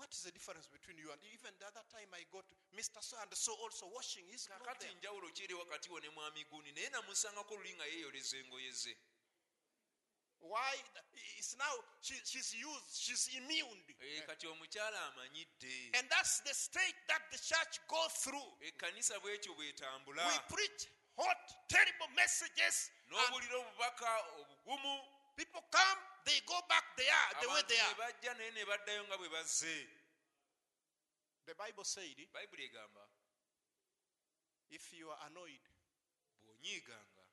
[0.00, 3.04] what is the difference between you and even the other time I got Mr.
[3.04, 6.72] So and so also washing his clothes njawulo ki eri wakati wo ne mwami guuni
[6.72, 8.96] naye namusangako luli nga yeeyoleza engoye ze
[10.42, 10.72] Why?
[11.36, 13.84] It's now, she, she's used, she's immune.
[14.00, 18.48] Eh, kati omukyala amanyidde And that's the state that the church go through.
[18.60, 25.04] ekkanisa bwetambula We preach hot, terrible messages, and n'obulira obubaka obugumu
[25.36, 27.94] people come, they go back they are, the way they are.
[27.98, 29.88] bajja naye ne baddayo nga bwe bazze
[31.46, 33.04] The Bible said, bayibuli egamba
[34.70, 35.64] if you are annoyed,
[36.46, 37.24] bw'onyiiganga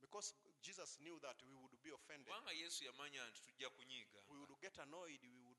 [0.00, 4.38] because Jesus knew that we would be offended, kubanga yesu yamanya nti tujja kunyiiganga we
[4.38, 5.58] would get annoyed, we would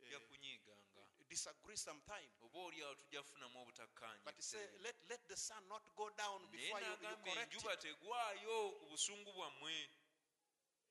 [0.00, 2.30] tujja uh, kunyiiganga disagree sometime.
[2.42, 4.82] oba oliawo tujja kufunamu obutakkaanya But he said, ekiseera.
[4.82, 7.80] let, let the sun not go down before you, you n'agamba correct enjuba it.
[7.80, 9.90] tegwayo ku busungu bwammwe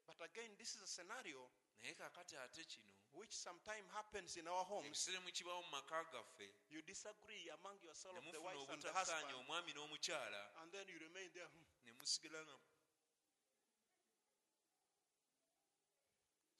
[0.08, 1.52] But again, this is a scenario
[1.84, 4.86] naye kakati ate kino which sometimes happens in our homes.
[4.86, 6.48] ebiseera mu mu maka gaffe.
[6.70, 10.42] You disagree among yourself, the wife and the husband, omwami n'omukyala.
[10.62, 11.50] And then you remain there.
[11.86, 12.58] Ne musigala nga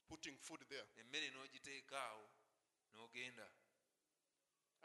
[0.10, 0.88] putting food there.
[0.98, 2.26] emmere n'ogiteeka awo
[2.96, 3.46] n'ogenda.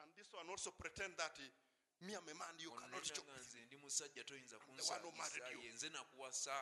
[0.05, 1.49] And this one also pretend that eh,
[2.05, 4.77] me am a man, you cannot n'era joke nga with nze ndi musajja toyinza I'm
[4.77, 5.63] the one who married kunsaagisa you.
[5.63, 6.57] ye nze nakuwasa.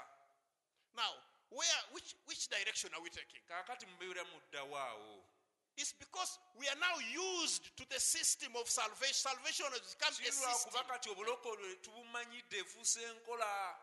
[0.94, 1.14] Now,
[1.50, 3.40] where which which direction are we taking?
[3.48, 5.24] kaakati mubeera muddawo awo
[5.76, 9.14] It's because we are now used to the system of salvation.
[9.14, 10.72] Salvation has become a system.
[10.72, 13.76] kuba kati obulokole tubumanyidde efuuse enkola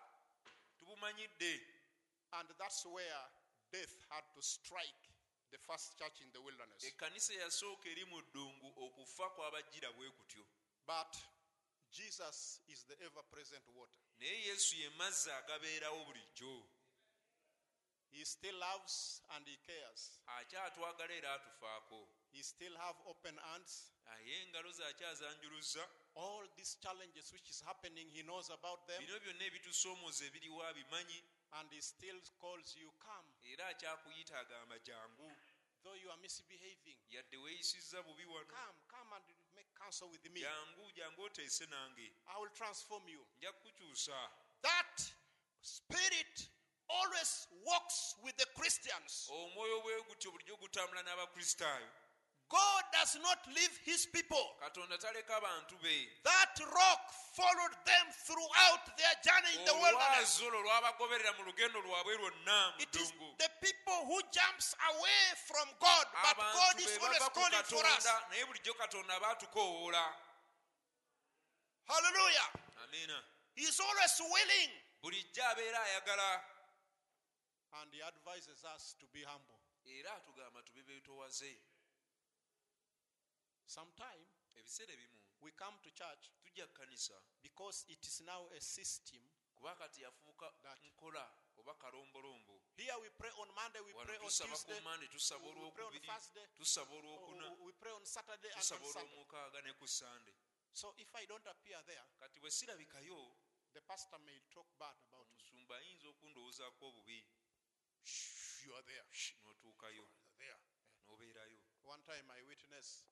[0.80, 1.62] tubumanyidde
[2.34, 3.22] And that's where
[3.72, 5.04] death had to strike
[5.52, 6.84] the first church in the wilderness.
[6.84, 10.46] ekkanisa eyasooka eri mu ddungu okufa kwabajjira bwe kutyo
[10.86, 11.18] But
[11.92, 13.98] Jesus is the ever present water.
[18.12, 20.22] He still loves and he cares.
[20.28, 23.92] akyatwagala era atufaako He still have open hands.
[24.06, 29.00] aye engalo ze akyazanjuluza All these challenges which is happening, he knows about them.
[29.06, 33.28] bino byonna ebitusoomooza ebiriwo abimanyi And he still calls you, come.
[33.54, 35.32] era akyakuyita agamba jangu
[35.84, 39.26] Though you are misbehaving, yadde weeyisizza bubi wano come, come and
[39.56, 40.42] make counsel with me.
[40.42, 43.26] jangu jangu oteese nange I will transform you.
[43.38, 44.32] nja kukukyusa
[44.62, 45.02] That
[45.62, 46.50] spirit
[46.90, 49.28] always walks with the Christians.
[49.30, 51.88] omwoyo bwe gutyo bulijjo gutambula n'abakristaayo
[52.50, 54.56] God does not leave his people.
[54.60, 60.40] katonda taleka bantu be That rock followed them throughout their journey in the wilderness.
[60.40, 64.76] olwazi olwo lwabagoberera mu lugendo lwabwe lwonna mu It is ddungu the people who jumps
[64.90, 68.04] away from God, but God abantu is be always bava ku calling for us.
[68.06, 70.16] katonda naye bulijjo katonda aba atukoowoola
[71.88, 72.50] Hallelujah.
[72.84, 73.24] amiina
[73.56, 74.72] He is always willing.
[75.04, 76.44] bulijjo abeera ayagala
[77.82, 79.60] And he advises us to be humble.
[79.86, 81.62] era atugamba tube beetowaze
[83.66, 84.26] Sometime
[84.56, 87.14] ebiseera ebimu we come to church tujja kkanisa
[87.44, 89.22] because it is now a system.
[89.56, 90.52] kuba kati yafuuka
[90.84, 94.82] nkola oba kalombolombo Here we pray on Monday, we wano pray on tusaba ku Tuesday,
[94.84, 98.86] mande tusaba we pray on olwokubiri tusaba we- olwokuna we pray on Saturday and tusaba
[98.88, 100.34] olwomukaaga ne ku sande
[100.74, 103.36] So if I don't appear there, kati bwe sirabikayo
[103.88, 105.44] pastor may talk bad about me.
[105.44, 107.26] omusumba ayinza okundowoozaako obubi
[108.66, 109.06] you are there.
[109.44, 110.60] N'otuukayo you are there.
[111.08, 113.06] n'obeerayo One time I witnessed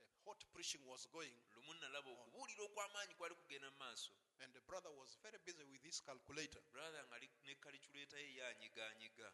[0.00, 4.60] a hot preaching was going, lumu nalaba okubuulira okw'amaanyi kwali kugenda mu maaso and the
[4.60, 6.60] brother was very busy with his calculator.
[6.72, 9.32] brother nga ne kalikuleeta ye yanyiganyiga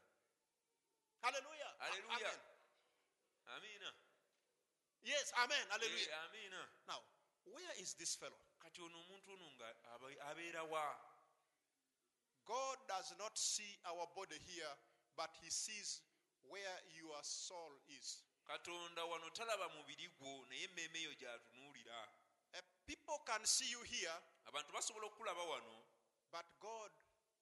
[1.22, 1.72] Hallelujah.
[1.78, 2.34] A- Hallelujah.
[2.34, 2.40] Amen.
[3.54, 3.90] amiina
[5.02, 5.66] Yes, amen.
[5.70, 6.10] Hallelujah.
[6.10, 7.02] Eh, amiina Now,
[7.44, 8.38] where is this fellow?
[8.58, 10.98] kati ono omuntu ono nga aba-
[12.44, 14.74] God does not see our body here,
[15.16, 16.00] but He sees
[16.50, 18.22] where your soul is.
[18.46, 22.08] katonda wano talaba mubiri gwo naye emmeeme gyatunuulira
[22.86, 24.12] people can see you here,
[24.46, 25.06] abantu basobola
[25.44, 25.84] wano
[26.32, 26.90] but God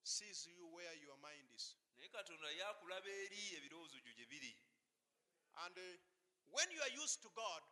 [0.03, 1.75] sees you where your mind is.
[1.99, 4.57] naye katonda yakulaba eri ebirowoozo gyo gye biri
[5.67, 5.83] And uh,
[6.55, 7.63] when you are used to God,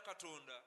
[0.00, 0.58] katonda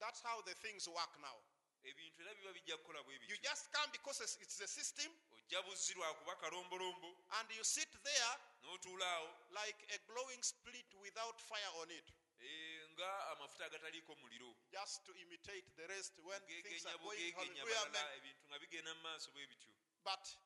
[0.00, 1.36] that's how the things work now.
[1.84, 5.12] ebintu era biba bijja kukola bwe You just come because it's a system,
[5.50, 9.30] ojja buzzi lwakuba kalombolombo and you sit there n'otuula awo
[9.64, 12.04] like a glowing split without fire on it,
[12.40, 17.32] eh, nga amafuta agataliiko muliro just to imitate the rest when things are going.
[17.34, 19.74] Hallelujah, ebintu nga bigenda mu maaso bwe bityo
[20.04, 20.36] But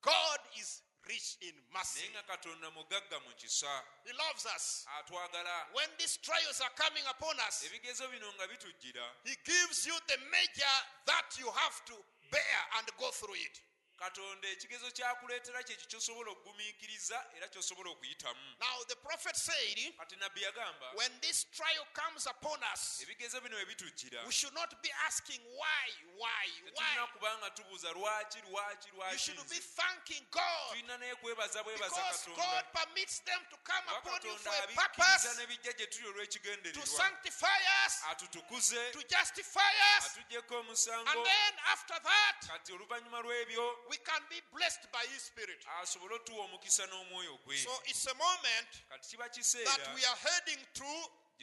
[0.00, 2.00] God is rich in mercy.
[2.00, 4.86] naye nga katonda mugagga mu kisa He loves us.
[5.72, 10.16] When these trials are coming upon us, ebigezo bino nga bitujjira He gives you the
[10.30, 11.94] measure that you have to
[12.30, 13.60] bear and go through it.
[13.98, 18.40] Katonda ekigezo kyakuleetera kyekyo kyosobola okugumiikiriza era kyosobola okuyitamu.
[18.60, 23.56] Now, the prophet said, kati nabbi yagamba when this trial comes upon us, ebigezo bino
[24.26, 27.06] we should not be asking why, why, why.
[27.12, 32.64] kubanga tubuuza lwaki lwaki You should be thanking God tulina naye kwebaza bwebaza because God
[32.72, 37.60] permits them to come upon you for a purpose n'ebijja gye tuli to olw'ekigendererwa sanctify
[37.86, 43.96] us, atutukuze to justify us, atuggyeko and omusango then after that, kati oluvannyuma lw'ebyo we
[44.04, 45.64] can be blessed by His Spirit.
[45.68, 50.90] Ah, asobole otuwa omukisa n'omwoyo gwe So it's a moment that we are heading to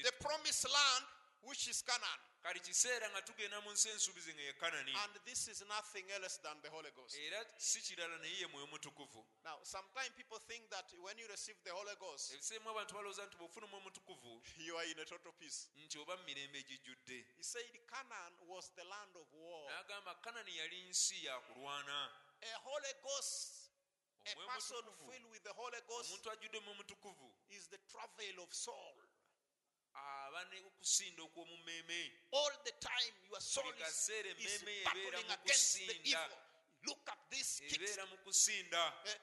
[0.03, 1.05] the promised land,
[1.43, 2.19] which is Canaan.
[2.45, 6.37] kati kiseera nga tugenda mu nsi ensuubizi nga ye kanani And this is nothing else
[6.43, 7.17] than the Holy Ghost.
[7.17, 11.57] era si kirala naye ye mwoyo mutukuvu Now, sometimes people think that when you receive
[11.63, 15.31] the Holy Ghost, ebiseemu abantu balowooza nti bw'ofuna omwoyo mutukuvu you are in a total
[15.31, 15.69] peace.
[15.75, 19.65] nti oba mu mirembe egijjudde He said Canaan was the land of war.
[19.71, 22.11] n'agamba kanani yali nsi ya kulwana
[22.45, 23.71] A Holy Ghost,
[24.25, 24.77] a person
[25.09, 28.95] filled with the Holy Ghost, omuntu ajjudde omwoyo mutukuvu is the travail of soul.
[29.93, 30.39] aba
[32.31, 36.25] All the time, your soul Buli is, kaseera emmeeme battling ebeera mu against the kusinda.
[36.25, 36.37] evil.
[36.87, 37.73] Look at this kicks.
[37.73, 39.21] ebeera mu kusinda there-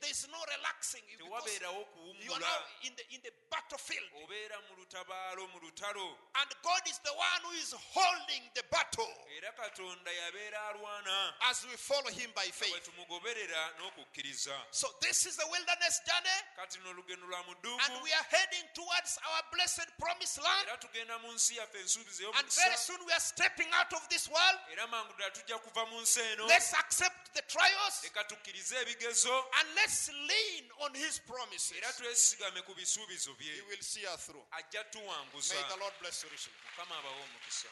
[0.00, 1.04] There's no relaxing.
[1.20, 6.16] You are now in the in the battlefield, obeera mu lutabaalo mu lutalo.
[6.40, 9.12] And God is the one who is holding the battle.
[9.36, 11.36] Era katonda yabeera alwana.
[11.52, 12.88] As we follow Him by faith.
[14.70, 19.18] So this is the wilderness journey, kati no olugendo lwa and we are heading towards
[19.28, 20.68] our blessed promised land.
[20.68, 24.28] era tugenda mu nsi yaffe ensuubizi And very soon we are stepping out of this
[24.28, 24.58] world.
[24.72, 26.46] era mangu ddala tujja kuva mu nsi eno.
[26.46, 28.00] Let's accept the trials.
[28.02, 31.76] Leka tukkirize ebigezo and let's lean on His promises.
[31.76, 34.44] era twesigame ku bisuubizo bye He will see us through.
[34.50, 36.52] ajja tuwanguza May the Lord bless you richly.
[36.70, 37.68] mukama abawe omukisa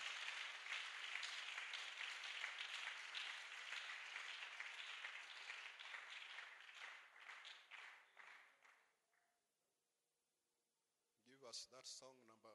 [11.27, 12.53] Give us that song number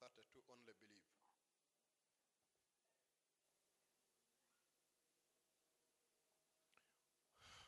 [0.00, 1.05] 32, Only Believe.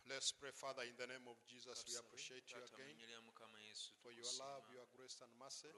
[0.08, 1.84] Let's pray, Father, in the name of Jesus.
[1.84, 2.96] We appreciate you again
[4.00, 5.68] for your love, your grace, and mercy.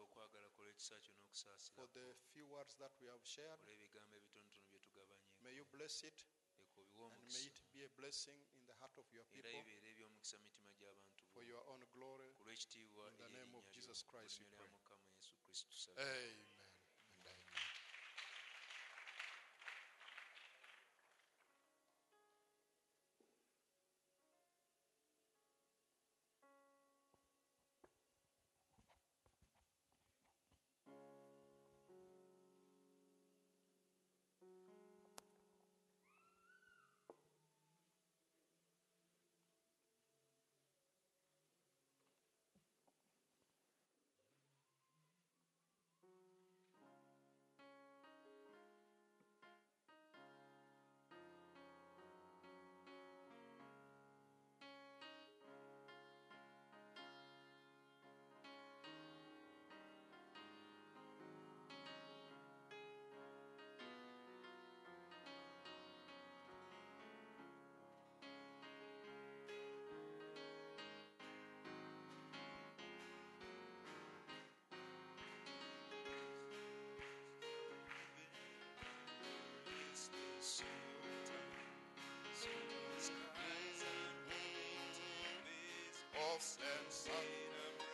[1.74, 3.58] For the few words that we have shared,
[5.42, 6.14] may you bless it.
[7.10, 9.50] And may it be a blessing in the heart of your people
[11.34, 12.30] for your own glory.
[13.10, 14.70] In the name of Jesus Christ, we pray.
[15.98, 16.59] Amen.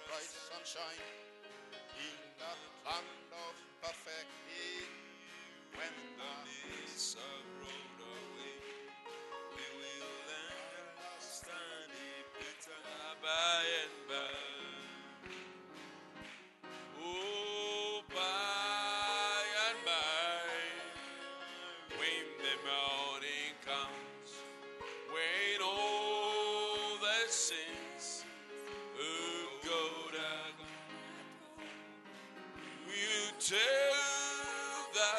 [0.07, 1.03] bright sunshine
[2.01, 2.53] in the
[2.89, 4.89] land of perfect heat
[5.77, 7.95] when the needs are
[27.47, 28.24] sins
[28.98, 30.59] of gold and
[32.85, 33.56] will you tell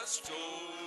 [0.05, 0.86] story?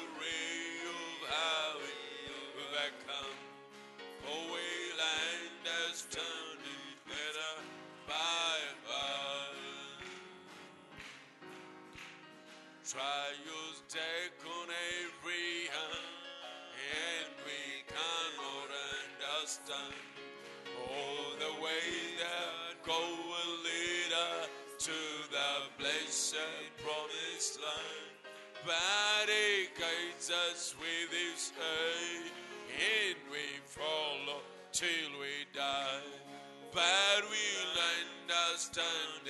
[38.73, 39.30] stunned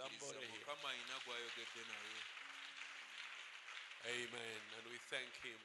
[0.00, 0.48] Somebody.
[4.06, 4.60] Amen.
[4.80, 5.60] And we thank him.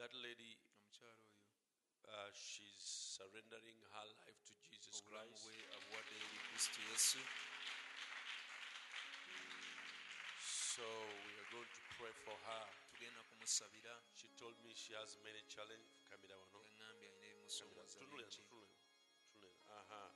[0.00, 0.56] that lady
[2.08, 2.80] uh, she's
[3.20, 5.44] surrendering her life to jesus christ
[10.40, 10.88] So
[11.28, 12.64] we are going to pray for her.
[14.16, 16.00] She told me she has many challenges
[17.50, 17.86] someone
[19.66, 19.82] aha.
[19.82, 20.10] Uh-huh.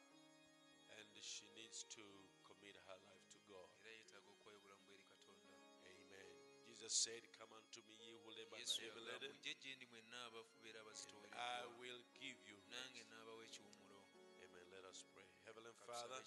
[0.98, 2.04] And she needs to
[2.46, 3.66] commit her life to God.
[5.82, 6.26] Amen.
[6.70, 9.34] Jesus said, Come unto me, ye who labor and heavy laden,
[11.34, 12.56] I will give you.
[14.46, 14.66] Amen.
[14.70, 15.26] Let us pray.
[15.44, 16.22] Heavenly Father,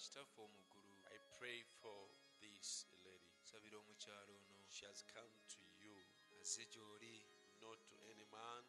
[1.08, 2.08] I pray for
[2.40, 3.32] this lady.
[4.68, 5.94] She has come to you,
[7.60, 8.60] not to any man,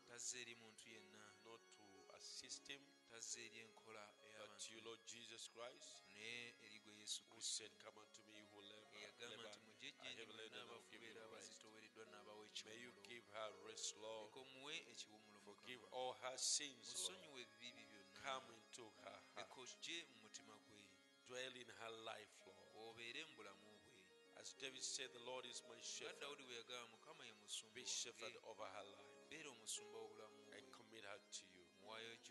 [2.20, 4.04] a system, tazze eri enkola
[4.40, 6.52] but you, Lord Jesus Christ, naye
[7.00, 10.36] yesu who said, Come unto me, who labor, eyagamba nti mujje and gye are heavy
[10.36, 11.52] laden, I will give you abafubeera rest.
[11.56, 14.28] abazitoowereddwa n'abawa May you ekiwumulo give her rest, Lord.
[14.28, 16.92] leka omuwe ekiwumulo Forgive all her sins, Lord.
[16.92, 19.38] musonyiwe ebibi byonna Come into her heart.
[19.40, 20.82] leka ojje mu mutima gwe
[21.28, 22.68] Dwell in her life, Lord.
[22.84, 23.96] obeere mu bulamu bwe
[24.42, 26.20] As David said, the Lord is my shepherd.
[26.20, 29.08] dawudi bwe yagamba mukama ye musumba Be shepherd over her life.
[29.32, 31.59] I commit her to you.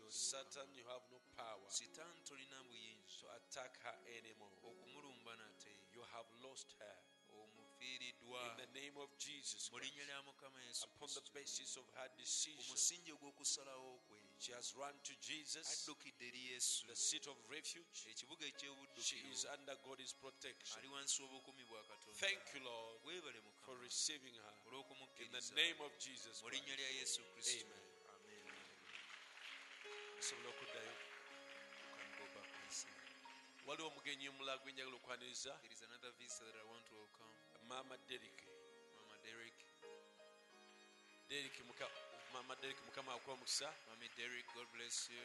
[0.09, 4.52] Satan, you have no power sitaani tolina buyinza to attack her anymore.
[4.62, 6.97] okumulumba nate You have lost her.
[7.28, 11.76] omufiiriddwa In the name of Jesus mu linnya Christ, lya mukama yesu upon the basis
[11.76, 17.26] of her decision, ogw'okusalawo kwe she has run to Jesus, addukidde eri yesu the seat
[17.26, 18.06] of refuge.
[18.10, 18.47] ekibuga
[19.02, 20.78] She is under God's protection.
[20.78, 24.52] ali wansi w'obukumi bwa katonda Thank you, Lord, for mukama receiving her.
[24.55, 26.80] In the olw'okumukkiriza name of Jesus mu linnya Christ.
[26.80, 27.72] lya yesu kristo Amen.
[27.72, 27.88] amen
[30.19, 30.95] Osobola okuddayo.
[31.97, 32.89] Can go back and see.
[33.66, 35.53] waliwo omugenyi omulala gwe njagala okwaniriza
[37.69, 37.97] maama
[38.97, 39.55] Mama Derek.
[41.65, 41.90] muka-
[42.32, 45.23] maama derek mukama akuwa omukisa Mommy Derek, God bless you.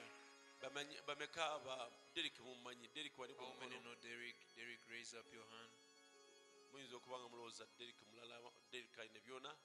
[0.62, 4.36] Bamanyi- bameka aba derek mumumanyi derek wali many mukono know Derek?
[4.56, 5.72] Derek, raise up your hand.
[6.72, 9.56] muyinza okuba nga mulowooza derek mulala derek alina byona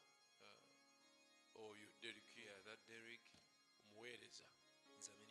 [1.54, 3.20] Uh, oyo derek yeah, that Derek
[3.86, 4.44] omuweereza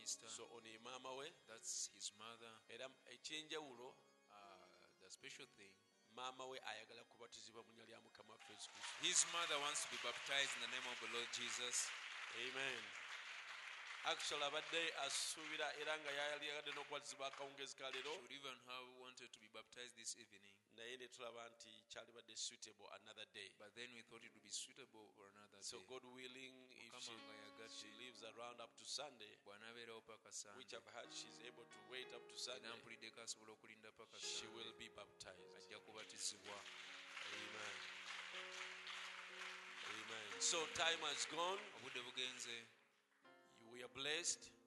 [0.08, 0.28] minister.
[0.32, 2.54] so on ye maama we That's his mother.
[2.72, 3.92] era ekyenjawulo
[4.32, 4.68] Uh,
[5.04, 5.72] the special thing,
[6.16, 9.90] maama we ayagala kubatizibwa mu nnya lya mukama waffe yesu kristo his mother wants to
[9.92, 11.92] be baptized in the name of the Lord Jesus.
[12.40, 12.82] amen
[14.06, 18.88] actually abadde asuubira era nga yali yagadde n'okubatizibwa akawungezi ka She leero would even have
[19.04, 23.50] wanted to be baptized this evening, naye ne tulaba nti kyalibadde suitable another day.
[23.58, 25.66] But then we thought it would be suitable for another day.
[25.66, 25.90] so day.
[25.90, 27.18] god willing if she,
[27.82, 29.34] she lives around up to sunday
[30.58, 34.20] which i've heard she's able to wait up to sunday era mpuliddeko asobola okulinda paka
[34.20, 35.58] she will be baptized.
[35.58, 36.58] Ajja kubatizibwa.
[37.34, 37.76] amen.
[39.98, 40.28] Amen.
[40.40, 41.62] So time has gone.
[41.78, 42.58] Obudde bugenze.
[43.72, 44.58] We are blessed.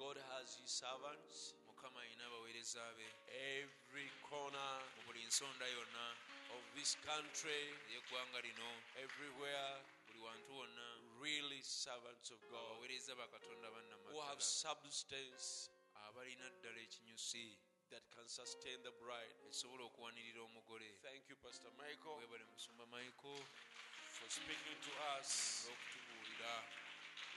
[0.00, 3.08] God has his servants mukama alina abaweereza be
[3.56, 6.06] every corner mu buli nsonda yonna.
[6.52, 8.70] of this country ey'eggwanga lino.
[9.04, 10.88] everywhere buli wantu wonna.
[11.24, 13.68] really servants of god abaweereza bakatonda
[14.12, 15.70] who have substance
[16.04, 17.56] abalina ddala ekinyusi.
[17.90, 19.34] that can sustain the bride.
[19.46, 20.88] Ekisobola okuwanirira omugole.
[21.02, 23.40] Thank you pastor michael webale musumba michael.
[24.16, 25.64] for speaking to us.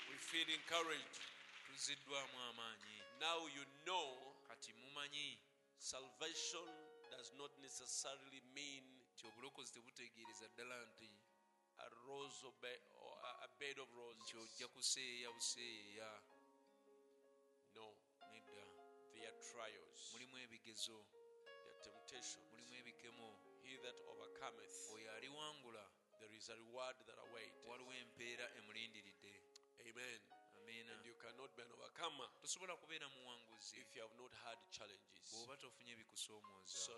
[0.10, 1.24] We feel encouraged.
[3.20, 4.33] Now you know
[4.94, 5.40] kati mumanyi
[5.78, 6.68] salvation
[7.12, 8.84] does not necessarily mean
[9.14, 11.10] nti obulokozi tebutegeereza ddala nti
[11.78, 12.54] a rose of
[13.02, 14.36] or a- bed of roses.
[14.36, 16.22] ojja kuseeyeeya buseeyeeya
[17.76, 17.96] no
[18.32, 18.64] nedda
[19.14, 20.12] they are trials.
[20.14, 21.06] Mulimu ebigezo.
[21.46, 22.46] They are temptations.
[22.52, 23.40] Mulimu ebikemo.
[23.64, 25.90] He that overcometh oyo aliwangula
[26.20, 27.66] there is a reward that awaits.
[27.66, 29.34] Waliwo empeera emulindiridde.
[29.80, 30.20] Amen
[30.64, 33.78] and you cannot be an overcomer tosobola kubeera muwanguzi.
[33.82, 35.28] if you have not had challenges.
[35.32, 36.96] Bw'oba tofunye ebikusoomooza so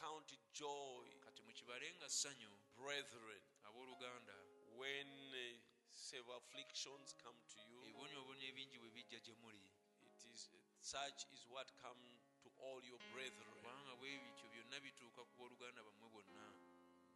[0.00, 1.06] count joy.
[1.24, 4.34] Kati mukibalenga ssanyu brethren abooluganda
[4.76, 9.70] when uh, afflictions come to you ebibonyoobonyo ebingi bwe bijja gye muli.
[10.02, 10.50] it is
[10.80, 12.02] such is what come
[12.42, 13.46] to all your brethren.
[13.54, 16.46] Kubanga bwe bityo byonna bituuka ku booluganda bammwe bonna.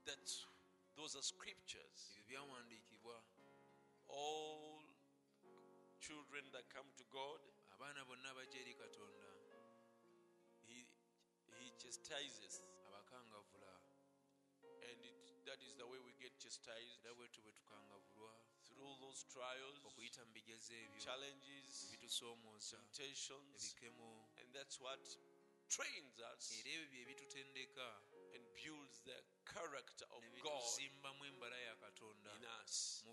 [0.04, 0.26] That
[0.94, 2.14] those are scriptures.
[2.18, 3.16] Ebyo byawandiikibwa.
[4.08, 4.83] All
[6.06, 7.40] children that come to god
[7.74, 9.28] abaana bonna abajja eri katonda.
[10.68, 10.78] he
[11.58, 12.54] he chastises.
[12.88, 13.74] Abakangavula
[14.88, 15.16] and it,
[15.48, 17.00] that is the way we get chastised.
[17.04, 18.32] Era bwetu bwe tukangavulwa
[18.68, 23.56] through those trials okuyita mu bigezo ebyo challenges ebitusoomooza temptations.
[23.64, 24.10] ebikemo
[24.40, 25.02] and that's what
[25.76, 27.86] trains us era ebyo bye bitutendeka
[28.34, 29.14] and builds the
[29.46, 32.30] character of god bituzimbamu embala ya katonda.
[32.36, 33.04] in us.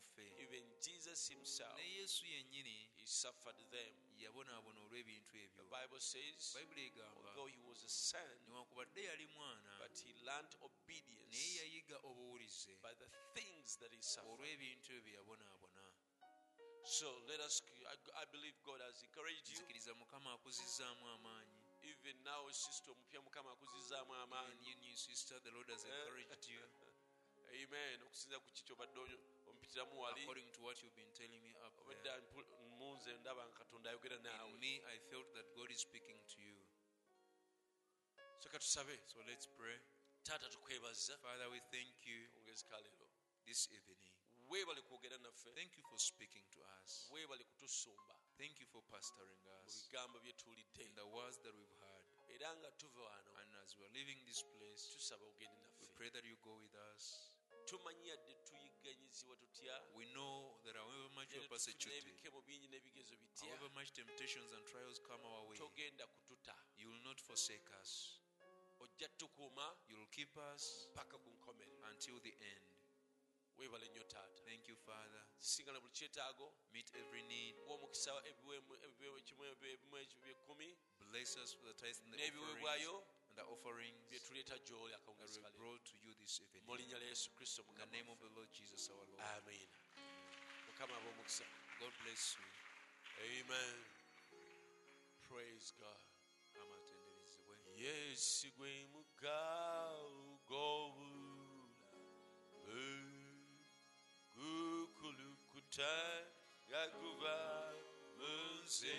[0.41, 3.93] Even jesus himself ne yesu yennyini he suffered them.
[4.17, 6.57] the bible says
[7.17, 11.61] although he was a son newankubadde yali mwana but he learned obedience
[12.81, 14.31] by the things that he suffered.
[14.31, 15.81] olw'ebintu ebyo yabonaabona.
[16.83, 17.61] So let us
[17.93, 19.61] I, I believe god has encouraged you
[21.85, 25.39] nzikiriza mukama akuzizzaamu amaanyi even now sister omupya mukama akuzizaamu amaanyi you new sister.
[25.43, 25.89] The Lord has eh?
[25.89, 26.61] encouraged you.
[27.61, 28.99] amen okusinza ku kiki obadde
[29.49, 32.15] ompitiramu wali According to what you've been telling me up obadde there.
[32.21, 32.45] ampu-
[32.77, 36.39] munze ndaba nga katonda ayogera naawe In me, I felt that God is speaking to
[36.41, 36.57] you.
[38.39, 39.79] soka tusabe So let's pray.
[40.23, 42.27] taata tukwebaza Father, we thank you
[42.69, 43.07] kaleero
[43.45, 44.13] this evening.
[44.49, 47.09] weebale kwogera naffe Thank you for speaking to us.
[47.11, 51.53] weebale kutusumba Thank you for pastoring mu us bigambo bye tuwulidde in the words that
[51.53, 52.05] we've heard.
[52.33, 56.25] era nga tuva wano And as we're leaving this place, tusaba ogende we pray that
[56.25, 57.29] you go with us.
[57.69, 63.69] tumanyi yadde tuyigganyizibwa tutya We know that however much persecuted, ebikemo bingi n'ebigezo bitya however
[63.77, 68.17] much temptations and trials come our way, togenda kututa you will not forsake us.
[68.79, 72.70] ojja tukuuma You will keep us paka ku nkomerero until the end.
[73.57, 75.23] Weebale nnyo taata Thank you, Father.
[75.39, 77.55] singana buli kyetaago Meet every need.
[77.67, 78.53] w'omukisa ebimu
[79.97, 80.77] ebyekumi
[81.11, 85.13] Bless us for the tithes the n'ebiweebwayo and the offerings bye tuleeta gy'oli that we
[85.59, 86.63] brought to you this evening.
[86.65, 89.19] mu linnya lya yesu kristo In the name of the Lord Jesus our Lord.
[90.67, 90.95] mukama
[91.79, 92.45] God bless you.
[93.19, 93.75] amen
[95.29, 96.01] praise god
[96.53, 97.55] Kama atenderezebwe.
[97.77, 98.47] yesu
[104.41, 105.93] gwe mugga ogw'obulamu gukulukuta
[106.69, 107.35] gaguba
[108.17, 108.97] mu nsi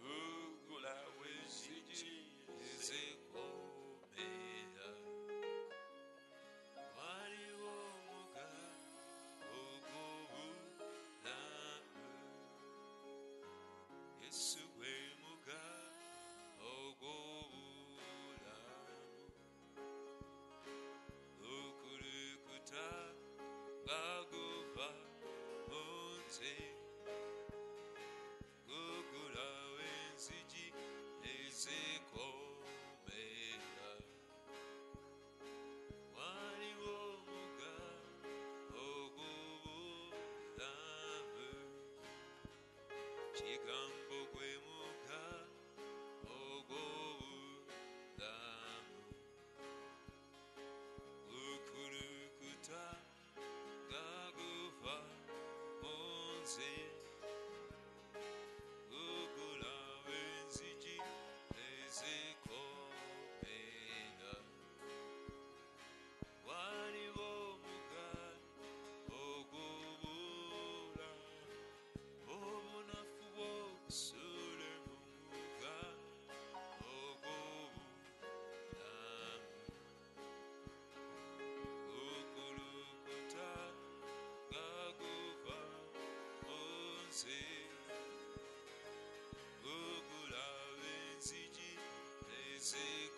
[0.00, 2.16] gugulawo enzigi
[2.70, 4.88] ezikomera
[6.96, 8.48] waliwo omuga
[9.62, 12.06] ogw'obulamu
[14.22, 15.62] yesu gwe muga
[16.74, 18.96] ogw'obulamu
[21.54, 22.86] okulukuta
[26.38, 26.54] nze
[28.66, 30.66] gugulawo enzigi
[31.32, 31.87] ezikomera
[87.18, 87.40] nze
[89.62, 91.72] gugulawo enzigi
[92.38, 93.17] ezikomera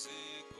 [0.00, 0.59] music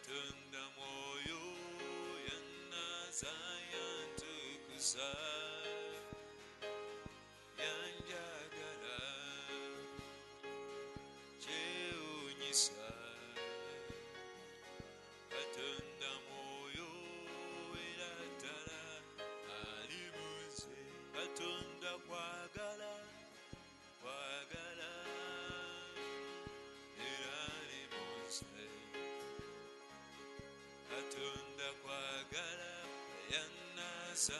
[0.00, 1.42] atunda mwoyo
[2.28, 5.08] yanazaya ntukuza
[31.10, 32.70] katonda kwagala
[33.32, 33.42] ya
[33.76, 34.38] nasa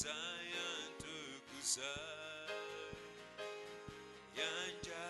[0.00, 1.16] Zion to
[1.48, 1.84] Kusai
[4.38, 5.09] Yanja